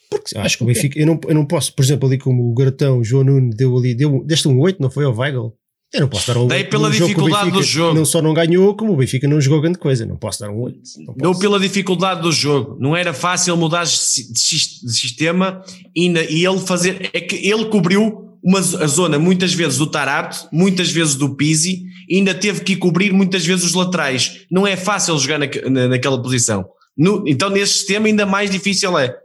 Porque 0.10 0.38
acho 0.38 0.58
que 0.58 0.64
o 0.64 0.68
Benfica, 0.68 1.00
eu 1.00 1.06
não, 1.08 1.20
eu 1.28 1.34
não 1.36 1.46
posso, 1.46 1.74
por 1.74 1.84
exemplo, 1.84 2.08
ali 2.08 2.18
como 2.18 2.50
o 2.50 2.54
Garatão, 2.54 3.00
o 3.00 3.04
João 3.04 3.24
Nuno 3.24 3.50
deu 3.52 3.76
ali, 3.78 3.96
deu, 3.96 4.24
deste 4.24 4.48
um 4.48 4.60
8, 4.60 4.82
não 4.82 4.90
foi 4.92 5.04
ao 5.06 5.16
Weigl? 5.18 5.54
Eu 5.94 6.02
não 6.02 6.08
posso 6.10 6.28
dar 6.28 6.40
um 6.42 6.48
Dei 6.48 6.60
8 6.60 6.70
pela 6.70 6.88
num 6.90 6.94
jogo 6.94 7.08
dificuldade 7.08 7.52
do 7.52 7.64
jogo. 7.64 7.96
Não 7.98 8.06
só 8.06 8.22
não 8.22 8.34
ganhou, 8.34 8.76
como 8.76 8.92
o 8.94 8.98
Benfica 8.98 9.28
não 9.28 9.40
jogou 9.40 9.62
grande 9.62 9.78
coisa, 9.78 10.06
não 10.06 10.18
posso 10.18 10.42
dar 10.42 10.50
um 10.50 10.60
8. 10.60 10.80
Não 11.06 11.14
Deu 11.16 11.40
pela 11.40 11.60
dificuldade 11.60 12.22
do 12.22 12.32
jogo. 12.32 12.76
Não 12.80 12.96
era 12.96 13.14
fácil 13.14 13.56
mudar 13.56 13.84
de 13.86 13.92
si- 13.92 14.32
de 14.34 14.40
sis- 14.40 14.82
de 14.82 14.94
sistema 14.94 15.62
e, 15.96 16.10
na- 16.10 16.24
e 16.24 16.46
ele 16.46 16.60
fazer. 16.60 17.10
É 17.14 17.22
que 17.22 17.36
ele 17.50 17.66
cobriu 17.66 18.25
uma, 18.46 18.60
a 18.60 18.88
zona 18.88 19.18
muitas 19.18 19.54
vezes 19.54 19.78
do 19.80 19.88
Tarato, 19.88 20.48
muitas 20.52 20.92
vezes 20.92 21.16
do 21.16 21.36
Pizzi, 21.36 21.84
ainda 22.12 22.34
teve 22.36 22.62
que 22.62 22.76
cobrir 22.76 23.12
muitas 23.12 23.44
vezes 23.46 23.66
os 23.66 23.74
laterais. 23.74 24.46
Não 24.52 24.68
é 24.68 24.78
fácil 24.78 25.18
jogar 25.18 25.40
naque- 25.40 25.68
na- 25.68 25.88
naquela 25.88 26.22
posição. 26.22 26.64
No- 26.96 27.24
então, 27.28 27.50
nesse 27.50 27.74
sistema, 27.74 28.06
ainda 28.08 28.26
mais 28.26 28.52
difícil 28.52 28.98
é. 29.00 29.18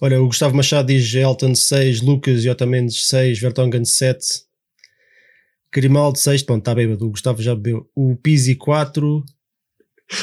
Olha, 0.00 0.20
o 0.22 0.26
Gustavo 0.26 0.54
Machado 0.54 0.86
diz 0.86 1.12
Elton 1.14 1.54
6, 1.54 2.02
Lucas 2.02 2.44
e 2.44 2.48
Otamendes 2.50 3.08
6, 3.08 3.40
Vertonghen 3.40 3.84
7, 3.84 4.18
Grimaldo 5.74 6.18
6, 6.18 6.42
pronto, 6.42 6.60
está 6.60 6.74
bêbado, 6.74 7.06
o 7.06 7.10
Gustavo 7.10 7.42
já 7.42 7.54
bebeu, 7.54 7.88
o 7.96 8.14
Pizzi 8.16 8.54
4, 8.54 9.24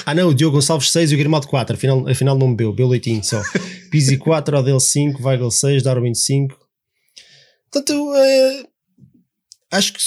ah 0.05 0.13
não, 0.15 0.29
o 0.29 0.33
Diogo 0.33 0.55
Gonçalves 0.55 0.89
6 0.91 1.11
e 1.11 1.15
o 1.15 1.17
Grimaldo 1.17 1.47
4, 1.47 1.75
afinal, 1.75 2.07
afinal 2.07 2.37
não 2.37 2.51
bebeu, 2.51 2.71
bebeu 2.71 2.87
leitinho 2.87 3.23
só. 3.23 3.41
Pizzi 3.91 4.17
4, 4.17 4.57
Odel 4.57 4.79
5, 4.79 5.21
Weigl 5.21 5.51
6, 5.51 5.83
Darwin 5.83 6.13
5. 6.13 6.55
Portanto, 7.75 8.13
é, 8.15 8.63
acho 9.73 9.91
que 9.93 9.99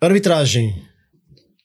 arbitragem. 0.00 0.74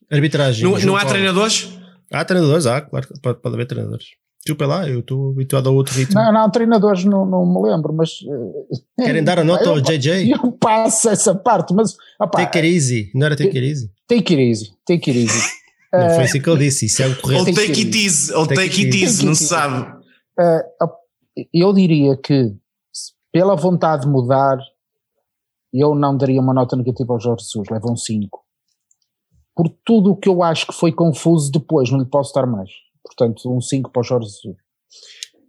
Arbitragem. 0.09 0.63
Não, 0.63 0.79
não 0.79 0.95
há 0.95 0.99
Paulo. 1.01 1.13
treinadores? 1.13 1.69
Há 2.11 2.25
treinadores, 2.25 2.65
há, 2.65 2.81
claro, 2.81 3.07
que 3.07 3.19
pode, 3.19 3.41
pode 3.41 3.55
haver 3.55 3.65
treinadores. 3.65 4.05
Desculpa 4.45 4.65
lá, 4.65 4.89
eu 4.89 5.01
estou 5.01 5.31
habituado 5.31 5.67
a 5.69 5.71
outro 5.71 5.93
ritmo. 5.93 6.15
Não, 6.15 6.33
não, 6.33 6.49
treinadores 6.49 7.03
não, 7.05 7.25
não 7.25 7.45
me 7.45 7.69
lembro, 7.69 7.93
mas. 7.93 8.09
eh, 8.97 9.03
Querem 9.05 9.23
dar 9.23 9.39
a 9.39 9.43
nota 9.43 9.65
eu, 9.69 9.71
ao 9.71 9.81
JJ? 9.81 10.31
Eu 10.31 10.51
passo 10.53 11.09
essa 11.09 11.35
parte, 11.35 11.73
mas. 11.73 11.93
opá, 12.19 12.39
Take 12.45 12.57
it 12.59 12.67
easy, 12.75 13.11
não 13.13 13.27
era 13.27 13.35
take 13.35 13.55
it 13.57 13.67
easy? 13.67 13.91
take 14.07 14.33
it 14.33 14.41
easy, 14.41 14.71
take 14.85 15.09
it 15.11 15.19
easy. 15.19 15.39
Não 15.93 16.05
Eh, 16.05 16.15
foi 16.15 16.23
assim 16.23 16.41
que 16.41 16.49
ele 16.49 16.59
disse, 16.59 16.85
isso 16.85 17.03
é 17.03 17.07
o 17.07 17.09
Ou 17.09 17.15
correto. 17.17 17.43
Tem 17.45 17.53
que 17.53 17.59
take 17.67 17.75
ser 17.75 17.85
it 17.87 17.97
easy, 18.05 18.33
ou 18.33 18.47
Take 18.47 18.61
take 18.61 18.85
it 18.85 19.03
easy. 19.03 19.25
não 19.25 19.33
Take 19.33 19.43
se 19.43 19.49
sabe. 19.49 19.93
Eh, 20.39 20.65
eu 21.53 21.73
diria 21.73 22.15
que, 22.15 22.53
pela 23.31 23.55
vontade 23.55 24.03
de 24.03 24.09
mudar, 24.09 24.57
eu 25.73 25.95
não 25.95 26.15
daria 26.17 26.41
uma 26.41 26.53
nota 26.53 26.75
negativa 26.75 27.13
ao 27.13 27.19
Jorge 27.19 27.45
Jesus, 27.45 27.69
leva 27.69 27.89
um 27.89 27.95
5. 27.95 28.39
Por 29.55 29.69
tudo 29.85 30.11
o 30.11 30.15
que 30.15 30.29
eu 30.29 30.43
acho 30.43 30.67
que 30.67 30.73
foi 30.73 30.91
confuso 30.91 31.51
depois, 31.51 31.89
não 31.89 31.99
lhe 31.99 32.05
posso 32.05 32.33
dar 32.33 32.45
mais. 32.45 32.69
Portanto, 33.03 33.51
um 33.51 33.61
5 33.61 33.91
para 33.91 33.99
o 33.99 34.03
Jorge 34.03 34.27
Jesus. 34.27 34.55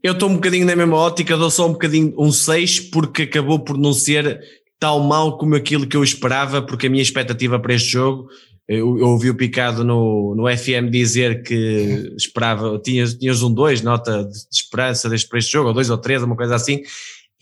Eu 0.03 0.14
estou 0.14 0.29
um 0.29 0.35
bocadinho 0.35 0.66
na 0.66 0.75
mesma 0.75 0.97
ótica, 0.97 1.37
dou 1.37 1.51
só 1.51 1.66
um 1.68 1.73
bocadinho 1.73 2.14
um 2.18 2.33
6, 2.33 2.81
porque 2.90 3.23
acabou 3.23 3.61
por 3.61 3.79
não 3.79 3.92
ser 3.92 4.40
tão 4.79 4.99
mal 4.99 5.38
como 5.38 5.55
aquilo 5.55 5.87
que 5.87 5.97
eu 5.97 6.03
esperava, 6.03 6.61
porque 6.61 6.88
a 6.88 6.90
minha 6.90 7.03
expectativa 7.03 7.59
para 7.61 7.75
este 7.75 7.90
jogo, 7.90 8.29
eu, 8.66 8.99
eu 8.99 9.09
ouvi 9.09 9.30
o 9.30 9.37
Picado 9.37 9.85
no, 9.85 10.35
no 10.35 10.49
FM 10.49 10.91
dizer 10.91 11.45
que 11.45 12.12
esperava, 12.16 12.80
tinhas, 12.80 13.14
tinhas 13.14 13.43
um 13.43 13.53
2, 13.53 13.83
nota 13.83 14.24
de, 14.24 14.37
esperança 14.51 15.09
deste, 15.09 15.28
para 15.28 15.39
este 15.39 15.53
jogo, 15.53 15.68
ou 15.68 15.74
2 15.74 15.91
ou 15.91 15.99
3, 15.99 16.24
uma 16.24 16.37
coisa 16.37 16.57
assim, 16.57 16.83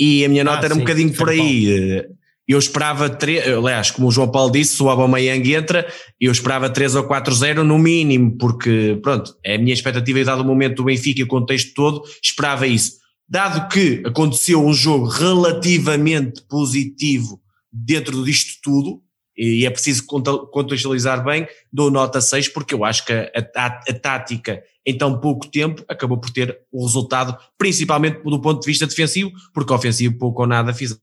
e 0.01 0.25
a 0.25 0.29
minha 0.31 0.43
nota 0.43 0.63
Ah, 0.63 0.65
era 0.65 0.75
um 0.75 0.79
sim, 0.79 0.83
bocadinho 0.83 1.13
por 1.13 1.29
aí. 1.29 2.03
Eu 2.49 2.59
esperava, 2.59 3.09
três, 3.11 3.47
aliás, 3.47 3.91
como 3.91 4.09
o 4.09 4.11
João 4.11 4.29
Paulo 4.29 4.51
disse, 4.51 4.75
se 4.75 4.83
o 4.83 4.89
Aubameyang 4.89 5.55
entra, 5.55 5.87
eu 6.19 6.33
esperava 6.33 6.69
3 6.69 6.97
ou 6.97 7.05
4-0 7.07 7.63
no 7.63 7.79
mínimo, 7.79 8.37
porque, 8.39 8.99
pronto, 9.03 9.37
é 9.45 9.55
a 9.55 9.59
minha 9.59 9.75
expectativa 9.75 10.19
e 10.19 10.25
dado 10.25 10.41
o 10.41 10.45
momento 10.45 10.77
do 10.77 10.85
Benfica 10.85 11.21
e 11.21 11.23
o 11.23 11.29
contexto 11.29 11.73
todo, 11.75 12.03
esperava 12.21 12.67
isso. 12.67 12.95
Dado 13.29 13.69
que 13.69 14.03
aconteceu 14.05 14.65
um 14.65 14.73
jogo 14.73 15.07
relativamente 15.07 16.43
positivo 16.49 17.41
dentro 17.73 18.25
disto 18.25 18.59
tudo, 18.61 19.01
e 19.41 19.65
é 19.65 19.71
preciso 19.71 20.05
contextualizar 20.05 21.25
bem, 21.25 21.49
dou 21.73 21.91
nota 21.91 22.21
6, 22.21 22.49
porque 22.49 22.75
eu 22.75 22.85
acho 22.85 23.07
que 23.07 23.13
a, 23.13 23.31
a- 23.57 23.81
a 23.89 23.95
tática 23.95 24.63
em 24.85 24.97
tão 24.99 25.19
pouco 25.19 25.49
tempo 25.49 25.83
acabou 25.89 26.19
por 26.19 26.29
ter 26.31 26.59
o 26.71 26.85
resultado, 26.85 27.35
principalmente 27.57 28.23
do 28.23 28.41
ponto 28.41 28.61
de 28.61 28.67
vista 28.67 28.87
defensivo, 28.87 29.31
porque 29.55 29.73
ofensivo 29.73 30.19
pouco 30.19 30.43
ou 30.43 30.49
nada 30.49 30.75
fizeram. 30.75 31.01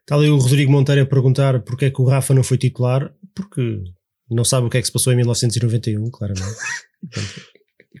Está 0.00 0.16
ali 0.16 0.28
o 0.28 0.36
Rodrigo 0.36 0.70
Monteiro 0.70 1.00
a 1.00 1.06
perguntar 1.06 1.60
porque 1.62 1.86
é 1.86 1.90
que 1.90 2.02
o 2.02 2.04
Rafa 2.04 2.34
não 2.34 2.42
foi 2.42 2.58
titular, 2.58 3.10
porque 3.34 3.82
não 4.30 4.44
sabe 4.44 4.66
o 4.66 4.70
que 4.70 4.76
é 4.76 4.80
que 4.80 4.86
se 4.86 4.92
passou 4.92 5.12
em 5.12 5.16
1991, 5.16 6.10
claramente. 6.10 6.56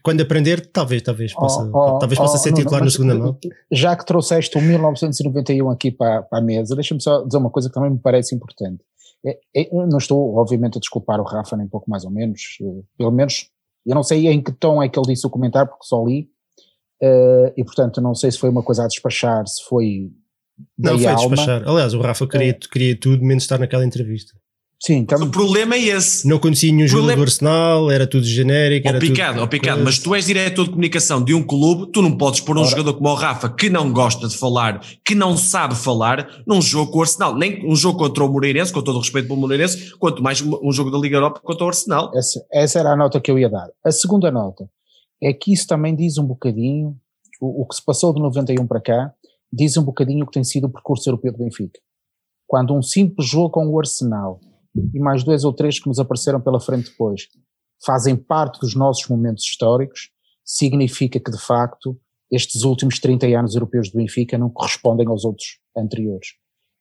Quando 0.02 0.20
aprender, 0.20 0.66
talvez, 0.66 1.00
talvez 1.00 1.32
possa, 1.32 1.62
oh, 1.72 1.96
oh, 1.96 1.98
talvez 1.98 2.18
possa 2.18 2.36
oh, 2.36 2.38
ser 2.38 2.52
titular 2.52 2.80
no, 2.80 2.86
na 2.86 2.90
segunda 2.90 3.14
mão. 3.14 3.38
Já 3.70 3.94
que 3.94 4.04
trouxeste 4.04 4.58
o 4.58 4.60
1991 4.60 5.70
aqui 5.70 5.90
para, 5.90 6.22
para 6.22 6.38
a 6.38 6.42
mesa, 6.42 6.74
deixa-me 6.74 7.00
só 7.00 7.22
dizer 7.24 7.38
uma 7.38 7.50
coisa 7.50 7.68
que 7.68 7.74
também 7.74 7.90
me 7.90 7.98
parece 7.98 8.34
importante. 8.34 8.82
É, 9.24 9.38
é, 9.54 9.68
não 9.72 9.98
estou, 9.98 10.36
obviamente, 10.36 10.78
a 10.78 10.80
desculpar 10.80 11.20
o 11.20 11.24
Rafa, 11.24 11.56
nem 11.56 11.68
pouco 11.68 11.88
mais 11.90 12.04
ou 12.04 12.10
menos. 12.10 12.58
Eh, 12.60 12.82
pelo 12.98 13.12
menos, 13.12 13.48
eu 13.86 13.94
não 13.94 14.02
sei 14.02 14.26
em 14.28 14.42
que 14.42 14.52
tom 14.52 14.82
é 14.82 14.88
que 14.88 14.98
ele 14.98 15.06
disse 15.06 15.26
o 15.26 15.30
comentário, 15.30 15.70
porque 15.70 15.86
só 15.86 16.04
li. 16.04 16.28
Uh, 17.02 17.50
e 17.56 17.64
portanto, 17.64 18.00
não 18.00 18.14
sei 18.14 18.30
se 18.30 18.38
foi 18.38 18.48
uma 18.48 18.62
coisa 18.62 18.84
a 18.84 18.86
despachar, 18.86 19.44
se 19.46 19.64
foi. 19.64 20.12
Não, 20.78 20.96
foi 20.96 21.06
a 21.06 21.14
despachar. 21.14 21.68
Aliás, 21.68 21.94
o 21.94 22.00
Rafa 22.00 22.26
queria, 22.28 22.50
é. 22.50 22.52
queria 22.52 22.98
tudo 22.98 23.24
menos 23.24 23.42
estar 23.42 23.58
naquela 23.58 23.84
entrevista. 23.84 24.32
Sim. 24.84 25.06
O 25.20 25.30
problema 25.30 25.76
é 25.76 25.78
esse. 25.78 26.26
Não 26.26 26.40
conhecia 26.40 26.72
nenhum 26.72 26.88
problema... 26.88 27.10
jogador 27.10 27.24
do 27.24 27.28
Arsenal, 27.28 27.90
era 27.92 28.04
tudo 28.04 28.24
genérico. 28.24 28.88
Ó 28.88 28.98
picado, 28.98 29.34
tudo... 29.34 29.44
ó 29.44 29.46
picado, 29.46 29.84
mas 29.84 30.00
tu 30.00 30.12
és 30.12 30.26
diretor 30.26 30.64
de 30.64 30.70
comunicação 30.70 31.22
de 31.22 31.32
um 31.32 31.42
clube, 31.44 31.92
tu 31.92 32.02
não 32.02 32.18
podes 32.18 32.40
pôr 32.40 32.56
um 32.56 32.62
Ora. 32.62 32.70
jogador 32.70 32.94
como 32.94 33.08
o 33.08 33.14
Rafa 33.14 33.48
que 33.48 33.70
não 33.70 33.92
gosta 33.92 34.26
de 34.26 34.36
falar, 34.36 34.80
que 35.04 35.14
não 35.14 35.36
sabe 35.36 35.76
falar, 35.76 36.42
num 36.44 36.60
jogo 36.60 36.90
com 36.90 36.98
o 36.98 37.02
Arsenal. 37.02 37.32
Nem 37.36 37.64
um 37.64 37.76
jogo 37.76 37.96
contra 37.96 38.24
o 38.24 38.28
Moreirense, 38.28 38.72
com 38.72 38.82
todo 38.82 38.96
o 38.96 38.98
respeito 38.98 39.28
pelo 39.28 39.38
Moreirense, 39.38 39.96
quanto 39.98 40.20
mais 40.20 40.42
um 40.42 40.72
jogo 40.72 40.90
da 40.90 40.98
Liga 40.98 41.16
Europa 41.16 41.40
contra 41.44 41.64
o 41.64 41.68
Arsenal. 41.68 42.10
Essa, 42.12 42.44
essa 42.52 42.80
era 42.80 42.90
a 42.90 42.96
nota 42.96 43.20
que 43.20 43.30
eu 43.30 43.38
ia 43.38 43.48
dar. 43.48 43.68
A 43.84 43.92
segunda 43.92 44.32
nota 44.32 44.68
é 45.22 45.32
que 45.32 45.52
isso 45.52 45.68
também 45.68 45.94
diz 45.94 46.18
um 46.18 46.24
bocadinho, 46.24 46.96
o, 47.40 47.62
o 47.62 47.68
que 47.68 47.76
se 47.76 47.84
passou 47.84 48.12
de 48.12 48.20
91 48.20 48.66
para 48.66 48.80
cá, 48.80 49.12
diz 49.52 49.76
um 49.76 49.84
bocadinho 49.84 50.24
o 50.24 50.26
que 50.26 50.32
tem 50.32 50.42
sido 50.42 50.66
o 50.66 50.70
percurso 50.70 51.08
europeu 51.08 51.30
do 51.30 51.38
Benfica. 51.38 51.78
Quando 52.48 52.74
um 52.74 52.82
simples 52.82 53.28
jogo 53.28 53.50
com 53.50 53.68
o 53.68 53.78
Arsenal 53.78 54.40
e 54.74 54.98
mais 54.98 55.24
dois 55.24 55.44
ou 55.44 55.52
três 55.52 55.78
que 55.78 55.88
nos 55.88 55.98
apareceram 55.98 56.40
pela 56.40 56.60
frente 56.60 56.90
depois, 56.90 57.28
fazem 57.84 58.16
parte 58.16 58.60
dos 58.60 58.74
nossos 58.74 59.08
momentos 59.08 59.44
históricos, 59.44 60.10
significa 60.44 61.20
que 61.20 61.30
de 61.30 61.38
facto 61.38 61.98
estes 62.30 62.62
últimos 62.62 62.98
30 62.98 63.26
anos 63.38 63.54
europeus 63.54 63.90
do 63.90 63.98
Benfica 63.98 64.38
não 64.38 64.48
correspondem 64.48 65.06
aos 65.06 65.24
outros 65.24 65.58
anteriores. 65.76 66.28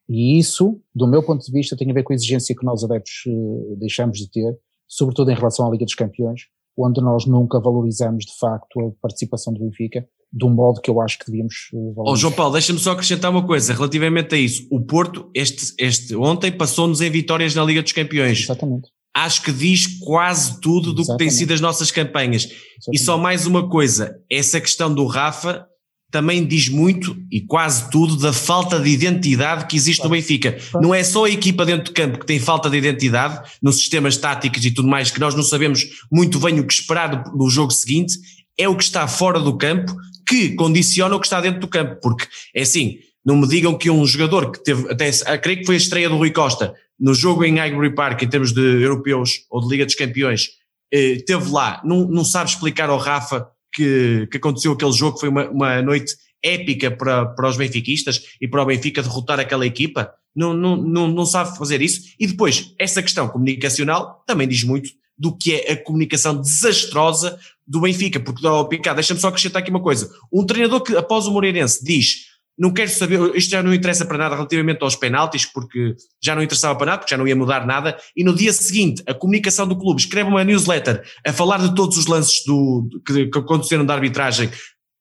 E 0.08 0.40
isso, 0.40 0.82
do 0.96 1.08
meu 1.08 1.24
ponto 1.24 1.46
de 1.46 1.52
vista, 1.52 1.76
tem 1.76 1.90
a 1.92 1.94
ver 1.94 2.04
com 2.04 2.14
a 2.14 2.16
exigência 2.16 2.56
que 2.56 2.66
nós 2.66 2.84
adeptos 2.84 3.24
uh, 3.28 3.76
deixamos 3.78 4.18
de 4.18 4.30
ter, 4.30 4.58
sobretudo 4.88 5.32
em 5.32 5.36
relação 5.36 5.68
à 5.68 5.72
Liga 5.72 5.86
dos 5.86 5.96
Campeões, 5.96 6.44
onde 6.78 7.02
nós 7.02 7.26
nunca 7.26 7.60
valorizamos 7.60 8.26
de 8.26 8.38
facto 8.38 8.80
a 8.80 8.92
participação 9.02 9.54
do 9.54 9.60
Benfica 9.60 10.08
do 10.32 10.50
modo 10.50 10.80
que 10.80 10.90
eu 10.90 11.02
acho 11.02 11.20
que 11.20 11.26
devíamos 11.26 11.56
valorizar. 11.72 12.12
Oh, 12.12 12.16
João 12.16 12.34
Paulo, 12.34 12.54
deixa-me 12.54 12.80
só 12.80 12.92
acrescentar 12.92 13.30
uma 13.30 13.46
coisa 13.46 13.74
relativamente 13.74 14.34
a 14.34 14.38
isso. 14.38 14.66
O 14.72 14.80
Porto, 14.80 15.30
este, 15.36 15.74
este 15.78 16.16
ontem, 16.16 16.52
passou-nos 16.52 17.02
em 17.02 17.10
vitórias 17.10 17.54
na 17.54 17.64
Liga 17.64 17.82
dos 17.82 17.92
Campeões. 17.92 18.42
Exatamente. 18.42 18.90
Acho 19.14 19.42
que 19.42 19.52
diz 19.52 20.00
quase 20.00 20.62
tudo 20.62 20.94
do 20.94 21.02
Exatamente. 21.02 21.18
que 21.18 21.18
tem 21.18 21.30
sido 21.30 21.54
as 21.54 21.60
nossas 21.60 21.92
campanhas. 21.92 22.44
Exatamente. 22.46 22.94
E 22.94 23.00
só 23.00 23.18
mais 23.18 23.46
uma 23.46 23.68
coisa, 23.68 24.16
essa 24.30 24.62
questão 24.62 24.94
do 24.94 25.06
Rafa 25.06 25.68
também 26.10 26.46
diz 26.46 26.68
muito 26.68 27.16
e 27.32 27.42
quase 27.42 27.90
tudo 27.90 28.18
da 28.18 28.34
falta 28.34 28.80
de 28.80 28.90
identidade 28.90 29.66
que 29.66 29.78
existe 29.78 30.02
claro. 30.02 30.14
no 30.14 30.22
Benfica. 30.22 30.52
Claro. 30.52 30.86
Não 30.86 30.94
é 30.94 31.04
só 31.04 31.26
a 31.26 31.30
equipa 31.30 31.66
dentro 31.66 31.86
de 31.86 31.92
campo 31.92 32.20
que 32.20 32.26
tem 32.26 32.40
falta 32.40 32.70
de 32.70 32.78
identidade, 32.78 33.50
nos 33.62 33.78
sistemas 33.78 34.18
táticos 34.18 34.64
e 34.66 34.72
tudo 34.72 34.90
mais, 34.90 35.10
que 35.10 35.20
nós 35.20 35.36
não 35.36 35.44
sabemos 35.44 35.86
muito 36.12 36.40
bem 36.40 36.60
o 36.60 36.68
que 36.68 36.74
esperar 36.74 37.24
do, 37.24 37.38
do 37.38 37.50
jogo 37.50 37.72
seguinte, 37.72 38.14
é 38.58 38.68
o 38.68 38.76
que 38.76 38.84
está 38.84 39.08
fora 39.08 39.40
do 39.40 39.58
campo 39.58 39.96
que 40.32 40.56
condiciona 40.56 41.14
o 41.14 41.20
que 41.20 41.26
está 41.26 41.42
dentro 41.42 41.60
do 41.60 41.68
campo, 41.68 41.98
porque 42.02 42.26
é 42.56 42.62
assim, 42.62 43.00
não 43.24 43.36
me 43.36 43.46
digam 43.46 43.78
que 43.78 43.90
um 43.90 44.08
jogador 44.08 44.50
que 44.50 44.64
teve, 44.64 44.90
até 44.90 45.12
creio 45.38 45.60
que 45.60 45.66
foi 45.66 45.76
a 45.76 45.78
estreia 45.78 46.08
do 46.08 46.16
Rui 46.16 46.32
Costa, 46.32 46.74
no 46.98 47.14
jogo 47.14 47.44
em 47.44 47.58
Highbury 47.58 47.94
Park, 47.94 48.22
em 48.22 48.30
termos 48.30 48.54
de 48.54 48.62
europeus 48.62 49.42
ou 49.50 49.60
de 49.60 49.68
Liga 49.68 49.86
dos 49.86 49.94
Campeões, 49.94 50.52
eh, 50.90 51.18
teve 51.28 51.52
lá, 51.52 51.82
não, 51.84 52.08
não 52.08 52.24
sabe 52.24 52.50
explicar 52.50 52.90
ao 52.90 52.98
Rafa 52.98 53.46
que, 53.74 54.26
que 54.32 54.38
aconteceu 54.38 54.72
aquele 54.72 54.94
jogo, 54.94 55.20
foi 55.20 55.28
uma, 55.28 55.50
uma 55.50 55.82
noite 55.82 56.16
épica 56.42 56.90
para, 56.90 57.26
para 57.26 57.50
os 57.50 57.58
benfiquistas 57.58 58.24
e 58.40 58.48
para 58.48 58.64
o 58.64 58.66
Benfica 58.66 59.04
derrotar 59.04 59.38
aquela 59.38 59.66
equipa, 59.66 60.14
não, 60.34 60.54
não, 60.54 60.78
não, 60.78 61.08
não 61.10 61.26
sabe 61.26 61.58
fazer 61.58 61.82
isso. 61.82 62.14
E 62.18 62.26
depois, 62.26 62.74
essa 62.80 63.04
questão 63.04 63.28
comunicacional 63.28 64.24
também 64.26 64.48
diz 64.48 64.64
muito 64.64 64.92
do 65.18 65.38
que 65.38 65.54
é 65.54 65.74
a 65.74 65.84
comunicação 65.84 66.40
desastrosa 66.40 67.38
do 67.72 67.80
Benfica, 67.80 68.20
porque, 68.20 68.46
oh, 68.46 68.66
Picado, 68.66 68.98
deixa-me 68.98 69.20
só 69.20 69.30
acrescentar 69.30 69.62
aqui 69.62 69.72
uma 69.72 69.82
coisa, 69.82 70.12
um 70.32 70.46
treinador 70.46 70.82
que 70.82 70.96
após 70.96 71.26
o 71.26 71.32
Moreirense 71.32 71.84
diz 71.84 72.30
não 72.60 72.72
quero 72.72 72.92
saber, 72.92 73.36
isto 73.36 73.50
já 73.50 73.64
não 73.64 73.74
interessa 73.74 74.06
para 74.06 74.18
nada 74.18 74.36
relativamente 74.36 74.84
aos 74.84 74.96
penaltis, 74.96 75.46
porque 75.46 75.96
já 76.22 76.36
não 76.36 76.44
interessava 76.44 76.78
para 76.78 76.86
nada, 76.86 76.98
porque 77.00 77.14
já 77.14 77.18
não 77.18 77.28
ia 77.28 77.36
mudar 77.36 77.66
nada, 77.66 77.98
e 78.16 78.24
no 78.24 78.36
dia 78.36 78.52
seguinte 78.52 79.02
a 79.08 79.14
comunicação 79.14 79.66
do 79.66 79.76
clube 79.76 80.02
escreve 80.02 80.30
uma 80.30 80.44
newsletter 80.44 81.02
a 81.26 81.34
falar 81.34 81.58
de 81.58 81.74
todos 81.74 81.98
os 81.98 82.06
lances 82.06 82.44
do, 82.46 82.88
que, 83.08 83.28
que 83.28 83.40
aconteceram 83.40 83.86
da 83.86 83.96
arbitragem, 83.96 84.52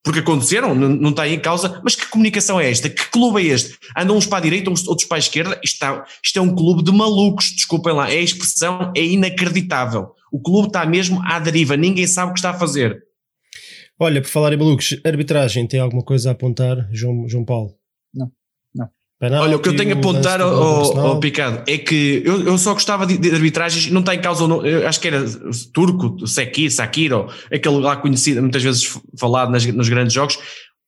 porque 0.02 0.20
aconteceram, 0.20 0.74
não, 0.74 1.10
está 1.10 1.24
aí 1.24 1.34
em 1.34 1.40
causa, 1.40 1.80
mas 1.84 1.94
que 1.94 2.06
comunicação 2.06 2.58
é 2.58 2.70
esta? 2.70 2.88
Que 2.88 3.10
clube 3.10 3.42
é 3.42 3.52
este? 3.52 3.76
Andam 3.94 4.16
uns 4.16 4.26
para 4.26 4.38
a 4.38 4.40
direita, 4.40 4.70
outros 4.70 5.06
para 5.06 5.18
a 5.18 5.18
esquerda? 5.18 5.60
Isto, 5.62 5.74
está, 5.74 6.04
isto 6.24 6.38
é 6.38 6.40
um 6.40 6.54
clube 6.54 6.82
de 6.82 6.92
malucos, 6.92 7.50
desculpem 7.50 7.92
lá, 7.92 8.10
é 8.10 8.16
a 8.16 8.22
expressão, 8.22 8.90
é 8.96 9.02
inacreditável. 9.02 10.14
O 10.30 10.40
clube 10.40 10.68
está 10.68 10.86
mesmo 10.86 11.20
à 11.24 11.38
deriva, 11.38 11.76
ninguém 11.76 12.06
sabe 12.06 12.30
o 12.30 12.34
que 12.34 12.38
está 12.38 12.50
a 12.50 12.58
fazer. 12.58 13.02
Olha, 13.98 14.22
por 14.22 14.28
falar 14.28 14.52
em 14.52 14.56
malucos, 14.56 14.98
arbitragem, 15.04 15.66
tem 15.66 15.78
alguma 15.78 16.02
coisa 16.02 16.30
a 16.30 16.32
apontar, 16.32 16.88
João, 16.90 17.28
João 17.28 17.44
Paulo? 17.44 17.74
Não, 18.14 18.30
não. 18.74 18.88
Penalti, 19.18 19.44
Olha, 19.44 19.56
o 19.56 19.60
que 19.60 19.68
eu 19.68 19.76
tenho 19.76 19.94
a 19.94 19.98
apontar 19.98 20.40
ao, 20.40 20.98
ao, 20.98 21.20
Picado 21.20 21.62
é 21.66 21.76
que 21.76 22.22
eu, 22.24 22.42
eu 22.42 22.56
só 22.56 22.72
gostava 22.72 23.06
de, 23.06 23.18
de 23.18 23.30
arbitragens, 23.30 23.90
não 23.90 24.00
está 24.00 24.14
em 24.14 24.20
causa, 24.20 24.48
não, 24.48 24.62
acho 24.86 25.00
que 25.00 25.08
era 25.08 25.22
turco, 25.74 26.26
Sekir, 26.26 26.70
Sakiro, 26.70 27.28
aquele 27.52 27.78
lá 27.78 27.96
conhecido, 27.96 28.40
muitas 28.40 28.62
vezes 28.62 28.98
falado 29.18 29.50
nas, 29.50 29.66
nos 29.66 29.88
grandes 29.90 30.14
jogos, 30.14 30.38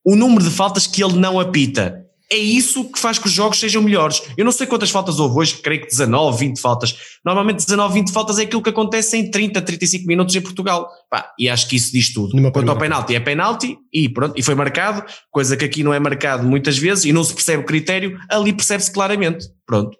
o 0.02 0.16
número 0.16 0.42
de 0.42 0.50
faltas 0.50 0.86
que 0.86 1.04
ele 1.04 1.18
não 1.18 1.38
apita 1.38 2.02
é 2.32 2.36
isso 2.36 2.90
que 2.90 2.98
faz 2.98 3.18
que 3.18 3.26
os 3.26 3.32
jogos 3.32 3.60
sejam 3.60 3.82
melhores. 3.82 4.22
Eu 4.38 4.44
não 4.44 4.52
sei 4.52 4.66
quantas 4.66 4.88
faltas 4.88 5.18
houve 5.18 5.38
hoje, 5.38 5.58
creio 5.58 5.82
que 5.82 5.88
19, 5.88 6.38
20 6.38 6.60
faltas. 6.60 6.96
Normalmente 7.22 7.66
19, 7.66 7.92
20 7.92 8.10
faltas 8.10 8.38
é 8.38 8.44
aquilo 8.44 8.62
que 8.62 8.70
acontece 8.70 9.18
em 9.18 9.30
30, 9.30 9.60
35 9.60 10.06
minutos 10.06 10.34
em 10.34 10.40
Portugal. 10.40 10.88
Pá, 11.10 11.30
e 11.38 11.46
acho 11.46 11.68
que 11.68 11.76
isso 11.76 11.92
diz 11.92 12.10
tudo. 12.10 12.34
Numa 12.34 12.50
Quanto 12.50 12.70
ao 12.70 12.78
penalti, 12.78 13.14
é 13.14 13.20
penalti 13.20 13.76
e 13.92 14.08
pronto, 14.08 14.32
e 14.34 14.42
foi 14.42 14.54
marcado, 14.54 15.04
coisa 15.30 15.58
que 15.58 15.64
aqui 15.66 15.82
não 15.84 15.92
é 15.92 16.00
marcado 16.00 16.48
muitas 16.48 16.78
vezes 16.78 17.04
e 17.04 17.12
não 17.12 17.22
se 17.22 17.34
percebe 17.34 17.62
o 17.62 17.66
critério, 17.66 18.18
ali 18.30 18.54
percebe-se 18.54 18.90
claramente. 18.90 19.46
Pronto. 19.66 19.94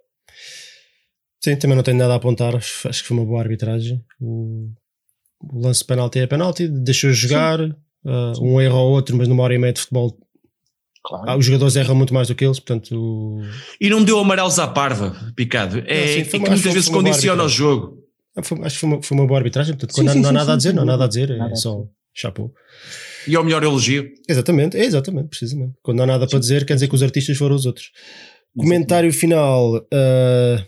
Sim, 1.45 1.57
também 1.57 1.77
não 1.77 1.83
tenho 1.83 1.99
nada 1.99 2.15
a 2.15 2.17
apontar, 2.17 2.57
acho 2.57 2.83
que 2.83 3.03
foi 3.03 3.17
uma 3.17 3.27
boa 3.27 3.41
arbitragem. 3.41 4.01
O, 4.19 4.71
lance 5.53 5.81
de 5.81 5.87
penalti 5.87 6.21
é 6.21 6.27
penalti, 6.27 6.67
deixou 6.67 7.13
jogar, 7.13 7.61
uh, 7.61 8.41
um 8.41 8.59
erro 8.59 8.79
ou 8.79 8.93
outro, 8.93 9.17
mas 9.17 9.29
numa 9.29 9.43
hora 9.43 9.55
e 9.55 9.59
meia 9.59 9.73
de 9.73 9.81
futebol 9.81 10.17
Claro. 11.05 11.25
Ah, 11.29 11.37
os 11.37 11.45
jogadores 11.45 11.75
erram 11.75 11.95
muito 11.95 12.15
mais 12.15 12.29
do 12.29 12.35
que 12.35 12.45
eles, 12.45 12.61
portanto. 12.61 13.41
E 13.81 13.91
não 13.91 14.05
deu 14.05 14.19
amarelos 14.19 14.59
à 14.59 14.69
parva, 14.69 15.17
picado. 15.35 15.83
É, 15.87 16.01
não, 16.01 16.25
sim, 16.25 16.31
que 16.31 16.39
muitas 16.39 16.61
vezes 16.61 16.89
condiciona 16.89 17.43
o 17.43 17.49
jogo. 17.49 17.99
Ah, 18.37 18.43
foi, 18.43 18.59
acho 18.63 18.75
que 18.75 18.81
foi 18.81 18.89
uma, 18.89 19.03
foi 19.03 19.19
uma 19.19 19.27
boa 19.27 19.39
arbitragem, 19.39 19.75
portanto, 19.75 19.95
sim, 19.95 20.09
sim, 20.09 20.21
não 20.21 20.31
há 20.31 20.33
nada 20.33 20.53
a 20.55 20.57
dizer, 20.57 20.73
não 20.73 20.85
há 20.85 20.87
nada 20.87 21.05
a 21.05 21.09
dizer, 21.09 21.31
é 21.31 21.55
só 21.55 21.85
chapou. 22.15 22.53
E 23.27 23.37
ao 23.37 23.45
melhor 23.45 23.63
elogio. 23.63 24.09
Exatamente, 24.29 24.77
é 24.77 24.85
exatamente, 24.85 25.29
precisamente. 25.29 25.75
Quando 25.83 25.99
não 25.99 26.05
há 26.05 26.07
nada 26.07 26.27
para 26.27 26.39
dizer, 26.39 26.65
quer 26.65 26.75
dizer 26.75 26.89
que 26.89 26.95
os 26.95 27.03
artistas 27.03 27.37
foram 27.37 27.57
os 27.57 27.67
outros. 27.67 27.91
Comentário 28.57 29.13
final, 29.13 29.77
uh, 29.77 30.65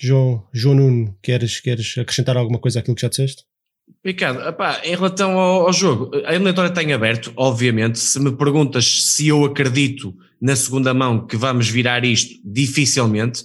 João, 0.00 0.42
João 0.52 0.74
Nuno, 0.74 1.16
queres, 1.22 1.60
queres 1.60 1.96
acrescentar 1.98 2.36
alguma 2.36 2.58
coisa 2.58 2.80
àquilo 2.80 2.94
que 2.94 3.02
já 3.02 3.08
disseste? 3.08 3.44
Ricardo, 4.06 4.40
epá, 4.48 4.80
em 4.84 4.94
relação 4.94 5.36
ao, 5.36 5.66
ao, 5.66 5.72
jogo, 5.72 6.12
a 6.24 6.30
eliminatória 6.30 6.70
tem 6.70 6.92
aberto, 6.92 7.32
obviamente. 7.36 7.98
Se 7.98 8.20
me 8.20 8.30
perguntas 8.30 9.02
se 9.02 9.26
eu 9.26 9.44
acredito 9.44 10.14
na 10.40 10.54
segunda 10.54 10.94
mão 10.94 11.26
que 11.26 11.36
vamos 11.36 11.68
virar 11.68 12.04
isto, 12.04 12.40
dificilmente. 12.44 13.42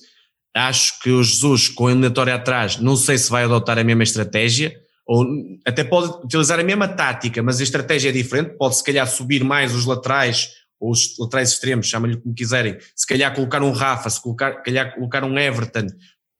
Acho 0.55 0.99
que 0.99 1.09
o 1.09 1.23
Jesus, 1.23 1.67
com 1.67 1.87
a 1.87 1.91
eliminatória 1.91 2.35
atrás, 2.35 2.77
não 2.77 2.95
sei 2.95 3.17
se 3.17 3.31
vai 3.31 3.45
adotar 3.45 3.79
a 3.79 3.83
mesma 3.83 4.03
estratégia, 4.03 4.75
ou 5.07 5.25
até 5.65 5.83
pode 5.83 6.23
utilizar 6.23 6.59
a 6.59 6.63
mesma 6.63 6.87
tática, 6.87 7.41
mas 7.41 7.59
a 7.59 7.63
estratégia 7.63 8.09
é 8.09 8.11
diferente. 8.11 8.55
Pode, 8.55 8.75
se 8.75 8.83
calhar, 8.83 9.07
subir 9.07 9.43
mais 9.43 9.73
os 9.73 9.85
laterais, 9.85 10.49
ou 10.79 10.91
os 10.91 11.17
laterais 11.17 11.53
extremos, 11.53 11.87
chamem-lhe 11.87 12.21
como 12.21 12.35
quiserem. 12.35 12.77
Se 12.95 13.07
calhar, 13.07 13.33
colocar 13.33 13.63
um 13.63 13.71
Rafa, 13.71 14.11
se 14.11 14.21
calhar, 14.63 14.93
colocar 14.93 15.23
um 15.23 15.39
Everton, 15.39 15.87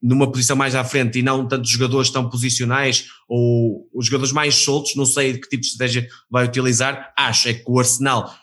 numa 0.02 0.32
posição 0.32 0.56
mais 0.56 0.74
à 0.74 0.84
frente 0.84 1.20
e 1.20 1.22
não 1.22 1.48
tantos 1.48 1.70
jogadores 1.70 2.10
tão 2.10 2.28
posicionais 2.28 3.08
ou 3.28 3.88
os 3.94 4.08
jogadores 4.08 4.34
mais 4.34 4.56
soltos, 4.56 4.96
não 4.96 5.06
sei 5.06 5.34
que 5.38 5.48
tipo 5.48 5.62
de 5.62 5.68
estratégia 5.68 6.08
vai 6.30 6.46
utilizar, 6.46 7.14
acho 7.16 7.50
é 7.50 7.54
que 7.54 7.64
o 7.68 7.78
Arsenal, 7.78 8.34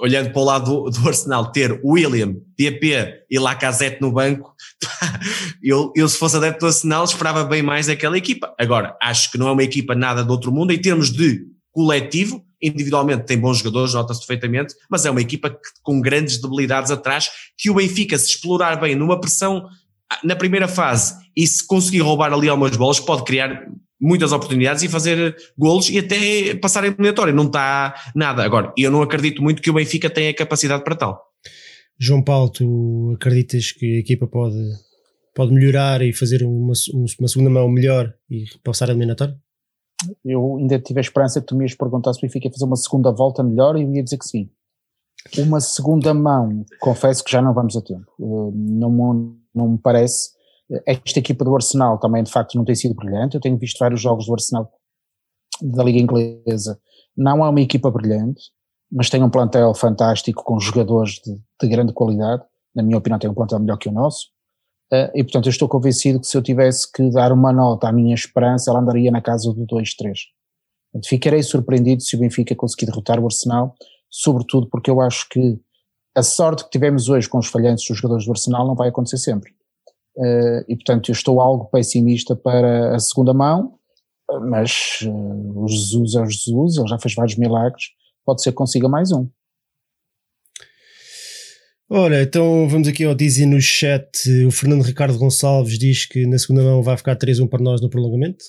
olhando 0.00 0.30
para 0.30 0.40
o 0.40 0.44
lado 0.44 0.84
do, 0.84 0.90
do 0.90 1.08
Arsenal, 1.08 1.52
ter 1.52 1.80
William, 1.84 2.36
PP 2.56 3.26
e 3.30 3.38
Lacazette 3.38 4.00
no 4.00 4.10
banco, 4.10 4.54
eu, 5.62 5.92
eu 5.94 6.08
se 6.08 6.16
fosse 6.16 6.36
adepto 6.36 6.60
do 6.60 6.66
Arsenal 6.66 7.04
esperava 7.04 7.44
bem 7.44 7.62
mais 7.62 7.86
daquela 7.88 8.16
equipa. 8.16 8.54
Agora, 8.58 8.96
acho 9.02 9.30
que 9.30 9.38
não 9.38 9.48
é 9.48 9.52
uma 9.52 9.62
equipa 9.62 9.94
nada 9.94 10.24
do 10.24 10.30
outro 10.30 10.50
mundo 10.50 10.72
em 10.72 10.80
termos 10.80 11.10
de 11.10 11.44
coletivo, 11.72 12.42
individualmente 12.62 13.26
tem 13.26 13.38
bons 13.38 13.58
jogadores, 13.58 13.92
nota-se 13.92 14.20
perfeitamente, 14.20 14.74
mas 14.90 15.04
é 15.04 15.10
uma 15.10 15.20
equipa 15.20 15.50
que, 15.50 15.58
com 15.82 16.00
grandes 16.00 16.40
debilidades 16.40 16.90
atrás, 16.90 17.28
que 17.58 17.68
o 17.68 17.74
Benfica 17.74 18.18
se 18.18 18.30
explorar 18.30 18.80
bem 18.80 18.94
numa 18.94 19.20
pressão 19.20 19.68
na 20.22 20.36
primeira 20.36 20.68
fase 20.68 21.14
e 21.36 21.46
se 21.46 21.66
conseguir 21.66 22.00
roubar 22.00 22.32
ali 22.32 22.48
algumas 22.48 22.76
bolas 22.76 23.00
pode 23.00 23.24
criar 23.24 23.66
muitas 24.00 24.32
oportunidades 24.32 24.82
e 24.82 24.88
fazer 24.88 25.36
golos 25.56 25.88
e 25.88 25.98
até 25.98 26.54
passar 26.56 26.84
a 26.84 26.86
eliminatória. 26.86 27.32
Não 27.32 27.46
está 27.46 27.94
nada. 28.14 28.44
Agora, 28.44 28.72
eu 28.76 28.90
não 28.90 29.02
acredito 29.02 29.42
muito 29.42 29.62
que 29.62 29.70
o 29.70 29.74
Benfica 29.74 30.10
tenha 30.10 30.34
capacidade 30.34 30.84
para 30.84 30.96
tal. 30.96 31.22
João 31.98 32.22
Paulo, 32.22 32.50
tu 32.50 33.12
acreditas 33.16 33.72
que 33.72 33.96
a 33.96 34.00
equipa 34.00 34.26
pode, 34.26 34.56
pode 35.34 35.52
melhorar 35.52 36.02
e 36.02 36.12
fazer 36.12 36.42
uma, 36.44 36.74
uma 37.18 37.28
segunda 37.28 37.50
mão 37.50 37.68
melhor 37.68 38.12
e 38.30 38.44
passar 38.62 38.88
a 38.88 38.92
eliminatória? 38.92 39.36
Eu 40.22 40.58
ainda 40.58 40.78
tive 40.78 41.00
a 41.00 41.02
esperança 41.02 41.40
que 41.40 41.46
tu 41.46 41.56
me 41.56 41.64
ias 41.64 41.74
perguntar 41.74 42.12
se 42.12 42.18
o 42.18 42.22
Benfica 42.22 42.48
ia 42.48 42.52
fazer 42.52 42.66
uma 42.66 42.76
segunda 42.76 43.10
volta 43.10 43.42
melhor 43.42 43.76
e 43.76 43.82
eu 43.82 43.94
ia 43.94 44.02
dizer 44.02 44.18
que 44.18 44.26
sim. 44.26 44.50
Uma 45.38 45.60
segunda 45.60 46.12
mão, 46.12 46.64
confesso 46.78 47.24
que 47.24 47.32
já 47.32 47.40
não 47.40 47.54
vamos 47.54 47.76
a 47.76 47.82
tempo. 47.82 48.06
Eh, 48.20 48.50
não, 48.54 49.36
não 49.56 49.70
me 49.70 49.78
parece. 49.78 50.30
Esta 50.84 51.18
equipa 51.18 51.44
do 51.44 51.54
Arsenal 51.54 51.98
também, 51.98 52.22
de 52.22 52.30
facto, 52.30 52.56
não 52.56 52.64
tem 52.64 52.74
sido 52.74 52.94
brilhante. 52.94 53.36
Eu 53.36 53.40
tenho 53.40 53.56
visto 53.56 53.78
vários 53.78 54.00
jogos 54.00 54.26
do 54.26 54.32
Arsenal 54.32 54.70
da 55.62 55.84
Liga 55.84 55.98
Inglesa. 55.98 56.78
Não 57.16 57.44
é 57.44 57.48
uma 57.48 57.60
equipa 57.60 57.90
brilhante, 57.90 58.42
mas 58.90 59.08
tem 59.08 59.22
um 59.22 59.30
plantel 59.30 59.74
fantástico 59.74 60.42
com 60.44 60.58
jogadores 60.58 61.20
de, 61.24 61.40
de 61.60 61.68
grande 61.68 61.92
qualidade. 61.92 62.42
Na 62.74 62.82
minha 62.82 62.98
opinião, 62.98 63.18
tem 63.18 63.30
um 63.30 63.34
plantel 63.34 63.60
melhor 63.60 63.78
que 63.78 63.88
o 63.88 63.92
nosso. 63.92 64.26
Uh, 64.92 65.10
e 65.14 65.24
portanto, 65.24 65.46
eu 65.46 65.50
estou 65.50 65.68
convencido 65.68 66.20
que 66.20 66.26
se 66.26 66.36
eu 66.36 66.42
tivesse 66.42 66.90
que 66.90 67.10
dar 67.10 67.32
uma 67.32 67.52
nota 67.52 67.88
à 67.88 67.92
minha 67.92 68.14
esperança, 68.14 68.70
ela 68.70 68.80
andaria 68.80 69.10
na 69.10 69.20
casa 69.20 69.52
do 69.52 69.66
2-3. 69.66 70.14
Ficarei 71.04 71.42
surpreendido 71.42 72.02
se 72.02 72.16
o 72.16 72.20
Benfica 72.20 72.54
conseguir 72.54 72.86
derrotar 72.86 73.18
o 73.18 73.26
Arsenal, 73.26 73.74
sobretudo 74.08 74.68
porque 74.68 74.90
eu 74.90 75.00
acho 75.00 75.28
que 75.28 75.58
a 76.16 76.22
sorte 76.22 76.64
que 76.64 76.70
tivemos 76.70 77.10
hoje 77.10 77.28
com 77.28 77.38
os 77.38 77.46
falhantes 77.46 77.86
dos 77.86 77.98
jogadores 77.98 78.24
do 78.24 78.32
Arsenal 78.32 78.66
não 78.66 78.74
vai 78.74 78.88
acontecer 78.88 79.18
sempre. 79.18 79.50
Uh, 80.16 80.64
e 80.66 80.74
portanto, 80.74 81.10
eu 81.10 81.12
estou 81.12 81.40
algo 81.42 81.66
pessimista 81.66 82.34
para 82.34 82.96
a 82.96 82.98
segunda 82.98 83.34
mão, 83.34 83.78
mas 84.48 85.00
uh, 85.02 85.62
o 85.62 85.68
Jesus 85.68 86.14
é 86.14 86.22
o 86.22 86.26
Jesus, 86.26 86.78
ele 86.78 86.88
já 86.88 86.98
fez 86.98 87.14
vários 87.14 87.36
milagres, 87.36 87.84
pode 88.24 88.42
ser 88.42 88.50
que 88.50 88.56
consiga 88.56 88.88
mais 88.88 89.12
um. 89.12 89.28
Olha, 91.88 92.22
então 92.22 92.66
vamos 92.66 92.88
aqui 92.88 93.04
ao 93.04 93.14
Dizzy 93.14 93.44
no 93.44 93.60
chat. 93.60 94.10
O 94.44 94.50
Fernando 94.50 94.82
Ricardo 94.82 95.18
Gonçalves 95.18 95.78
diz 95.78 96.06
que 96.06 96.26
na 96.26 96.38
segunda 96.38 96.62
mão 96.62 96.82
vai 96.82 96.96
ficar 96.96 97.14
3-1 97.14 97.48
para 97.48 97.62
nós 97.62 97.80
no 97.80 97.90
prolongamento. 97.90 98.44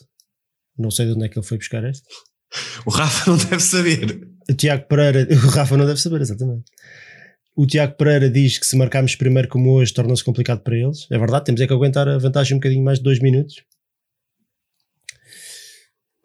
Não 0.76 0.90
sei 0.90 1.06
de 1.06 1.12
onde 1.12 1.26
é 1.26 1.30
que 1.30 1.38
ele 1.38 1.46
foi 1.46 1.58
buscar 1.58 1.84
este. 1.84 2.08
O 2.86 2.90
Rafa 2.90 3.30
não 3.30 3.38
deve 3.38 3.60
saber. 3.60 4.28
O 4.50 4.54
Tiago 4.54 4.88
Pereira, 4.88 5.28
o 5.46 5.50
Rafa 5.50 5.76
não 5.78 5.86
deve 5.86 6.00
saber, 6.00 6.22
exatamente. 6.22 6.72
O 7.58 7.66
Tiago 7.66 7.98
Pereira 7.98 8.30
diz 8.30 8.60
que 8.60 8.68
se 8.68 8.78
marcarmos 8.78 9.16
primeiro 9.16 9.48
como 9.48 9.72
hoje 9.72 9.92
torna-se 9.92 10.24
complicado 10.24 10.62
para 10.62 10.78
eles. 10.78 11.08
É 11.12 11.18
verdade, 11.18 11.46
temos 11.46 11.60
é 11.60 11.66
que 11.66 11.74
aguentar 11.74 12.08
a 12.08 12.20
vantagem 12.20 12.54
um 12.54 12.60
bocadinho 12.60 12.84
mais 12.84 13.00
de 13.00 13.04
2 13.04 13.20
minutos. 13.20 13.64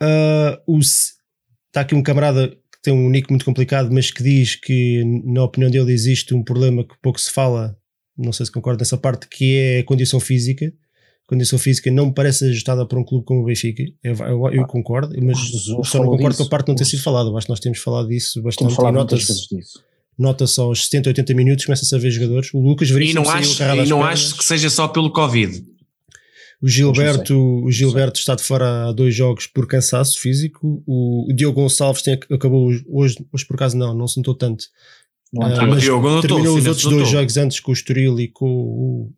Uh, 0.02 0.78
está 0.78 1.80
aqui 1.80 1.94
um 1.94 2.02
camarada 2.02 2.54
tem 2.82 2.92
um 2.92 3.08
nick 3.08 3.30
muito 3.30 3.46
complicado, 3.46 3.90
mas 3.90 4.10
que 4.10 4.22
diz 4.22 4.56
que, 4.56 5.04
na 5.24 5.44
opinião 5.44 5.70
dele, 5.70 5.92
existe 5.92 6.34
um 6.34 6.42
problema 6.42 6.84
que 6.84 6.94
pouco 7.00 7.18
se 7.18 7.30
fala, 7.30 7.78
não 8.18 8.32
sei 8.32 8.44
se 8.44 8.52
concorda 8.52 8.80
nessa 8.80 8.98
parte, 8.98 9.28
que 9.28 9.56
é 9.56 9.78
a 9.78 9.84
condição 9.84 10.18
física. 10.18 10.66
A 10.66 11.28
condição 11.28 11.58
física 11.58 11.90
não 11.90 12.06
me 12.06 12.12
parece 12.12 12.44
ajustada 12.44 12.84
para 12.84 12.98
um 12.98 13.04
clube 13.04 13.24
como 13.24 13.40
o 13.40 13.44
Benfica. 13.44 13.84
Eu, 14.02 14.14
eu, 14.16 14.52
eu 14.52 14.66
concordo, 14.66 15.14
mas 15.22 15.38
só 15.84 16.00
não 16.00 16.10
concordo 16.10 16.36
com 16.36 16.42
a 16.42 16.48
parte 16.48 16.68
não 16.68 16.74
ter 16.74 16.84
sido 16.84 17.02
falada. 17.02 17.30
Eu 17.30 17.36
acho 17.38 17.46
que 17.46 17.52
nós 17.52 17.60
temos 17.60 17.78
falado 17.78 18.08
disso 18.08 18.42
bastante. 18.42 18.74
Falado 18.74 18.94
nota-se 18.94 19.54
nota 19.54 19.91
só 20.46 20.64
aos 20.64 20.84
70, 20.86 21.10
80 21.10 21.34
minutos, 21.34 21.64
começa-se 21.64 21.94
a 21.94 21.98
ver 21.98 22.10
jogadores. 22.10 22.52
O 22.52 22.60
Lucas 22.60 22.90
Veríssimo 22.90 23.20
E 23.20 23.24
não 23.24 23.30
acho, 23.30 23.62
e 23.62 23.88
não 23.88 24.04
acho 24.04 24.36
que 24.36 24.44
seja 24.44 24.70
só 24.70 24.88
pelo 24.88 25.10
Covid. 25.12 25.64
O 26.62 26.68
Gilberto, 26.68 27.36
o 27.64 27.72
Gilberto 27.72 28.20
está 28.20 28.36
de 28.36 28.42
fora 28.44 28.88
há 28.88 28.92
dois 28.92 29.12
jogos 29.12 29.48
por 29.48 29.66
cansaço 29.66 30.20
físico. 30.20 30.80
O, 30.86 31.28
o 31.28 31.34
Diogo 31.34 31.60
Gonçalves 31.60 32.02
tem, 32.02 32.14
acabou 32.30 32.68
hoje, 32.68 32.84
hoje 33.32 33.46
por 33.46 33.56
acaso 33.56 33.76
não, 33.76 33.92
não 33.92 34.06
se 34.06 34.18
notou 34.18 34.34
tanto. 34.36 34.66
Não, 35.32 35.48
uh, 35.48 35.66
mas 35.66 35.82
Diogo, 35.82 36.20
terminou 36.20 36.56
os 36.56 36.66
outros 36.66 36.84
dois 36.84 37.08
jogos 37.08 37.36
antes 37.36 37.58
com 37.58 37.72
o 37.72 37.74
Estoril 37.74 38.20
e 38.20 38.28
com 38.28 38.46
o 38.46 39.12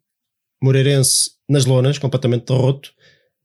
Moreirense 0.62 1.32
nas 1.46 1.66
lonas, 1.66 1.98
completamente 1.98 2.50
roto. 2.50 2.90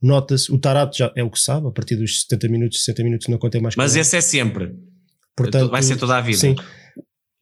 Nota-se, 0.02 0.50
o 0.50 0.58
Tarato 0.58 0.98
já 0.98 1.12
é 1.14 1.22
o 1.22 1.30
que 1.30 1.40
sabe, 1.40 1.68
a 1.68 1.72
partir 1.72 1.98
dos 1.98 2.22
70 2.22 2.48
minutos, 2.48 2.80
60 2.86 3.04
minutos 3.04 3.28
não 3.28 3.38
contém 3.38 3.62
mais. 3.62 3.76
Mas 3.76 3.98
esse 3.98 4.16
é 4.16 4.22
sempre. 4.22 4.76
Portanto, 5.36 5.70
vai 5.70 5.84
ser 5.84 5.98
toda 5.98 6.18
a 6.18 6.22
vida. 6.22 6.38
Sim. 6.38 6.56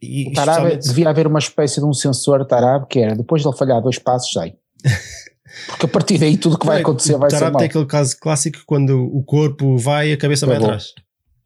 E, 0.01 0.29
o 0.29 0.33
Tarab, 0.33 0.77
devia 0.77 1.09
haver 1.09 1.27
uma 1.27 1.39
espécie 1.39 1.79
de 1.79 1.85
um 1.85 1.93
sensor 1.93 2.45
Tarab 2.45 2.87
que 2.87 2.99
era, 2.99 3.15
depois 3.15 3.41
de 3.41 3.47
ele 3.47 3.57
falhar 3.57 3.81
dois 3.81 3.97
passos, 3.97 4.31
sai. 4.31 4.53
Porque 5.67 5.85
a 5.85 5.89
partir 5.89 6.17
daí 6.17 6.37
tudo 6.37 6.57
que 6.59 6.65
vai 6.65 6.81
acontecer 6.81 7.17
vai 7.17 7.31
ser 7.31 7.49
mal. 7.49 7.57
tem 7.57 7.67
aquele 7.67 7.85
caso 7.85 8.15
clássico 8.19 8.59
quando 8.65 8.91
o 8.91 9.23
corpo 9.23 9.77
vai 9.77 10.09
e 10.09 10.13
a 10.13 10.17
cabeça 10.17 10.45
vai 10.45 10.57
atrás. 10.57 10.93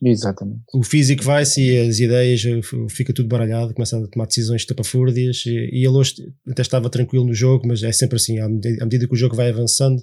Exatamente. 0.03 0.61
O 0.73 0.83
físico 0.83 1.23
vai-se 1.23 1.61
e 1.61 1.77
as 1.87 1.99
ideias 1.99 2.41
fica 2.89 3.13
tudo 3.13 3.29
baralhado, 3.29 3.73
começa 3.73 3.97
a 3.97 4.07
tomar 4.07 4.25
decisões 4.25 4.65
tapafúrdias 4.65 5.43
e, 5.45 5.51
e 5.51 5.85
ele 5.85 5.95
hoje 5.95 6.15
até 6.49 6.63
estava 6.63 6.89
tranquilo 6.89 7.23
no 7.23 7.35
jogo, 7.35 7.67
mas 7.67 7.83
é 7.83 7.91
sempre 7.91 8.15
assim, 8.15 8.39
à 8.39 8.49
medida, 8.49 8.81
à 8.81 8.85
medida 8.85 9.07
que 9.07 9.13
o 9.13 9.17
jogo 9.17 9.35
vai 9.35 9.49
avançando, 9.49 10.01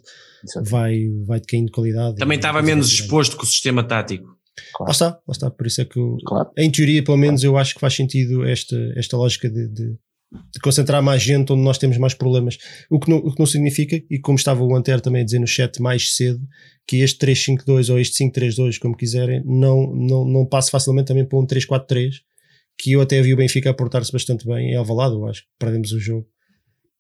vai, 0.63 1.01
vai 1.27 1.41
caindo 1.41 1.67
de 1.67 1.73
qualidade. 1.73 2.17
Também 2.17 2.37
estava 2.37 2.63
menos 2.63 2.87
exposto 2.93 3.37
com 3.37 3.43
o 3.43 3.47
sistema 3.47 3.83
tático. 3.83 4.38
Claro. 4.75 4.89
Lá 4.89 4.93
está, 4.93 5.07
lá 5.07 5.33
está, 5.33 5.51
por 5.51 5.67
isso 5.67 5.81
é 5.81 5.85
que 5.85 6.01
claro. 6.27 6.51
em 6.57 6.71
teoria 6.71 7.03
pelo 7.03 7.17
menos 7.17 7.43
claro. 7.43 7.57
eu 7.57 7.59
acho 7.59 7.75
que 7.75 7.81
faz 7.81 7.95
sentido 7.95 8.45
esta, 8.45 8.77
esta 8.97 9.17
lógica 9.17 9.49
de, 9.49 9.69
de 9.69 9.99
de 10.31 10.61
concentrar 10.61 11.03
mais 11.03 11.23
gente 11.23 11.53
onde 11.53 11.63
nós 11.63 11.79
temos 11.79 11.97
mais 11.97 12.15
problemas. 12.15 12.59
O 12.91 13.01
que 13.01 13.09
não, 13.09 13.17
o 13.17 13.33
que 13.33 13.39
não 13.39 13.47
significa, 13.47 13.97
e 14.11 14.19
como 14.19 14.37
estava 14.37 14.63
o 14.63 14.77
Antero 14.77 15.01
também 15.01 15.23
a 15.23 15.25
dizer 15.25 15.39
no 15.39 15.47
chat 15.47 15.81
mais 15.81 16.15
cedo, 16.15 16.41
que 16.87 16.99
este 16.99 17.19
352 17.19 17.91
ou 17.91 17.99
este 17.99 18.19
532, 18.19 18.79
como 18.79 18.97
quiserem, 18.97 19.43
não, 19.45 19.87
não, 19.95 20.25
não 20.25 20.47
passe 20.47 20.71
facilmente 20.71 21.09
também 21.09 21.25
para 21.25 21.39
um 21.39 21.47
343, 21.47 22.23
que 22.79 22.93
eu 22.93 23.01
até 23.01 23.21
vi 23.23 23.33
o 23.35 23.37
Benfica 23.37 23.71
a 23.71 23.75
portar-se 23.75 24.13
bastante 24.13 24.47
bem 24.47 24.73
em 24.73 24.77
Alvalade, 24.77 25.15
eu 25.15 25.27
acho 25.27 25.43
que 25.43 25.49
perdemos 25.59 25.93
o 25.93 25.99
jogo. 25.99 26.27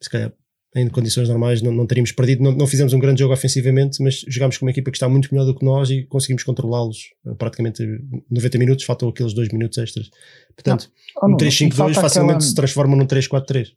Se 0.00 0.08
calhar 0.08 0.32
em 0.74 0.88
condições 0.88 1.28
normais 1.28 1.62
não, 1.62 1.72
não 1.72 1.86
teríamos 1.86 2.12
perdido, 2.12 2.42
não, 2.42 2.52
não, 2.52 2.66
fizemos 2.66 2.92
um 2.92 2.98
grande 2.98 3.20
jogo 3.20 3.32
ofensivamente, 3.32 4.02
mas 4.02 4.24
jogámos 4.28 4.58
com 4.58 4.66
uma 4.66 4.70
equipa 4.70 4.90
que 4.90 4.96
está 4.96 5.08
muito 5.08 5.32
melhor 5.32 5.46
do 5.46 5.54
que 5.54 5.64
nós 5.64 5.88
e 5.90 6.04
conseguimos 6.04 6.44
controlá-los 6.44 7.14
praticamente 7.38 7.82
90 8.30 8.58
minutos, 8.58 8.84
faltou 8.84 9.08
aqueles 9.08 9.32
2 9.32 9.48
minutos 9.52 9.78
extras. 9.78 10.10
Portanto, 10.54 10.90
não, 11.22 11.30
um 11.30 11.36
3-5-2 11.36 11.94
facilmente 11.94 12.12
aquela... 12.12 12.40
se 12.40 12.54
transforma 12.54 12.96
num 12.96 13.06
3-4-3. 13.06 13.68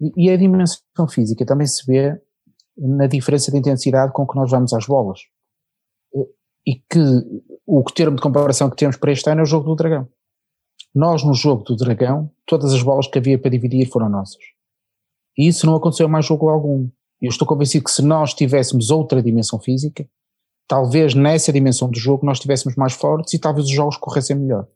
E, 0.00 0.26
e 0.26 0.30
a 0.30 0.36
dimensão 0.36 1.08
física 1.08 1.46
também 1.46 1.66
se 1.66 1.86
vê 1.86 2.18
na 2.76 3.06
diferença 3.06 3.52
de 3.52 3.58
intensidade 3.58 4.12
com 4.12 4.26
que 4.26 4.34
nós 4.34 4.50
vamos 4.50 4.72
às 4.72 4.86
bolas. 4.86 5.20
E 6.66 6.76
que 6.76 6.98
o 7.66 7.84
termo 7.84 8.16
de 8.16 8.22
comparação 8.22 8.70
que 8.70 8.76
temos 8.76 8.96
para 8.96 9.12
este 9.12 9.30
ano 9.30 9.40
é 9.40 9.42
o 9.44 9.46
jogo 9.46 9.66
do 9.66 9.76
Dragão. 9.76 10.08
Nós, 10.94 11.22
no 11.22 11.34
jogo 11.34 11.62
do 11.62 11.76
Dragão, 11.76 12.30
todas 12.46 12.72
as 12.72 12.82
bolas 12.82 13.06
que 13.06 13.18
havia 13.18 13.38
para 13.38 13.50
dividir 13.50 13.86
foram 13.88 14.08
nossas 14.08 14.53
e 15.36 15.48
isso 15.48 15.66
não 15.66 15.76
aconteceu 15.76 16.08
mais 16.08 16.26
jogo 16.26 16.48
algum. 16.48 16.88
Eu 17.20 17.30
estou 17.30 17.46
convencido 17.46 17.84
que 17.84 17.90
se 17.90 18.02
nós 18.02 18.34
tivéssemos 18.34 18.90
outra 18.90 19.22
dimensão 19.22 19.58
física, 19.58 20.06
talvez 20.68 21.14
nessa 21.14 21.52
dimensão 21.52 21.90
do 21.90 21.98
jogo 21.98 22.24
nós 22.26 22.38
estivéssemos 22.38 22.76
mais 22.76 22.92
fortes 22.92 23.34
e 23.34 23.38
talvez 23.38 23.66
os 23.66 23.72
jogos 23.72 23.96
corressem 23.96 24.36
melhor. 24.36 24.66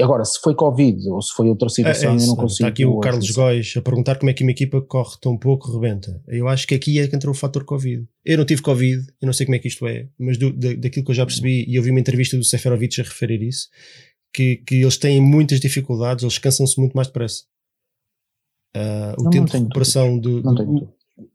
Agora, 0.00 0.24
se 0.24 0.40
foi 0.40 0.54
Covid 0.54 1.08
ou 1.08 1.20
se 1.20 1.34
foi 1.34 1.48
outra 1.48 1.68
situação, 1.68 2.12
é, 2.12 2.16
é 2.16 2.22
eu 2.22 2.26
não 2.28 2.36
consigo. 2.36 2.52
Está 2.52 2.68
aqui 2.68 2.86
o 2.86 2.98
Carlos 3.00 3.30
Góis 3.30 3.74
a 3.76 3.82
perguntar 3.82 4.16
como 4.18 4.30
é 4.30 4.34
que 4.34 4.42
uma 4.42 4.52
equipa 4.52 4.80
corre 4.80 5.16
tão 5.20 5.36
pouco, 5.36 5.72
rebenta. 5.72 6.22
Eu 6.28 6.48
acho 6.48 6.66
que 6.66 6.74
aqui 6.74 7.00
é 7.00 7.08
que 7.08 7.16
entrou 7.16 7.34
o 7.34 7.36
fator 7.36 7.64
Covid. 7.64 8.06
Eu 8.24 8.38
não 8.38 8.44
tive 8.44 8.62
Covid, 8.62 9.04
eu 9.20 9.26
não 9.26 9.32
sei 9.32 9.46
como 9.46 9.56
é 9.56 9.58
que 9.58 9.68
isto 9.68 9.86
é, 9.86 10.08
mas 10.18 10.38
do, 10.38 10.52
da, 10.52 10.74
daquilo 10.74 11.04
que 11.04 11.10
eu 11.10 11.14
já 11.14 11.26
percebi, 11.26 11.64
e 11.68 11.74
eu 11.74 11.82
vi 11.82 11.90
uma 11.90 12.00
entrevista 12.00 12.36
do 12.36 12.44
Seferovic 12.44 13.00
a 13.00 13.04
referir 13.04 13.42
isso, 13.42 13.68
que, 14.32 14.58
que 14.58 14.76
eles 14.76 14.96
têm 14.96 15.20
muitas 15.20 15.60
dificuldades, 15.60 16.22
eles 16.22 16.38
cansam-se 16.38 16.78
muito 16.78 16.94
mais 16.94 17.08
depressa. 17.08 17.42
Uh, 18.76 19.20
o 19.20 19.24
não, 19.24 19.30
tempo 19.30 19.44
não 19.44 19.46
de 19.46 19.58
recuperação 19.58 20.18
do, 20.18 20.42
do 20.42 20.92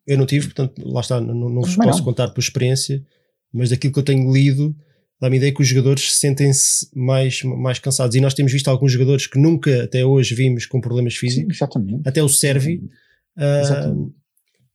eu 0.08 0.18
não 0.18 0.26
tive, 0.26 0.48
portanto, 0.48 0.82
lá 0.86 1.02
está, 1.02 1.20
não, 1.20 1.50
não 1.50 1.62
vos 1.62 1.76
posso 1.76 2.04
contar 2.04 2.30
por 2.30 2.40
experiência, 2.40 3.04
mas 3.52 3.70
daquilo 3.70 3.94
que 3.94 4.00
eu 4.00 4.04
tenho 4.04 4.32
lido, 4.32 4.76
dá-me 5.20 5.38
ideia 5.38 5.54
que 5.54 5.62
os 5.62 5.68
jogadores 5.68 6.18
sentem-se 6.18 6.90
mais, 6.96 7.42
mais 7.44 7.80
cansados. 7.80 8.16
E 8.16 8.22
nós 8.22 8.34
temos 8.34 8.52
visto 8.52 8.68
alguns 8.68 8.92
jogadores 8.92 9.28
que 9.28 9.40
nunca 9.40 9.84
até 9.84 10.06
hoje 10.06 10.36
vimos 10.36 10.66
com 10.66 10.82
problemas 10.82 11.16
físicos, 11.16 11.58
Sim, 11.58 12.02
até 12.06 12.22
o 12.22 12.30
Servi, 12.30 12.90
uh, 13.38 14.14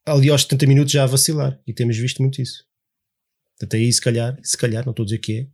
ali 0.05 0.29
aos 0.29 0.43
70 0.43 0.67
minutos 0.67 0.91
já 0.91 1.03
a 1.03 1.07
vacilar, 1.07 1.59
e 1.65 1.73
temos 1.73 1.97
visto 1.97 2.21
muito 2.21 2.41
isso. 2.41 2.65
Até 3.61 3.77
aí, 3.77 3.91
se 3.91 4.01
calhar, 4.01 4.37
se 4.41 4.57
calhar, 4.57 4.83
não 4.85 4.91
estou 4.91 5.03
a 5.03 5.05
dizer 5.05 5.19
que 5.19 5.39
é, 5.39 5.47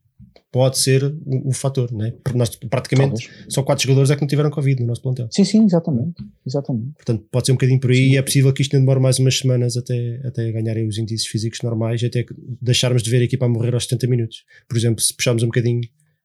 pode 0.52 0.78
ser 0.78 1.04
o, 1.04 1.50
o 1.50 1.54
fator, 1.54 1.92
né? 1.92 2.12
Porque 2.24 2.38
nós 2.38 2.56
praticamente 2.56 3.28
Talvez. 3.28 3.54
só 3.54 3.64
quatro 3.64 3.84
jogadores 3.84 4.10
é 4.10 4.16
que 4.16 4.22
não 4.22 4.28
tiveram 4.28 4.50
Covid 4.50 4.82
no 4.82 4.88
nosso 4.88 5.02
plantel. 5.02 5.28
Sim, 5.32 5.44
sim, 5.44 5.66
exatamente. 5.66 6.24
exatamente. 6.46 6.94
Portanto, 6.94 7.26
pode 7.32 7.46
ser 7.46 7.52
um 7.52 7.56
bocadinho 7.56 7.80
por 7.80 7.92
aí 7.92 7.98
sim. 7.98 8.14
e 8.14 8.18
é 8.18 8.22
possível 8.22 8.54
que 8.54 8.62
isto 8.62 8.74
não 8.74 8.82
demore 8.82 9.00
mais 9.00 9.20
umas 9.20 9.38
semanas 9.38 9.76
até, 9.76 10.22
até 10.24 10.52
ganharem 10.52 10.88
os 10.88 10.98
índices 10.98 11.28
físicos 11.28 11.62
normais 11.62 12.04
até 12.04 12.26
deixarmos 12.62 13.04
de 13.04 13.10
ver 13.10 13.22
a 13.22 13.26
equipa 13.26 13.46
a 13.46 13.50
morrer 13.50 13.74
aos 13.74 13.84
70 13.84 14.08
minutos. 14.08 14.44
Por 14.68 14.78
exemplo, 14.78 15.02
se 15.02 15.14
puxarmos 15.14 15.44
um 15.44 15.48
bocadinho 15.48 15.82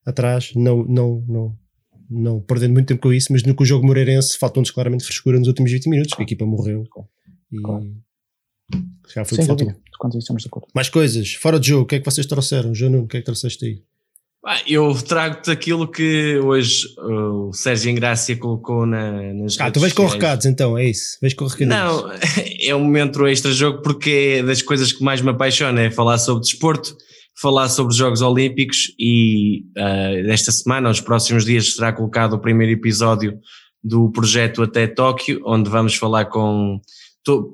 atrás, 0.07 0.53
não, 0.55 0.85
não, 0.85 1.25
não, 1.29 1.59
não 2.09 2.41
perdendo 2.41 2.73
muito 2.73 2.87
tempo 2.87 3.03
com 3.03 3.13
isso, 3.13 3.33
mas 3.33 3.43
no 3.43 3.55
que 3.55 3.63
o 3.63 3.67
jogo 3.67 3.87
moreirense 3.87 4.39
faltou-nos 4.39 4.71
claramente 4.71 5.05
frescura 5.05 5.39
nos 5.39 5.49
últimos 5.49 5.71
20 5.73 5.89
minutos, 5.89 6.13
claro. 6.13 6.23
a 6.23 6.25
equipa 6.25 6.47
morreu. 6.47 6.85
Claro. 7.63 7.85
E, 7.85 9.13
Já 9.13 9.25
foi 9.25 9.37
Sem 9.37 9.47
dúvida, 9.47 9.77
quanto 9.99 10.19
estamos 10.19 10.43
de 10.43 10.49
acordo. 10.49 10.69
Mais 10.75 10.89
coisas, 10.89 11.35
fora 11.35 11.59
de 11.59 11.69
jogo, 11.69 11.85
o 11.85 11.87
que 11.87 11.97
é 11.97 11.99
que 11.99 12.05
vocês 12.05 12.27
trouxeram? 12.27 12.75
João 12.75 12.93
Nuno, 12.93 13.05
o 13.05 13.09
que 13.09 13.17
é 13.19 13.21
que 13.21 13.27
trouxeste 13.27 13.65
aí? 13.65 13.83
Eu 14.67 14.93
trago-te 14.95 15.53
aquilo 15.53 15.87
que 15.89 16.37
hoje 16.39 16.89
uh, 16.99 17.49
o 17.49 17.53
Sérgio 17.53 17.93
Ingrácia 17.93 18.37
colocou 18.37 18.85
na, 18.85 19.33
nas 19.35 19.61
Ah, 19.61 19.71
tu 19.71 19.79
vais 19.79 19.93
com 19.93 20.05
recados 20.05 20.47
então, 20.47 20.77
é 20.77 20.87
isso? 20.87 21.17
Vais 21.21 21.33
com 21.33 21.47
recadinhos. 21.47 21.73
Não, 21.73 22.11
é 22.61 22.75
um 22.75 22.81
momento 22.81 23.25
extra-jogo 23.27 23.83
porque 23.83 24.39
é 24.39 24.43
das 24.43 24.61
coisas 24.61 24.93
que 24.93 25.05
mais 25.05 25.21
me 25.21 25.31
apaixona, 25.31 25.83
é 25.83 25.91
falar 25.93 26.19
sobre 26.19 26.43
desporto, 26.43 26.97
falar 27.41 27.69
sobre 27.69 27.93
os 27.93 27.97
Jogos 27.97 28.21
Olímpicos 28.21 28.93
e 28.99 29.63
uh, 29.79 30.29
esta 30.29 30.51
semana, 30.51 30.89
nos 30.89 31.01
próximos 31.01 31.45
dias, 31.45 31.75
será 31.75 31.93
colocado 31.93 32.33
o 32.33 32.41
primeiro 32.41 32.73
episódio 32.73 33.39
do 33.83 34.11
projeto 34.11 34.63
Até 34.63 34.89
Tóquio, 34.89 35.41
onde 35.45 35.71
vamos 35.71 35.95
falar 35.95 36.25
com 36.25 36.81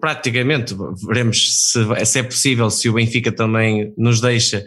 praticamente, 0.00 0.74
veremos 1.06 1.70
se, 1.70 2.06
se 2.06 2.18
é 2.18 2.22
possível, 2.22 2.70
se 2.70 2.88
o 2.88 2.94
Benfica 2.94 3.30
também 3.30 3.92
nos 3.98 4.18
deixa, 4.18 4.64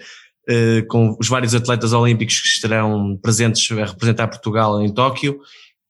com 0.87 1.15
os 1.19 1.27
vários 1.27 1.55
atletas 1.55 1.93
olímpicos 1.93 2.39
que 2.39 2.47
estarão 2.47 3.17
presentes 3.21 3.69
a 3.71 3.85
representar 3.85 4.27
Portugal 4.27 4.81
em 4.81 4.93
Tóquio 4.93 5.39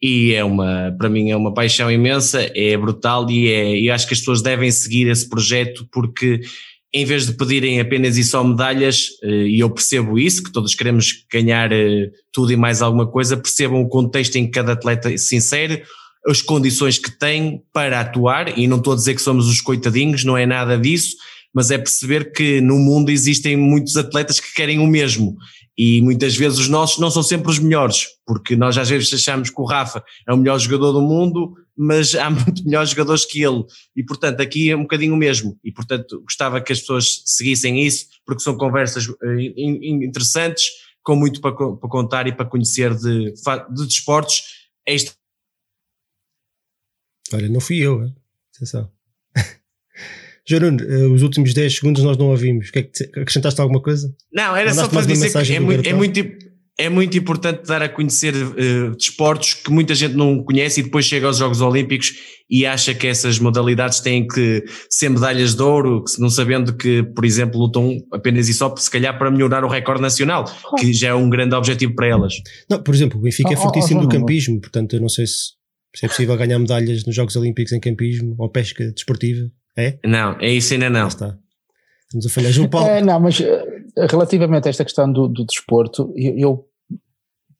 e 0.01 0.34
é 0.34 0.43
uma, 0.43 0.95
para 0.97 1.09
mim 1.09 1.30
é 1.30 1.36
uma 1.36 1.53
paixão 1.53 1.91
imensa, 1.91 2.49
é 2.55 2.76
brutal 2.76 3.30
e 3.30 3.49
é, 3.49 3.80
e 3.80 3.89
acho 3.89 4.07
que 4.07 4.14
as 4.14 4.20
pessoas 4.20 4.41
devem 4.41 4.72
seguir 4.72 5.07
esse 5.07 5.30
projeto 5.30 5.88
porque 5.91 6.41
em 6.93 7.05
vez 7.05 7.26
de 7.26 7.34
pedirem 7.34 7.80
apenas 7.80 8.18
e 8.18 8.24
só 8.24 8.43
medalhas, 8.43 9.12
eh, 9.24 9.47
e 9.47 9.59
eu 9.62 9.70
percebo 9.70 10.20
isso, 10.20 10.43
que 10.43 10.51
todos 10.51 10.76
queremos 10.76 11.26
ganhar 11.32 11.72
eh, 11.72 12.09
tudo 12.34 12.51
e 12.51 12.57
mais 12.57 12.82
alguma 12.82 13.07
coisa, 13.07 13.38
percebam 13.38 13.82
o 13.82 13.88
contexto 13.88 14.36
em 14.36 14.45
que 14.45 14.51
cada 14.51 14.74
atleta 14.74 15.18
se 15.18 15.36
insere, 15.38 15.84
as 16.28 16.41
condições 16.41 16.97
que 16.97 17.09
tem 17.09 17.64
para 17.74 18.01
atuar, 18.01 18.57
e 18.59 18.68
não 18.68 18.78
estou 18.78 18.91
a 18.91 18.95
dizer 18.97 19.16
que 19.16 19.22
somos 19.22 19.47
os 19.47 19.62
coitadinhos, 19.62 20.26
não 20.26 20.36
é 20.36 20.45
nada 20.45 20.78
disso, 20.78 21.16
mas 21.54 21.72
é 21.72 21.78
perceber 21.78 22.32
que 22.32 22.62
no 22.62 22.78
mundo 22.78 23.10
existem 23.10 23.56
muitos 23.58 23.97
atletas 23.97 24.39
que 24.39 24.54
querem 24.54 24.80
o 24.80 24.88
mesmo. 24.88 25.36
E 25.78 26.02
muitas 26.02 26.36
vezes 26.36 26.60
os 26.60 26.68
nossos 26.68 26.99
não 26.99 27.10
são 27.10 27.24
sempre 27.24 27.49
os 27.49 27.58
melhores, 27.60 28.06
porque 28.26 28.56
nós 28.56 28.78
às 28.78 28.89
vezes 28.89 29.12
achamos 29.14 29.49
que 29.49 29.60
o 29.60 29.66
Rafa 29.66 30.04
é 30.28 30.34
o 30.34 30.38
melhor 30.38 30.60
jogador 30.60 30.91
do 30.91 31.02
mundo, 31.02 31.54
mas 31.76 32.14
há 32.14 32.30
muito 32.32 32.64
melhores 32.66 32.89
jogadores 32.91 33.26
que 33.26 33.41
ele. 33.43 33.64
E 33.95 34.04
portanto, 34.04 34.41
aqui 34.41 34.70
é 34.70 34.76
um 34.76 34.82
bocadinho 34.84 35.14
o 35.14 35.18
mesmo. 35.18 35.58
E 35.64 35.72
portanto, 35.72 36.22
gostava 36.22 36.62
que 36.62 36.72
as 36.74 36.80
pessoas 36.82 37.24
seguissem 37.26 37.82
isso, 37.86 38.06
porque 38.26 38.43
são 38.43 38.56
conversas 38.58 39.08
eh, 39.08 39.41
in- 39.58 39.80
in- 39.82 40.06
interessantes, 40.06 40.66
com 41.04 41.16
muito 41.16 41.41
para, 41.41 41.56
co- 41.56 41.78
para 41.78 41.89
contar 41.89 42.28
e 42.28 42.32
para 42.36 42.45
conhecer 42.45 42.93
de, 42.95 43.34
de 43.34 43.88
desportos. 43.88 44.41
Este 44.86 45.14
Olha, 47.34 47.47
não 47.49 47.62
fui 47.62 47.78
eu, 47.78 48.14
atenção. 48.56 48.91
Nuno, 50.60 50.80
eh, 50.84 51.08
os 51.08 51.22
últimos 51.22 51.54
10 51.54 51.76
segundos 51.76 52.04
nós 52.04 52.18
não 52.18 52.28
ouvimos. 52.28 52.70
Que 52.72 52.80
é 52.80 52.84
que 52.84 52.91
te- 52.91 53.20
acrescentaste 53.20 53.60
alguma 53.62 53.82
coisa? 53.82 54.14
Não, 54.34 54.56
era 54.56 54.74
só 54.74 54.82
Mandaste 54.82 54.89
para 54.89 54.95
mais 54.95 55.08
uma 55.08 55.14
dizer 55.28 55.45
que 55.45 55.54
é, 55.56 55.60
do 55.60 55.66
mui- 55.66 55.82
é 55.86 55.93
muito, 55.93 56.20
é 56.80 56.89
muito 56.89 57.18
importante 57.18 57.68
dar 57.68 57.82
a 57.82 57.89
conhecer 57.89 58.34
eh, 58.36 58.89
desportos 58.97 59.54
que 59.54 59.70
muita 59.72 59.93
gente 59.93 60.16
não 60.16 60.43
conhece 60.43 60.80
e 60.80 60.84
depois 60.84 61.06
chega 61.06 61.28
aos 61.28 61.38
Jogos 61.38 61.62
Olímpicos 61.62 62.14
e 62.49 62.66
acha 62.66 62.93
que 62.93 63.08
essas 63.08 63.39
modalidades 63.39 63.99
têm 64.02 64.28
que 64.28 64.64
ser 64.89 65.10
medalhas 65.10 65.56
de 65.56 65.62
ouro, 65.62 66.04
não 66.20 66.30
sabendo 66.30 66.74
que, 66.76 67.02
por 67.16 67.24
exemplo, 67.24 67.60
lutam 67.60 67.95
apenas 68.12 68.49
e 68.49 68.54
só, 68.54 68.76
se 68.76 68.89
calhar, 68.91 69.18
para 69.18 69.30
melhorar 69.32 69.64
o 69.64 69.70
recorde 69.70 70.02
nacional, 70.02 70.43
que 70.80 70.91
já 70.91 71.10
é 71.10 71.14
um 71.14 71.30
grande 71.30 71.56
objetivo 71.56 71.93
para 71.95 72.08
elas. 72.08 72.34
Não, 72.70 72.82
por 72.84 72.93
exemplo, 72.93 73.20
o 73.20 73.22
Benfica 73.22 73.49
é 73.54 73.56
Oh, 73.56 73.60
oh, 73.60 73.62
fortíssimo 73.64 73.99
oh, 73.99 74.04
do 74.04 74.12
João 74.12 74.14
Nuno. 74.14 74.26
campismo, 74.26 74.60
portanto 74.60 74.95
eu 74.95 75.02
não 75.02 75.08
sei 75.10 75.28
se, 75.28 75.34
se 75.95 76.06
é 76.06 76.10
possível 76.10 76.36
ganhar 76.36 76.58
medalhas 76.60 77.06
nos 77.06 77.16
Jogos 77.16 77.36
Olímpicos 77.38 77.72
em 77.74 77.80
campismo 77.80 78.36
ou 78.38 78.49
pesca 78.49 78.91
desportiva. 78.91 79.49
É? 79.78 79.98
Não, 80.06 80.38
é 80.40 80.50
isso 80.50 80.74
ainda 80.74 80.90
não. 80.90 81.08
Está. 81.08 81.38
Estamos 82.06 82.26
a 82.26 82.30
falhar. 82.30 82.52
João 82.52 82.70
Paulo, 82.70 82.88
É, 82.92 83.02
não, 83.02 83.20
mas 83.20 83.40
eh, 83.40 83.86
relativamente 84.10 84.68
a 84.68 84.70
esta 84.70 84.84
questão 84.84 85.12
do, 85.12 85.28
do 85.28 85.46
desporto, 85.46 86.14
eu, 86.16 86.38
eu, 86.38 86.70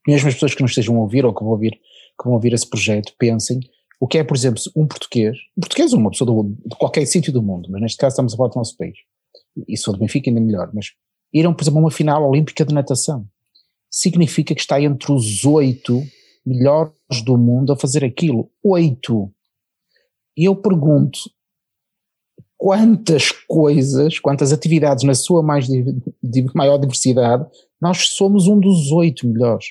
mesmo 0.08 0.28
as 0.28 0.34
pessoas 0.34 0.54
que 0.54 0.62
nos 0.62 0.72
estejam 0.72 0.96
a 0.98 1.00
ouvir 1.00 1.26
ou 1.26 1.34
que 1.34 1.42
vão 1.44 1.52
ouvir, 1.52 1.72
que 1.72 2.26
vão 2.26 2.34
ouvir 2.34 2.54
esse 2.54 2.70
projeto, 2.70 3.14
pensem 3.18 3.60
o 4.00 4.08
que 4.08 4.18
é, 4.18 4.24
por 4.24 4.36
exemplo, 4.36 4.62
um 4.76 4.88
português, 4.88 5.38
um 5.58 5.62
português 5.62 5.94
ou 5.94 6.00
uma 6.00 6.10
pessoa 6.12 6.44
do- 6.44 6.56
de 6.66 6.76
qualquer 6.76 7.06
sítio 7.06 7.32
do 7.32 7.42
mundo, 7.42 7.70
mas 7.72 7.82
neste 7.82 7.98
caso 7.98 8.14
estamos 8.14 8.34
a 8.34 8.38
falar 8.38 8.50
do 8.50 8.56
nosso 8.56 8.76
país, 8.76 8.96
e 9.68 9.78
sou 9.78 9.94
do 9.94 10.00
Benfica 10.00 10.30
ainda 10.30 10.42
melhor, 10.42 10.72
mas 10.74 10.88
irão, 11.32 11.54
por 11.54 11.64
exemplo, 11.64 11.80
a 11.80 11.84
uma 11.84 11.92
final 11.92 12.28
olímpica 12.28 12.66
de 12.66 12.74
natação. 12.74 13.26
Significa 13.90 14.56
que 14.56 14.62
está 14.62 14.82
entre 14.82 15.12
os 15.12 15.46
oito 15.46 16.02
melhores 16.46 16.94
do 17.24 17.38
mundo 17.38 17.72
a 17.74 17.78
fazer 17.78 18.04
aquilo. 18.04 18.50
Oito. 18.64 19.32
E 20.36 20.46
eu 20.48 20.56
pergunto, 20.56 21.20
quantas 22.62 23.32
coisas, 23.48 24.20
quantas 24.20 24.54
atividades 24.54 25.04
na 25.04 25.16
sua 25.16 25.42
mais 25.42 25.68
maior 26.54 26.78
diversidade, 26.78 27.44
nós 27.82 28.10
somos 28.10 28.48
um 28.48 28.60
dos 28.60 28.92
oito 28.92 29.28
melhores. 29.28 29.66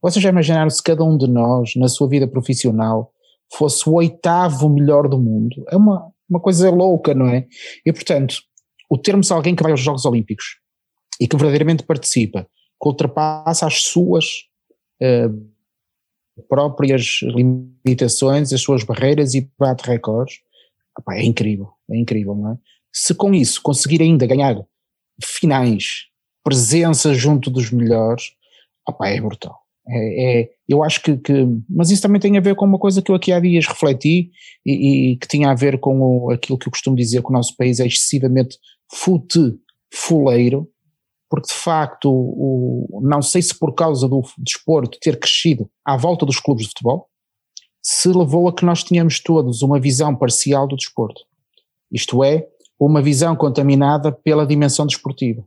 Vocês 0.00 0.22
já 0.22 0.30
imaginaram 0.30 0.70
se 0.70 0.82
cada 0.82 1.04
um 1.04 1.18
de 1.18 1.26
nós, 1.26 1.76
na 1.76 1.86
sua 1.86 2.08
vida 2.08 2.26
profissional, 2.26 3.12
fosse 3.52 3.86
o 3.86 3.92
oitavo 3.92 4.70
melhor 4.70 5.06
do 5.06 5.18
mundo? 5.18 5.62
É 5.68 5.76
uma, 5.76 6.10
uma 6.30 6.40
coisa 6.40 6.70
louca, 6.70 7.12
não 7.12 7.26
é? 7.26 7.46
E 7.84 7.92
portanto, 7.92 8.36
o 8.88 8.96
termos 8.96 9.30
alguém 9.30 9.54
que 9.54 9.62
vai 9.62 9.72
aos 9.72 9.80
Jogos 9.82 10.06
Olímpicos 10.06 10.56
e 11.20 11.28
que 11.28 11.36
verdadeiramente 11.36 11.82
participa, 11.82 12.44
que 12.82 12.88
ultrapassa 12.88 13.66
as 13.66 13.82
suas 13.82 14.24
eh, 14.98 15.28
próprias 16.48 17.20
limitações, 17.22 18.50
as 18.50 18.62
suas 18.62 18.82
barreiras 18.82 19.34
e 19.34 19.46
bate 19.58 19.86
recordes, 19.86 20.36
Epá, 20.98 21.16
é 21.16 21.22
incrível, 21.24 21.70
é 21.90 21.96
incrível, 21.98 22.34
não 22.34 22.52
é? 22.52 22.56
Se 22.92 23.14
com 23.14 23.32
isso 23.34 23.60
conseguir 23.62 24.02
ainda 24.02 24.26
ganhar 24.26 24.56
finais, 25.22 26.06
presença 26.44 27.14
junto 27.14 27.50
dos 27.50 27.70
melhores, 27.70 28.24
epá, 28.88 29.08
é 29.08 29.20
brutal. 29.20 29.58
É, 29.88 30.40
é- 30.42 30.50
eu 30.68 30.82
acho 30.84 31.02
que, 31.02 31.16
que- 31.16 31.46
Mas 31.68 31.90
isso 31.90 32.02
também 32.02 32.20
tem 32.20 32.36
a 32.36 32.40
ver 32.40 32.54
com 32.54 32.64
uma 32.64 32.78
coisa 32.78 33.02
que 33.02 33.10
eu 33.10 33.14
aqui 33.14 33.32
há 33.32 33.40
dias 33.40 33.66
refleti 33.66 34.30
e, 34.64 35.12
e 35.12 35.16
que 35.16 35.26
tinha 35.28 35.50
a 35.50 35.54
ver 35.54 35.78
com 35.80 36.00
o- 36.00 36.30
aquilo 36.30 36.58
que 36.58 36.68
eu 36.68 36.70
costumo 36.70 36.96
dizer 36.96 37.22
que 37.22 37.28
o 37.28 37.32
nosso 37.32 37.56
país 37.56 37.80
é 37.80 37.86
excessivamente 37.86 38.56
fuleiro, 39.92 40.68
porque 41.28 41.48
de 41.48 41.54
facto, 41.60 42.10
o- 42.10 43.00
não 43.02 43.22
sei 43.22 43.42
se 43.42 43.56
por 43.58 43.74
causa 43.74 44.08
do 44.08 44.22
desporto 44.38 44.98
ter 45.00 45.18
crescido 45.18 45.70
à 45.84 45.96
volta 45.96 46.26
dos 46.26 46.40
clubes 46.40 46.64
de 46.64 46.70
futebol, 46.70 47.08
se 47.82 48.08
levou 48.08 48.48
a 48.48 48.54
que 48.54 48.64
nós 48.64 48.82
tenhamos 48.82 49.20
todos 49.20 49.62
uma 49.62 49.80
visão 49.80 50.14
parcial 50.14 50.66
do 50.66 50.76
desporto. 50.76 51.22
Isto 51.90 52.22
é, 52.22 52.46
uma 52.78 53.02
visão 53.02 53.34
contaminada 53.36 54.12
pela 54.12 54.46
dimensão 54.46 54.86
desportiva. 54.86 55.44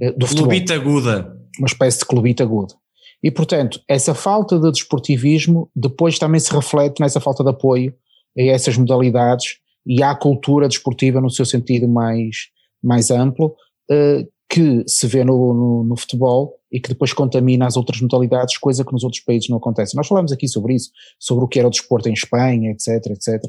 eh, 0.00 0.12
Do 0.12 0.26
futebol 0.26 0.48
Clubita 0.50 0.74
aguda. 0.74 1.36
uma 1.58 1.66
espécie 1.66 1.98
de 2.00 2.06
clubite 2.06 2.42
agudo. 2.42 2.74
E, 3.22 3.30
portanto, 3.30 3.80
essa 3.86 4.14
falta 4.14 4.58
de 4.58 4.70
desportivismo 4.72 5.70
depois 5.76 6.18
também 6.18 6.40
se 6.40 6.52
reflete 6.52 7.00
nessa 7.00 7.20
falta 7.20 7.44
de 7.44 7.50
apoio 7.50 7.94
a 8.36 8.42
essas 8.42 8.76
modalidades 8.76 9.58
e 9.86 10.02
à 10.02 10.14
cultura 10.14 10.66
desportiva 10.68 11.20
no 11.20 11.30
seu 11.30 11.44
sentido 11.44 11.86
mais, 11.86 12.48
mais 12.82 13.10
amplo, 13.10 13.54
eh, 13.90 14.26
que 14.52 14.84
se 14.86 15.06
vê 15.06 15.24
no, 15.24 15.54
no, 15.54 15.84
no 15.84 15.96
futebol 15.96 16.58
e 16.70 16.78
que 16.78 16.90
depois 16.90 17.14
contamina 17.14 17.66
as 17.66 17.74
outras 17.74 18.02
modalidades, 18.02 18.58
coisa 18.58 18.84
que 18.84 18.92
nos 18.92 19.02
outros 19.02 19.22
países 19.24 19.48
não 19.48 19.56
acontece. 19.56 19.96
Nós 19.96 20.06
falamos 20.06 20.30
aqui 20.30 20.46
sobre 20.46 20.74
isso, 20.74 20.90
sobre 21.18 21.42
o 21.42 21.48
que 21.48 21.58
era 21.58 21.66
o 21.66 21.70
desporto 21.70 22.06
em 22.10 22.12
Espanha, 22.12 22.70
etc, 22.70 23.12
etc. 23.12 23.42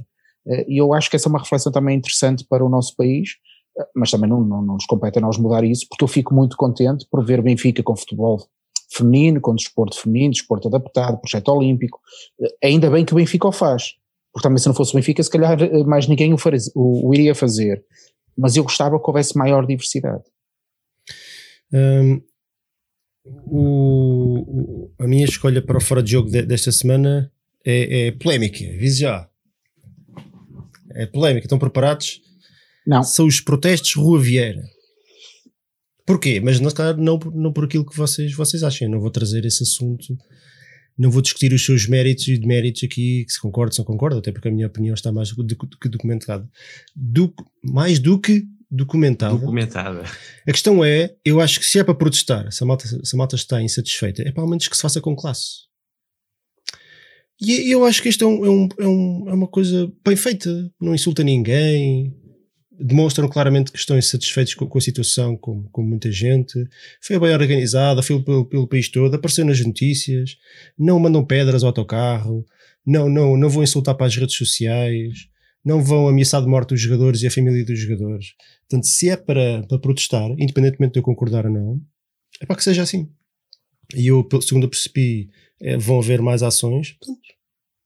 Eh, 0.47 0.65
E 0.69 0.77
eu 0.81 0.93
acho 0.93 1.09
que 1.09 1.17
essa 1.17 1.27
é 1.27 1.31
uma 1.31 1.39
reflexão 1.39 1.73
também 1.73 1.97
interessante 1.97 2.45
para 2.47 2.63
o 2.65 2.69
nosso 2.69 2.95
país, 2.95 3.31
eh, 3.77 3.85
mas 3.93 4.11
também 4.11 4.29
não, 4.29 4.39
não, 4.39 4.61
não 4.61 4.75
nos 4.75 4.85
compete 4.85 5.17
a 5.17 5.21
nós 5.21 5.37
mudar 5.37 5.65
isso, 5.65 5.85
porque 5.89 6.05
eu 6.05 6.07
fico 6.07 6.33
muito 6.33 6.55
contente 6.55 7.05
por 7.11 7.25
ver 7.25 7.41
Benfica 7.41 7.83
com 7.83 7.97
futebol 7.97 8.41
feminino, 8.89 9.41
com 9.41 9.53
desporto 9.55 9.99
feminino, 9.99 10.31
desporto 10.31 10.69
adaptado, 10.69 11.19
projeto 11.19 11.49
olímpico. 11.49 11.99
Eh, 12.41 12.67
Ainda 12.69 12.89
bem 12.89 13.03
que 13.03 13.11
o 13.11 13.17
Benfica 13.17 13.45
o 13.49 13.51
faz, 13.51 13.95
porque 14.31 14.47
também 14.47 14.57
se 14.57 14.67
não 14.67 14.73
fosse 14.73 14.93
o 14.93 14.95
Benfica, 14.95 15.21
se 15.21 15.29
calhar 15.29 15.57
mais 15.85 16.07
ninguém 16.07 16.33
o, 16.33 16.37
faz, 16.37 16.71
o, 16.73 17.09
o 17.09 17.13
iria 17.13 17.35
fazer. 17.35 17.83
Mas 18.37 18.55
eu 18.55 18.63
gostava 18.63 18.97
que 18.97 19.05
houvesse 19.05 19.37
maior 19.37 19.65
diversidade. 19.65 20.23
Hum, 21.71 22.21
o- 23.25 24.39
o- 24.39 24.93
a 24.99 25.07
minha 25.07 25.25
escolha 25.25 25.61
para 25.61 25.77
o 25.77 25.81
fora 25.81 26.03
de 26.03 26.11
jogo 26.11 26.29
de- 26.29 26.43
desta 26.45 26.71
semana 26.71 27.31
é, 27.65 28.07
é 28.07 28.11
polémica. 28.11 28.59
Vise 28.77 29.01
já. 29.01 29.29
É 30.91 31.05
polémica. 31.05 31.45
Estão 31.45 31.57
preparados? 31.59 32.21
Não, 32.85 33.01
São 33.03 33.25
os 33.25 33.39
protestos 33.39 33.93
Rua 33.95 34.19
Vieira. 34.19 34.63
Porquê? 36.05 36.41
Mas 36.41 36.59
não, 36.59 36.69
claro, 36.69 37.01
não, 37.01 37.17
por- 37.17 37.33
não 37.33 37.53
por 37.53 37.63
aquilo 37.63 37.85
que 37.85 37.95
vocês, 37.97 38.33
vocês 38.33 38.61
acham. 38.61 38.87
Eu 38.87 38.91
não 38.91 38.99
vou 38.99 39.09
trazer 39.09 39.45
esse 39.45 39.63
assunto. 39.63 40.05
Não 40.97 41.09
vou 41.09 41.21
discutir 41.21 41.51
os 41.53 41.65
seus 41.65 41.87
méritos 41.87 42.27
e 42.27 42.37
deméritos 42.37 42.83
aqui, 42.83 43.23
que 43.25 43.31
se 43.31 43.39
concordo, 43.41 43.73
se 43.73 43.79
não 43.79 43.85
concordo, 43.85 44.19
até 44.19 44.31
porque 44.31 44.49
a 44.49 44.51
minha 44.51 44.67
opinião 44.67 44.93
está 44.93 45.11
mais 45.11 45.31
do, 45.31 45.41
do 45.41 45.55
que 45.55 45.89
documentada. 45.89 46.47
Do- 46.95 47.33
mais 47.63 47.97
do 47.99 48.19
que 48.19 48.43
documentada. 48.75 49.35
Documentada. 49.37 50.03
A 50.47 50.51
questão 50.51 50.83
é, 50.83 51.15
eu 51.23 51.39
acho 51.39 51.59
que 51.59 51.65
se 51.65 51.79
é 51.79 51.83
para 51.83 51.93
protestar, 51.93 52.51
se 52.51 52.63
a 52.63 52.65
malta, 52.65 52.87
se 52.87 53.15
a 53.15 53.17
malta 53.17 53.35
está 53.35 53.61
insatisfeita, 53.61 54.23
é 54.23 54.31
para 54.31 54.43
ao 54.43 54.49
menos 54.49 54.67
que 54.67 54.75
se 54.75 54.81
faça 54.81 54.99
com 54.99 55.15
classe. 55.15 55.63
E 57.41 57.71
eu 57.71 57.83
acho 57.83 58.01
que 58.01 58.09
isto 58.09 58.23
é, 58.23 58.27
um- 58.27 58.45
é 58.45 58.49
um- 58.49 58.69
é 58.79 58.87
um- 58.87 59.29
é 59.29 59.33
uma 59.33 59.47
coisa 59.47 59.91
bem 60.05 60.15
feita, 60.15 60.49
não 60.79 60.95
insulta 60.95 61.23
ninguém, 61.23 62.15
demonstram 62.71 63.27
claramente 63.27 63.71
que 63.71 63.77
estão 63.77 63.97
insatisfeitos 63.97 64.53
com, 64.53 64.65
com 64.67 64.77
a 64.77 64.81
situação, 64.81 65.35
com, 65.37 65.63
com, 65.71 65.83
muita 65.83 66.11
gente. 66.11 66.53
Foi 67.01 67.19
bem 67.19 67.33
organizada, 67.33 68.01
foi 68.01 68.21
pelo, 68.23 68.45
pelo, 68.45 68.67
país 68.67 68.89
todo, 68.89 69.13
apareceu 69.15 69.45
nas 69.45 69.59
notícias, 69.59 70.37
não 70.77 70.99
mandam 70.99 71.25
pedras 71.25 71.63
ao 71.63 71.69
autocarro, 71.69 72.45
não, 72.85 73.09
não, 73.09 73.37
não 73.37 73.49
vão 73.49 73.63
insultar 73.63 73.95
para 73.95 74.05
as 74.07 74.15
redes 74.15 74.35
sociais, 74.35 75.27
não 75.63 75.81
vão 75.81 76.07
ameaçar 76.07 76.41
de 76.41 76.47
morte 76.47 76.73
os 76.73 76.81
jogadores 76.81 77.21
e 77.21 77.27
a 77.27 77.31
família 77.31 77.63
dos 77.63 77.79
jogadores. 77.79 78.33
Portanto, 78.67 78.85
se 78.85 79.09
é 79.09 79.15
para, 79.15 79.63
para 79.67 79.79
protestar, 79.79 80.29
independentemente 80.31 80.93
de 80.93 80.99
eu 80.99 81.03
concordar 81.03 81.45
ou 81.45 81.51
não, 81.51 81.81
é 82.41 82.45
para 82.45 82.55
que 82.55 82.63
seja 82.63 82.81
assim. 82.81 83.09
E 83.95 84.07
eu, 84.07 84.27
segundo 84.41 84.63
eu 84.63 84.69
percebi, 84.69 85.29
é, 85.61 85.77
vão 85.77 85.99
haver 85.99 86.21
mais 86.21 86.43
ações. 86.43 86.91
Portanto, 86.93 87.21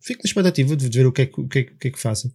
fico 0.02 0.22
na 0.24 0.28
expectativa 0.28 0.76
de 0.76 0.90
ver 0.90 1.06
o 1.06 1.12
que 1.12 1.22
é 1.22 1.26
que, 1.26 1.40
o 1.40 1.48
que, 1.48 1.60
é, 1.60 1.62
o 1.62 1.78
que, 1.78 1.88
é 1.90 1.92
que 1.92 2.00
fazem. 2.00 2.32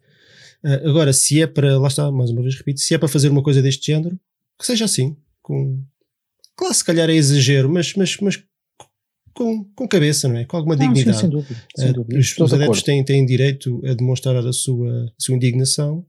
Uh, 0.65 0.89
agora, 0.89 1.13
se 1.13 1.43
é 1.43 1.47
para, 1.47 1.79
lá 1.79 1.89
está, 1.89 2.11
mais 2.13 2.31
uma 2.31 2.43
vez 2.43 2.55
repito, 2.55 2.81
se 2.81 2.95
é 2.95 2.99
para 2.99 3.09
fazer 3.09 3.29
uma 3.29 3.43
coisa 3.43 3.61
deste 3.61 3.87
género, 3.87 4.19
que 4.59 4.67
seja 4.67 4.85
assim, 4.85 5.17
com. 5.41 5.83
Claro, 6.55 6.75
se 6.75 6.85
calhar 6.85 7.11
é 7.11 7.15
exagero, 7.15 7.69
mas, 7.69 7.95
mas, 7.95 8.17
mas 8.19 8.45
com, 9.35 9.65
com 9.75 9.89
cabeça, 9.89 10.29
não 10.29 10.37
é? 10.37 10.45
Com 10.45 10.57
alguma 10.57 10.77
não, 10.77 10.87
dignidade. 10.87 11.17
Sim, 11.17 11.21
sem 11.23 11.31
dúvida. 11.31 11.63
Sem 11.77 11.91
uh, 11.91 11.93
dúvida. 11.93 12.19
Os, 12.19 12.39
os 12.39 12.53
adeptos 12.53 12.83
têm, 12.83 13.05
têm 13.05 13.25
direito 13.25 13.81
a 13.85 13.95
demonstrar 13.95 14.37
a 14.37 14.53
sua, 14.53 15.05
a 15.07 15.15
sua 15.19 15.35
indignação, 15.35 16.05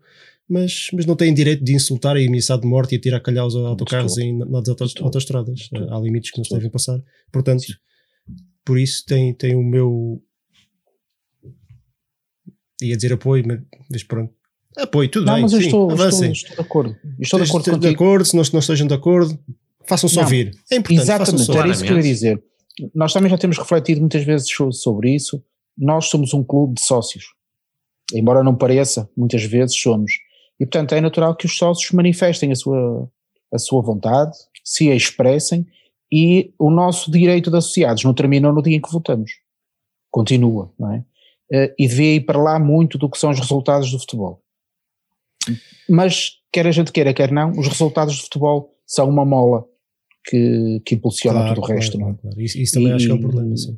mas, 0.48 0.88
mas 0.94 1.06
não 1.06 1.16
têm 1.16 1.34
direito 1.34 1.64
de 1.64 1.74
insultar 1.74 2.18
e 2.18 2.28
ameaçar 2.28 2.60
de 2.60 2.68
morte 2.68 2.96
e 2.96 3.00
tirar 3.00 3.20
calhaus 3.20 3.56
a 3.56 3.60
autocarros 3.60 4.18
em, 4.18 4.38
nas 4.38 4.68
autostradas. 5.02 5.70
Há 5.90 6.00
limites 6.00 6.32
que 6.32 6.38
não 6.38 6.46
se 6.46 6.54
devem 6.54 6.70
passar. 6.70 7.00
Portanto, 7.32 7.64
sim. 7.64 7.74
por 8.66 8.78
isso 8.78 9.06
tem, 9.06 9.34
tem 9.34 9.56
o 9.56 9.64
meu. 9.64 10.22
ia 12.82 12.96
dizer 12.96 13.14
apoio, 13.14 13.44
mas 13.90 14.04
pronto. 14.04 14.34
Apoio, 14.78 15.10
tudo 15.10 15.26
não, 15.26 15.34
bem. 15.36 15.44
Mas 15.44 15.54
eu 15.54 15.60
sim, 15.60 15.66
estou, 15.68 15.92
estou, 15.92 16.08
estou, 16.08 16.56
de 16.56 16.62
acordo. 16.62 16.98
Estou 17.20 17.40
de 17.40 17.50
acordo, 17.50 17.80
de 17.80 17.88
acordo 17.88 18.26
se 18.26 18.36
não, 18.36 18.44
não 18.52 18.60
estejam 18.60 18.88
de 18.88 18.94
acordo, 18.94 19.40
façam-se 19.86 20.20
ouvir. 20.20 20.52
É 20.72 20.78
importante. 20.78 21.04
Exatamente, 21.04 21.58
era 21.58 21.68
isso 21.70 21.84
que 21.84 21.92
eu 21.92 21.98
ia 21.98 22.04
dizer. 22.04 22.44
Nós 22.94 23.14
também 23.14 23.30
já 23.30 23.38
temos 23.38 23.58
refletido 23.58 24.02
muitas 24.02 24.24
vezes 24.24 24.48
sobre 24.72 25.14
isso. 25.14 25.44
Nós 25.78 26.06
somos 26.06 26.34
um 26.34 26.44
clube 26.44 26.76
de 26.76 26.82
sócios. 26.82 27.34
Embora 28.14 28.44
não 28.44 28.56
pareça, 28.56 29.10
muitas 29.16 29.44
vezes 29.44 29.78
somos. 29.78 30.14
E 30.60 30.66
portanto 30.66 30.94
é 30.94 31.02
natural 31.02 31.36
que 31.36 31.46
os 31.46 31.58
sócios 31.58 31.92
manifestem 31.92 32.52
a 32.52 32.56
sua, 32.56 33.10
a 33.52 33.58
sua 33.58 33.82
vontade, 33.82 34.36
se 34.64 34.90
a 34.92 34.96
expressem 34.96 35.66
e 36.12 36.54
o 36.60 36.70
nosso 36.70 37.10
direito 37.10 37.50
de 37.50 37.58
associados 37.58 38.04
não 38.04 38.14
termina 38.14 38.52
no 38.52 38.62
dia 38.62 38.78
em 38.78 38.82
que 38.82 38.92
votamos. 38.92 39.32
Continua, 40.12 40.72
não 40.78 40.92
é? 40.94 41.04
Eh, 41.52 41.74
e 41.80 41.88
devia 41.88 42.16
ir 42.16 42.22
para 42.22 42.42
lá 42.42 42.60
muito 42.60 42.98
do 42.98 43.10
que 43.10 43.18
são 43.18 43.32
os 43.32 43.40
resultados 43.40 43.92
do 43.92 44.00
futebol. 44.00 44.42
Mas, 45.90 46.34
quer 46.52 46.68
a 46.68 46.72
gente 46.72 46.92
queira, 46.92 47.14
quer 47.14 47.32
não, 47.32 47.52
os 47.52 47.68
resultados 47.68 48.16
do 48.16 48.24
futebol 48.24 48.76
são 48.86 49.10
uma 49.10 49.26
mola 49.26 49.66
que, 50.26 50.82
que 50.86 50.96
impulsiona 50.96 51.40
claro, 51.40 51.56
tudo 51.56 51.64
o 51.64 51.68
resto. 51.68 51.98
Claro, 51.98 52.14
é? 52.14 52.22
Claro. 52.22 52.42
Isso, 52.42 52.58
isso, 52.60 52.74
também 52.74 52.90
e, 52.90 52.94
acho 52.94 53.06
que 53.06 53.12
é 53.12 53.16
um 53.16 53.22
problema, 53.22 53.58
sim. 53.58 53.78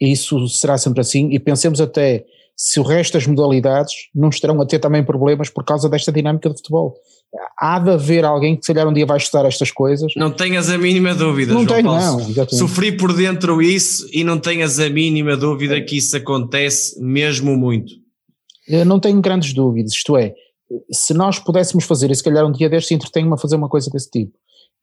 Isso 0.00 0.48
será 0.48 0.76
sempre 0.76 1.00
assim 1.00 1.30
e 1.30 1.38
pensemos 1.38 1.80
até 1.80 2.24
se 2.56 2.78
o 2.78 2.82
resto 2.82 3.14
das 3.14 3.26
modalidades 3.26 3.92
não 4.14 4.28
estarão 4.28 4.60
a 4.60 4.66
ter 4.66 4.78
também 4.78 5.04
problemas 5.04 5.48
por 5.48 5.64
causa 5.64 5.88
desta 5.88 6.12
dinâmica 6.12 6.48
de 6.48 6.56
futebol. 6.56 6.94
Há 7.58 7.80
de 7.80 7.90
haver 7.90 8.24
alguém 8.24 8.56
que 8.56 8.64
se 8.64 8.72
calhar 8.72 8.88
um 8.88 8.92
dia 8.92 9.06
vai 9.06 9.16
estudar 9.16 9.44
estas 9.44 9.70
coisas. 9.70 10.12
Não 10.16 10.30
tenhas 10.30 10.70
a 10.70 10.78
mínima 10.78 11.14
dúvida, 11.14 11.52
não 11.52 11.64
João 11.64 11.76
tenho, 11.76 11.88
Paulo. 11.88 12.00
não. 12.00 12.20
Exatamente. 12.20 12.56
Sofri 12.56 12.96
por 12.96 13.12
dentro 13.12 13.60
isso 13.60 14.08
e 14.12 14.22
não 14.22 14.38
tenhas 14.38 14.78
a 14.78 14.88
mínima 14.88 15.36
dúvida 15.36 15.80
que 15.80 15.96
isso 15.96 16.16
acontece 16.16 17.00
mesmo 17.02 17.56
muito. 17.56 17.92
Eu 18.68 18.84
não 18.84 19.00
tenho 19.00 19.20
grandes 19.20 19.52
dúvidas, 19.52 19.92
isto 19.92 20.16
é, 20.16 20.32
se 20.90 21.12
nós 21.12 21.38
pudéssemos 21.38 21.84
fazer, 21.84 22.10
e 22.10 22.14
se 22.14 22.22
calhar 22.22 22.46
um 22.46 22.52
dia 22.52 22.68
destes 22.68 22.92
entretenho-me 22.92 23.34
a 23.34 23.36
fazer 23.36 23.56
uma 23.56 23.68
coisa 23.68 23.90
desse 23.90 24.10
tipo, 24.10 24.32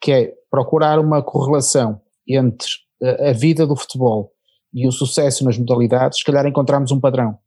que 0.02 0.12
é 0.12 0.34
procurar 0.50 1.00
uma 1.00 1.22
correlação 1.22 2.02
entre 2.28 2.68
a 3.02 3.32
vida 3.32 3.66
do 3.66 3.76
futebol 3.76 4.32
e 4.74 4.88
o 4.88 4.92
sucesso 4.92 5.44
nas 5.44 5.58
modalidades, 5.58 6.20
se 6.20 6.26
calhar 6.26 6.46
encontramos 6.46 6.92
um 6.92 7.00
padrão. 7.00 7.38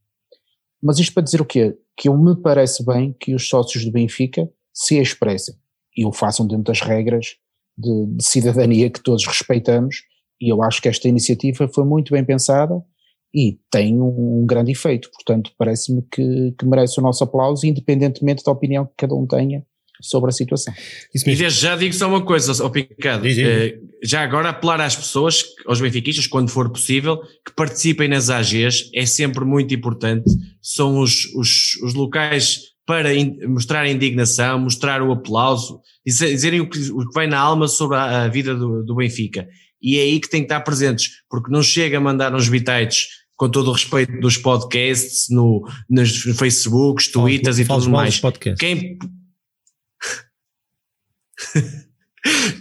Mas 0.82 0.98
isto 0.98 1.14
para 1.14 1.22
dizer 1.22 1.40
o 1.40 1.44
quê? 1.44 1.76
Que 1.96 2.08
eu 2.08 2.16
me 2.16 2.36
parece 2.36 2.84
bem 2.84 3.14
que 3.18 3.34
os 3.34 3.48
sócios 3.48 3.84
do 3.84 3.90
Benfica 3.90 4.50
se 4.72 5.00
expressem 5.00 5.54
e 5.96 6.04
o 6.04 6.12
façam 6.12 6.46
dentro 6.46 6.64
das 6.64 6.80
regras 6.80 7.36
de, 7.76 8.06
de 8.06 8.24
cidadania 8.24 8.90
que 8.90 9.02
todos 9.02 9.26
respeitamos 9.26 10.02
e 10.40 10.48
eu 10.48 10.62
acho 10.62 10.82
que 10.82 10.88
esta 10.88 11.08
iniciativa 11.08 11.68
foi 11.68 11.84
muito 11.84 12.12
bem 12.12 12.24
pensada 12.24 12.84
e 13.32 13.58
tem 13.70 14.00
um, 14.00 14.42
um 14.42 14.46
grande 14.46 14.72
efeito, 14.72 15.10
portanto 15.10 15.52
parece-me 15.56 16.02
que, 16.02 16.52
que 16.58 16.66
merece 16.66 17.00
o 17.00 17.02
nosso 17.02 17.24
aplauso 17.24 17.66
independentemente 17.66 18.44
da 18.44 18.52
opinião 18.52 18.84
que 18.84 18.92
cada 18.96 19.14
um 19.14 19.26
tenha 19.26 19.64
sobre 20.04 20.28
a 20.28 20.32
situação. 20.32 20.72
e 21.14 21.34
desde 21.34 21.60
já 21.60 21.76
digo 21.76 21.94
só 21.94 22.06
uma 22.08 22.22
coisa, 22.22 22.62
ao 22.62 22.70
Picado, 22.70 23.26
uh, 23.26 23.88
já 24.02 24.22
agora 24.22 24.50
apelar 24.50 24.80
às 24.80 24.94
pessoas, 24.94 25.42
aos 25.66 25.80
benfiquistas, 25.80 26.26
quando 26.26 26.50
for 26.50 26.70
possível, 26.70 27.18
que 27.44 27.54
participem 27.56 28.08
nas 28.08 28.28
AGs, 28.28 28.90
é 28.94 29.06
sempre 29.06 29.44
muito 29.44 29.74
importante, 29.74 30.30
são 30.60 30.98
os, 31.00 31.24
os, 31.34 31.76
os 31.82 31.94
locais 31.94 32.74
para 32.86 33.14
in, 33.14 33.38
mostrar 33.46 33.80
a 33.80 33.90
indignação, 33.90 34.58
mostrar 34.58 35.02
o 35.02 35.10
aplauso, 35.10 35.80
dizerem 36.06 36.60
o 36.60 36.68
que, 36.68 36.78
o 36.90 37.08
que 37.08 37.14
vai 37.14 37.26
na 37.26 37.38
alma 37.38 37.66
sobre 37.66 37.96
a, 37.96 38.24
a 38.24 38.28
vida 38.28 38.54
do, 38.54 38.84
do, 38.84 38.94
Benfica. 38.94 39.48
E 39.80 39.98
é 39.98 40.02
aí 40.02 40.20
que 40.20 40.28
tem 40.28 40.42
que 40.42 40.46
estar 40.46 40.60
presentes, 40.60 41.08
porque 41.30 41.50
não 41.50 41.62
chega 41.62 41.96
a 41.96 42.00
mandar 42.00 42.34
uns 42.34 42.48
bitites 42.48 43.06
com 43.36 43.48
todo 43.48 43.68
o 43.68 43.72
respeito 43.72 44.20
dos 44.20 44.36
podcasts, 44.36 45.28
no, 45.30 45.66
nos 45.88 46.22
Facebooks, 46.36 47.08
Twitters 47.08 47.58
e 47.58 47.64
tudo 47.64 47.90
mais. 47.90 48.20
Quem, 48.58 48.98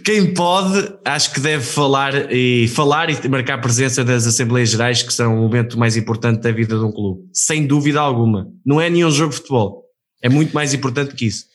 quem 0.04 0.34
pode, 0.34 0.94
acho 1.04 1.32
que 1.32 1.40
deve 1.40 1.64
falar 1.64 2.30
e 2.32 2.68
falar 2.68 3.08
e 3.08 3.28
marcar 3.28 3.58
presença 3.60 4.04
das 4.04 4.26
Assembleias 4.26 4.70
Gerais, 4.70 5.02
que 5.02 5.12
são 5.12 5.34
o 5.34 5.40
momento 5.40 5.78
mais 5.78 5.96
importante 5.96 6.42
da 6.42 6.52
vida 6.52 6.78
de 6.78 6.84
um 6.84 6.92
clube. 6.92 7.28
Sem 7.32 7.66
dúvida 7.66 8.00
alguma. 8.00 8.50
Não 8.64 8.80
é 8.80 8.90
nenhum 8.90 9.10
jogo 9.10 9.30
de 9.30 9.36
futebol. 9.36 9.84
É 10.22 10.28
muito 10.28 10.52
mais 10.52 10.74
importante 10.74 11.14
que 11.14 11.26
isso. 11.26 11.46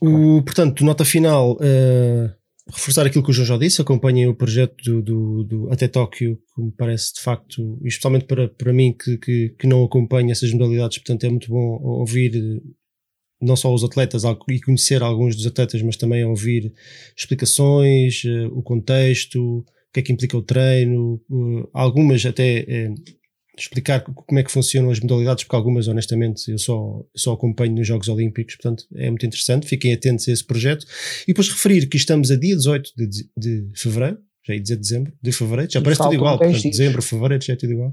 O, 0.00 0.42
portanto, 0.42 0.82
nota 0.84 1.04
final, 1.04 1.52
uh, 1.52 2.30
reforçar 2.72 3.06
aquilo 3.06 3.22
que 3.22 3.30
o 3.30 3.32
João 3.34 3.46
já 3.46 3.58
disse, 3.58 3.82
acompanhem 3.82 4.26
o 4.26 4.34
projeto 4.34 4.76
do, 4.82 5.02
do, 5.02 5.44
do, 5.44 5.72
Até 5.72 5.88
Tóquio, 5.88 6.38
que 6.54 6.62
me 6.62 6.72
parece 6.72 7.14
de 7.14 7.20
facto, 7.20 7.78
especialmente 7.84 8.24
para, 8.24 8.48
para 8.48 8.72
mim 8.72 8.94
que, 8.98 9.18
que, 9.18 9.54
que 9.58 9.66
não 9.66 9.84
acompanho 9.84 10.30
essas 10.30 10.52
modalidades, 10.52 10.98
portanto 10.98 11.24
é 11.24 11.28
muito 11.28 11.48
bom 11.50 11.78
ouvir 11.82 12.62
não 13.40 13.56
só 13.56 13.72
os 13.72 13.82
atletas 13.84 14.22
e 14.48 14.60
conhecer 14.60 15.02
alguns 15.02 15.36
dos 15.36 15.46
atletas, 15.46 15.80
mas 15.82 15.96
também 15.96 16.24
ouvir 16.24 16.72
explicações, 17.16 18.22
uh, 18.24 18.48
o 18.52 18.62
contexto, 18.62 19.58
o 19.58 19.92
que 19.92 20.00
é 20.00 20.02
que 20.02 20.12
implica 20.12 20.36
o 20.36 20.42
treino, 20.42 21.20
algumas 21.72 22.24
até 22.24 22.66
uh, 22.88 22.94
explicar 23.60 24.00
como 24.00 24.38
é 24.38 24.42
que 24.42 24.50
funcionam 24.50 24.90
as 24.90 25.00
modalidades, 25.00 25.44
porque 25.44 25.56
algumas, 25.56 25.88
honestamente, 25.88 26.50
eu 26.50 26.58
só, 26.58 27.04
só 27.14 27.32
acompanho 27.32 27.74
nos 27.74 27.86
Jogos 27.86 28.08
Olímpicos, 28.08 28.56
portanto 28.56 28.84
é 28.94 29.08
muito 29.08 29.26
interessante. 29.26 29.66
Fiquem 29.66 29.92
atentos 29.92 30.28
a 30.28 30.32
esse 30.32 30.44
projeto. 30.44 30.86
E 31.24 31.28
depois 31.28 31.48
referir 31.48 31.86
que 31.86 31.96
estamos 31.96 32.30
a 32.30 32.36
dia 32.36 32.56
18 32.56 32.90
de, 32.96 33.28
de 33.36 33.68
fevereiro, 33.74 34.18
já 34.46 34.54
ia 34.54 34.60
dizer 34.60 34.76
dezembro, 34.76 35.12
de 35.22 35.32
fevereiro, 35.32 35.70
já 35.70 35.82
parece 35.82 36.02
tudo 36.02 36.14
igual, 36.14 36.38
portanto, 36.38 36.62
dezembro, 36.62 37.02
fevereiro, 37.02 37.44
já 37.44 37.52
é 37.52 37.56
tudo 37.56 37.72
igual. 37.72 37.92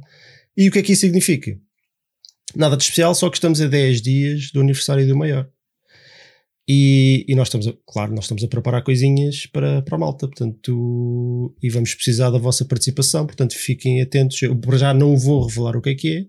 E 0.56 0.70
o 0.70 0.72
que 0.72 0.80
é 0.80 0.82
que 0.82 0.94
isso 0.94 1.02
significa? 1.02 1.60
Nada 2.56 2.78
de 2.78 2.84
especial, 2.84 3.14
só 3.14 3.30
que 3.30 3.38
estamos 3.38 3.62
a 3.62 3.68
10 3.68 4.02
dias 4.02 4.52
do 4.52 4.62
aniversário 4.62 5.08
do 5.08 5.18
maior. 5.18 5.48
E, 6.70 7.26
e, 7.30 7.36
nós 7.36 7.48
estamos, 7.48 7.66
a, 7.68 7.74
claro, 7.86 8.14
nós 8.14 8.26
estamos 8.26 8.44
a 8.44 8.48
preparar 8.48 8.84
coisinhas 8.84 9.46
para, 9.46 9.82
para 9.82 9.96
a 9.96 10.00
malta, 10.00 10.28
portanto, 10.28 11.56
e 11.64 11.70
vamos 11.70 11.94
precisar 11.96 12.30
da 12.30 12.38
vossa 12.38 12.66
participação, 12.66 13.26
portanto, 13.26 13.56
fiquem 13.56 14.02
atentos. 14.02 14.42
Eu 14.42 14.54
por 14.54 14.78
já 14.78 14.94
não 14.94 15.16
vou 15.16 15.46
revelar 15.46 15.78
o 15.78 15.82
que 15.82 15.90
é 15.90 15.96
que 15.96 16.18
é, 16.18 16.26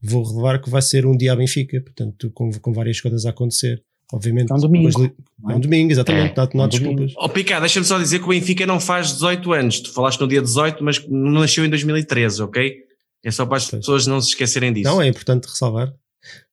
vou 0.00 0.22
revelar 0.22 0.62
que 0.62 0.70
vai 0.70 0.80
ser 0.80 1.06
um 1.06 1.16
dia 1.16 1.32
a 1.32 1.36
Benfica, 1.36 1.80
portanto, 1.80 2.30
com, 2.32 2.50
com 2.52 2.72
várias 2.72 3.00
coisas 3.00 3.26
a 3.26 3.30
acontecer. 3.30 3.82
Obviamente, 4.12 4.52
é 4.52 4.54
um 4.54 4.58
domingo. 4.58 5.14
É 5.48 5.54
um 5.54 5.60
domingo, 5.60 5.92
exatamente, 5.92 6.32
é, 6.32 6.36
não, 6.36 6.48
não 6.54 6.64
há 6.64 6.66
desculpas. 6.68 7.12
Ó 7.16 7.26
oh, 7.26 7.28
Pica, 7.28 7.58
deixa-me 7.58 7.86
só 7.86 7.98
dizer 7.98 8.20
que 8.20 8.24
o 8.24 8.28
Benfica 8.28 8.66
não 8.66 8.78
faz 8.78 9.12
18 9.12 9.52
anos. 9.52 9.80
Tu 9.80 9.92
falaste 9.92 10.20
no 10.20 10.28
dia 10.28 10.40
18, 10.40 10.82
mas 10.84 11.04
não 11.08 11.40
nasceu 11.40 11.64
em 11.64 11.70
2013, 11.70 12.42
ok? 12.42 12.89
É 13.24 13.30
só 13.30 13.44
para 13.44 13.58
as 13.58 13.70
pessoas 13.70 14.06
não 14.06 14.20
se 14.20 14.28
esquecerem 14.28 14.72
disso. 14.72 14.88
Não, 14.88 15.00
é 15.00 15.06
importante 15.06 15.46
ressalvar. 15.46 15.94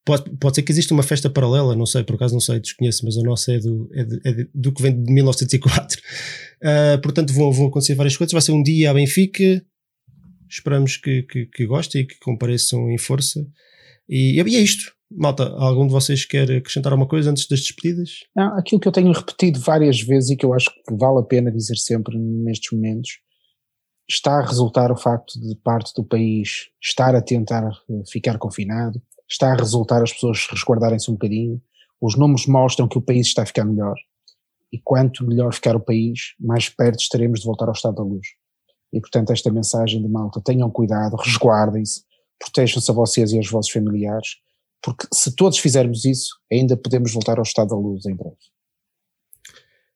Pode, 0.05 0.29
pode 0.37 0.55
ser 0.55 0.61
que 0.61 0.71
exista 0.71 0.93
uma 0.93 1.03
festa 1.03 1.29
paralela, 1.29 1.75
não 1.75 1.85
sei, 1.85 2.01
por 2.03 2.15
acaso 2.15 2.33
não 2.33 2.39
sei, 2.39 2.61
desconheço, 2.61 3.03
mas 3.03 3.17
a 3.17 3.21
nossa 3.21 3.51
é 3.51 3.59
do, 3.59 3.89
é 3.93 4.03
de, 4.05 4.21
é 4.23 4.31
de, 4.31 4.49
do 4.53 4.71
que 4.71 4.81
vem 4.81 5.03
de 5.03 5.11
1904. 5.11 5.99
Uh, 5.99 6.03
ah, 6.63 6.97
portanto, 7.01 7.33
vão, 7.33 7.51
vão 7.51 7.67
acontecer 7.67 7.95
várias 7.95 8.15
coisas. 8.15 8.31
Vai 8.31 8.41
ser 8.41 8.53
um 8.53 8.63
dia 8.63 8.91
à 8.91 8.93
Benfica. 8.93 9.63
Esperamos 10.49 10.95
que, 10.95 11.23
que, 11.23 11.45
que 11.47 11.65
gostem 11.65 12.01
e 12.01 12.05
que 12.05 12.17
compareçam 12.19 12.89
em 12.89 12.97
força. 12.97 13.45
E, 14.07 14.41
e 14.41 14.55
é 14.55 14.61
isto. 14.61 14.93
Malta, 15.09 15.43
algum 15.57 15.87
de 15.87 15.93
vocês 15.93 16.25
quer 16.25 16.51
acrescentar 16.51 16.91
alguma 16.91 17.07
coisa 17.07 17.31
antes 17.31 17.47
das 17.47 17.61
despedidas? 17.61 18.11
Não, 18.35 18.57
aquilo 18.57 18.79
que 18.79 18.87
eu 18.87 18.91
tenho 18.91 19.11
repetido 19.11 19.59
várias 19.59 20.01
vezes 20.01 20.31
e 20.31 20.35
que 20.35 20.45
eu 20.45 20.53
acho 20.53 20.69
que 20.69 20.95
vale 20.95 21.19
a 21.19 21.23
pena 21.23 21.51
dizer 21.51 21.77
sempre 21.77 22.17
nestes 22.17 22.71
momentos 22.71 23.19
está 24.09 24.39
a 24.39 24.45
resultar 24.45 24.91
o 24.91 24.95
facto 24.95 25.39
de 25.39 25.55
parte 25.55 25.93
do 25.93 26.03
país 26.03 26.69
estar 26.81 27.15
a 27.15 27.21
tentar 27.21 27.69
ficar 28.09 28.37
confinado, 28.37 29.01
está 29.29 29.51
a 29.51 29.55
resultar 29.55 30.01
as 30.01 30.13
pessoas 30.13 30.47
resguardarem-se 30.49 31.11
um 31.11 31.15
bocadinho, 31.15 31.61
Os 31.99 32.15
números 32.15 32.45
mostram 32.45 32.87
que 32.87 32.97
o 32.97 33.01
país 33.01 33.27
está 33.27 33.41
a 33.41 33.45
ficar 33.45 33.65
melhor. 33.65 33.95
E 34.71 34.79
quanto 34.79 35.25
melhor 35.25 35.51
ficar 35.53 35.75
o 35.75 35.79
país, 35.79 36.35
mais 36.39 36.69
perto 36.69 36.99
estaremos 36.99 37.39
de 37.39 37.45
voltar 37.45 37.65
ao 37.65 37.73
estado 37.73 37.95
da 37.95 38.03
luz. 38.03 38.27
E 38.93 39.01
portanto, 39.01 39.31
esta 39.31 39.51
mensagem 39.51 40.01
de 40.01 40.07
malta, 40.07 40.39
tenham 40.39 40.69
cuidado, 40.69 41.15
resguardem-se, 41.15 42.03
protejam-se 42.39 42.91
a 42.91 42.93
vocês 42.93 43.31
e 43.31 43.37
aos 43.37 43.49
vossos 43.49 43.71
familiares, 43.71 44.37
porque 44.81 45.07
se 45.11 45.35
todos 45.35 45.57
fizermos 45.57 46.05
isso, 46.05 46.37
ainda 46.51 46.77
podemos 46.77 47.11
voltar 47.11 47.37
ao 47.37 47.43
estado 47.43 47.69
da 47.69 47.75
luz 47.75 48.05
em 48.05 48.15
breve. 48.15 48.37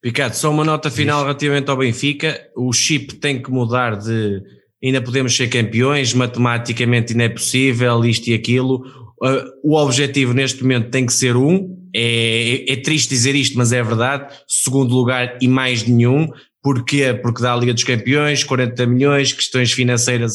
Ricardo, 0.04 0.34
só 0.34 0.50
uma 0.50 0.64
nota 0.64 0.90
final 0.90 1.22
relativamente 1.22 1.70
ao 1.70 1.78
Benfica. 1.78 2.50
O 2.56 2.74
chip 2.74 3.16
tem 3.16 3.42
que 3.42 3.52
mudar 3.52 3.96
de 3.98 4.42
ainda 4.84 5.02
podemos 5.02 5.36
ser 5.36 5.48
campeões, 5.48 6.14
matematicamente 6.14 7.14
ainda 7.14 7.26
é 7.26 7.30
possível, 7.30 8.04
isto 8.04 8.28
e 8.28 8.34
aquilo. 8.34 8.78
Uh, 9.22 9.46
o 9.64 9.76
objetivo 9.76 10.34
neste 10.34 10.64
momento 10.64 10.90
tem 10.90 11.06
que 11.06 11.14
ser 11.14 11.36
um, 11.36 11.78
é, 11.96 12.66
é, 12.68 12.76
triste 12.78 13.10
dizer 13.10 13.36
isto, 13.36 13.58
mas 13.58 13.72
é 13.72 13.84
verdade. 13.84 14.34
Segundo 14.48 14.96
lugar 14.96 15.38
e 15.40 15.48
mais 15.48 15.84
nenhum. 15.84 16.28
Porquê? 16.64 17.14
Porque 17.14 17.42
dá 17.42 17.54
a 17.54 17.58
Liga 17.58 17.74
dos 17.74 17.84
Campeões, 17.84 18.44
40 18.44 18.86
milhões, 18.88 19.34
questões 19.34 19.72
financeiras 19.72 20.34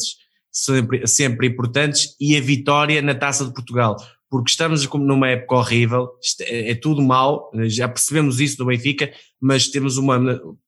sempre, 0.51 1.05
sempre 1.05 1.47
importantes 1.47 2.15
e 2.19 2.37
a 2.37 2.41
vitória 2.41 3.01
na 3.01 3.15
Taça 3.15 3.45
de 3.45 3.53
Portugal 3.53 3.97
porque 4.29 4.49
estamos 4.49 4.87
numa 4.91 5.29
época 5.29 5.55
horrível, 5.55 6.09
é, 6.41 6.71
é, 6.71 6.75
tudo 6.75 7.01
mal, 7.01 7.49
já 7.65 7.87
percebemos 7.87 8.39
isso 8.39 8.57
do 8.57 8.65
Benfica, 8.65 9.11
mas 9.39 9.69
temos 9.69 9.97
uma, 9.97 10.19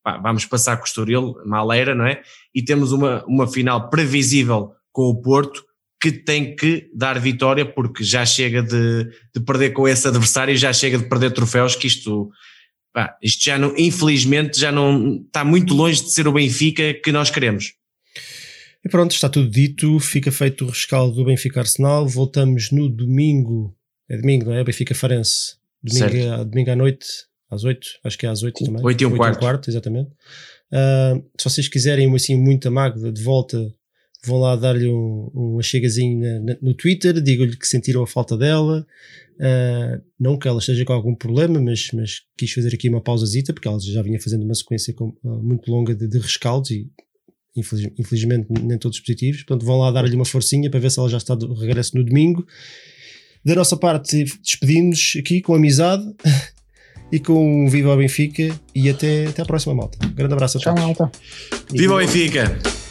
pá, 0.02 0.18
vamos 0.18 0.46
passar 0.46 0.78
com 0.78 0.84
o 0.84 0.86
Estoril, 0.86 1.36
maleira, 1.46 1.94
não 1.94 2.06
é? 2.06 2.22
E 2.56 2.64
temos 2.64 2.92
uma, 2.92 3.24
uma 3.26 3.48
final 3.48 3.90
previsível 3.90 4.72
com 4.92 5.04
o 5.04 5.22
Porto, 5.22 5.64
que 6.02 6.12
tem 6.12 6.56
que 6.56 6.90
dar 6.96 7.20
vitória, 7.20 7.66
porque 7.66 8.04
já 8.04 8.26
chega 8.26 8.64
de, 8.64 9.04
de 9.36 9.42
perder 9.46 9.72
com 9.72 9.86
esse 9.86 10.08
adversário, 10.08 10.56
já 10.56 10.72
chega 10.72 10.98
de 10.98 11.10
perder 11.10 11.32
troféus, 11.32 11.76
que 11.76 11.88
isto, 11.88 12.30
pá, 12.94 13.18
isto 13.22 13.44
já 13.44 13.58
não, 13.58 13.74
infelizmente, 13.78 14.58
já 14.58 14.72
não, 14.72 15.18
está 15.26 15.44
muito 15.44 15.74
longe 15.74 16.02
de 16.02 16.12
ser 16.12 16.26
o 16.26 16.32
Benfica 16.32 16.94
que 16.94 17.12
nós 17.12 17.30
queremos. 17.30 17.74
E 18.84 18.90
pronto, 18.90 19.12
está 19.12 19.28
tudo 19.28 19.50
dito, 19.50 20.00
fica 20.00 20.32
feito 20.32 20.66
o 20.66 20.70
rescaldo 20.70 21.16
do 21.16 21.26
Benfica 21.26 21.60
Arsenal. 21.60 22.08
Voltamos 22.08 22.72
no 22.72 22.88
domingo, 22.88 23.76
é 24.10 24.18
domingo, 24.18 24.46
não 24.46 24.54
é? 24.54 24.64
Benfica 24.64 24.96
Farense, 24.96 25.56
domingo, 25.84 26.34
a, 26.34 26.44
domingo 26.44 26.72
à 26.72 26.76
noite, 26.76 27.08
às 27.50 27.64
8, 27.64 27.88
acho 28.04 28.18
que 28.18 28.26
é 28.26 28.30
às 28.30 28.42
8 28.42 28.64
também. 28.64 28.84
8 28.84 29.02
e 29.02 29.06
um 29.06 29.10
8 29.12 29.18
quarto. 29.18 29.36
Um 29.36 29.40
quarto, 29.40 29.70
exatamente. 29.70 30.12
Uh, 30.72 31.24
se 31.38 31.44
vocês 31.44 31.68
quiserem 31.68 32.14
assim 32.16 32.38
muita 32.38 32.72
magda 32.72 33.12
de 33.12 33.22
volta, 33.22 33.58
vão 34.26 34.40
lá 34.40 34.56
dar-lhe 34.56 34.88
um, 34.88 35.30
um 35.34 35.62
chegazinho 35.62 36.22
no 36.62 36.74
Twitter, 36.74 37.20
digam-lhe 37.22 37.58
que 37.58 37.68
sentiram 37.68 38.04
a 38.04 38.08
falta 38.08 38.38
dela. 38.38 38.86
Uh, 39.36 40.02
não 40.20 40.38
que 40.38 40.48
ela 40.48 40.60
esteja 40.60 40.86
com 40.86 40.94
algum 40.94 41.16
problema, 41.16 41.60
mas, 41.62 41.90
mas 41.94 42.22
quis 42.38 42.52
fazer 42.52 42.74
aqui 42.74 42.90
uma 42.90 43.02
pausazita, 43.02 43.54
porque 43.54 43.68
ela 43.68 43.80
já 43.80 44.02
vinha 44.02 44.22
fazendo 44.22 44.44
uma 44.44 44.54
sequência 44.54 44.94
com, 44.94 45.10
uh, 45.24 45.44
muito 45.44 45.72
longa 45.72 45.96
de, 45.96 46.08
de 46.08 46.20
rescaldos 46.20 46.72
e 46.72 46.90
infeliz, 47.56 47.92
infelizmente 47.98 48.48
nem 48.50 48.78
todos 48.78 49.00
positivos, 49.00 49.44
portanto 49.44 49.66
vão 49.66 49.80
lá 49.80 49.92
dar-lhe 49.92 50.16
uma 50.16 50.26
forcinha 50.26 50.70
para 50.70 50.80
ver 50.80 50.92
se 50.92 51.00
ela 51.00 51.10
já 51.10 51.18
está 51.18 51.36
de 51.36 51.46
regresso 51.60 51.98
no 51.98 52.04
domingo. 52.04 52.46
Da 53.44 53.56
nossa 53.56 53.78
parte, 53.78 54.26
despedimos 54.44 55.14
aqui 55.18 55.42
com 55.42 55.56
amizade 55.56 56.04
e 57.12 57.20
com 57.20 57.66
um 57.66 57.70
Viva 57.70 57.92
ao 57.92 57.98
Benfica 57.98 58.60
e 58.76 58.90
até, 58.90 59.28
até 59.28 59.42
à 59.42 59.46
próxima 59.46 59.74
malta. 59.74 59.98
Um 60.06 60.14
grande 60.14 60.34
abraço 60.34 60.58
a 60.58 60.62
todos. 60.62 60.80
Tchau, 60.80 60.88
malta. 60.88 61.12
Viva 61.72 61.96
o 61.96 61.98
Benfica! 61.98 62.89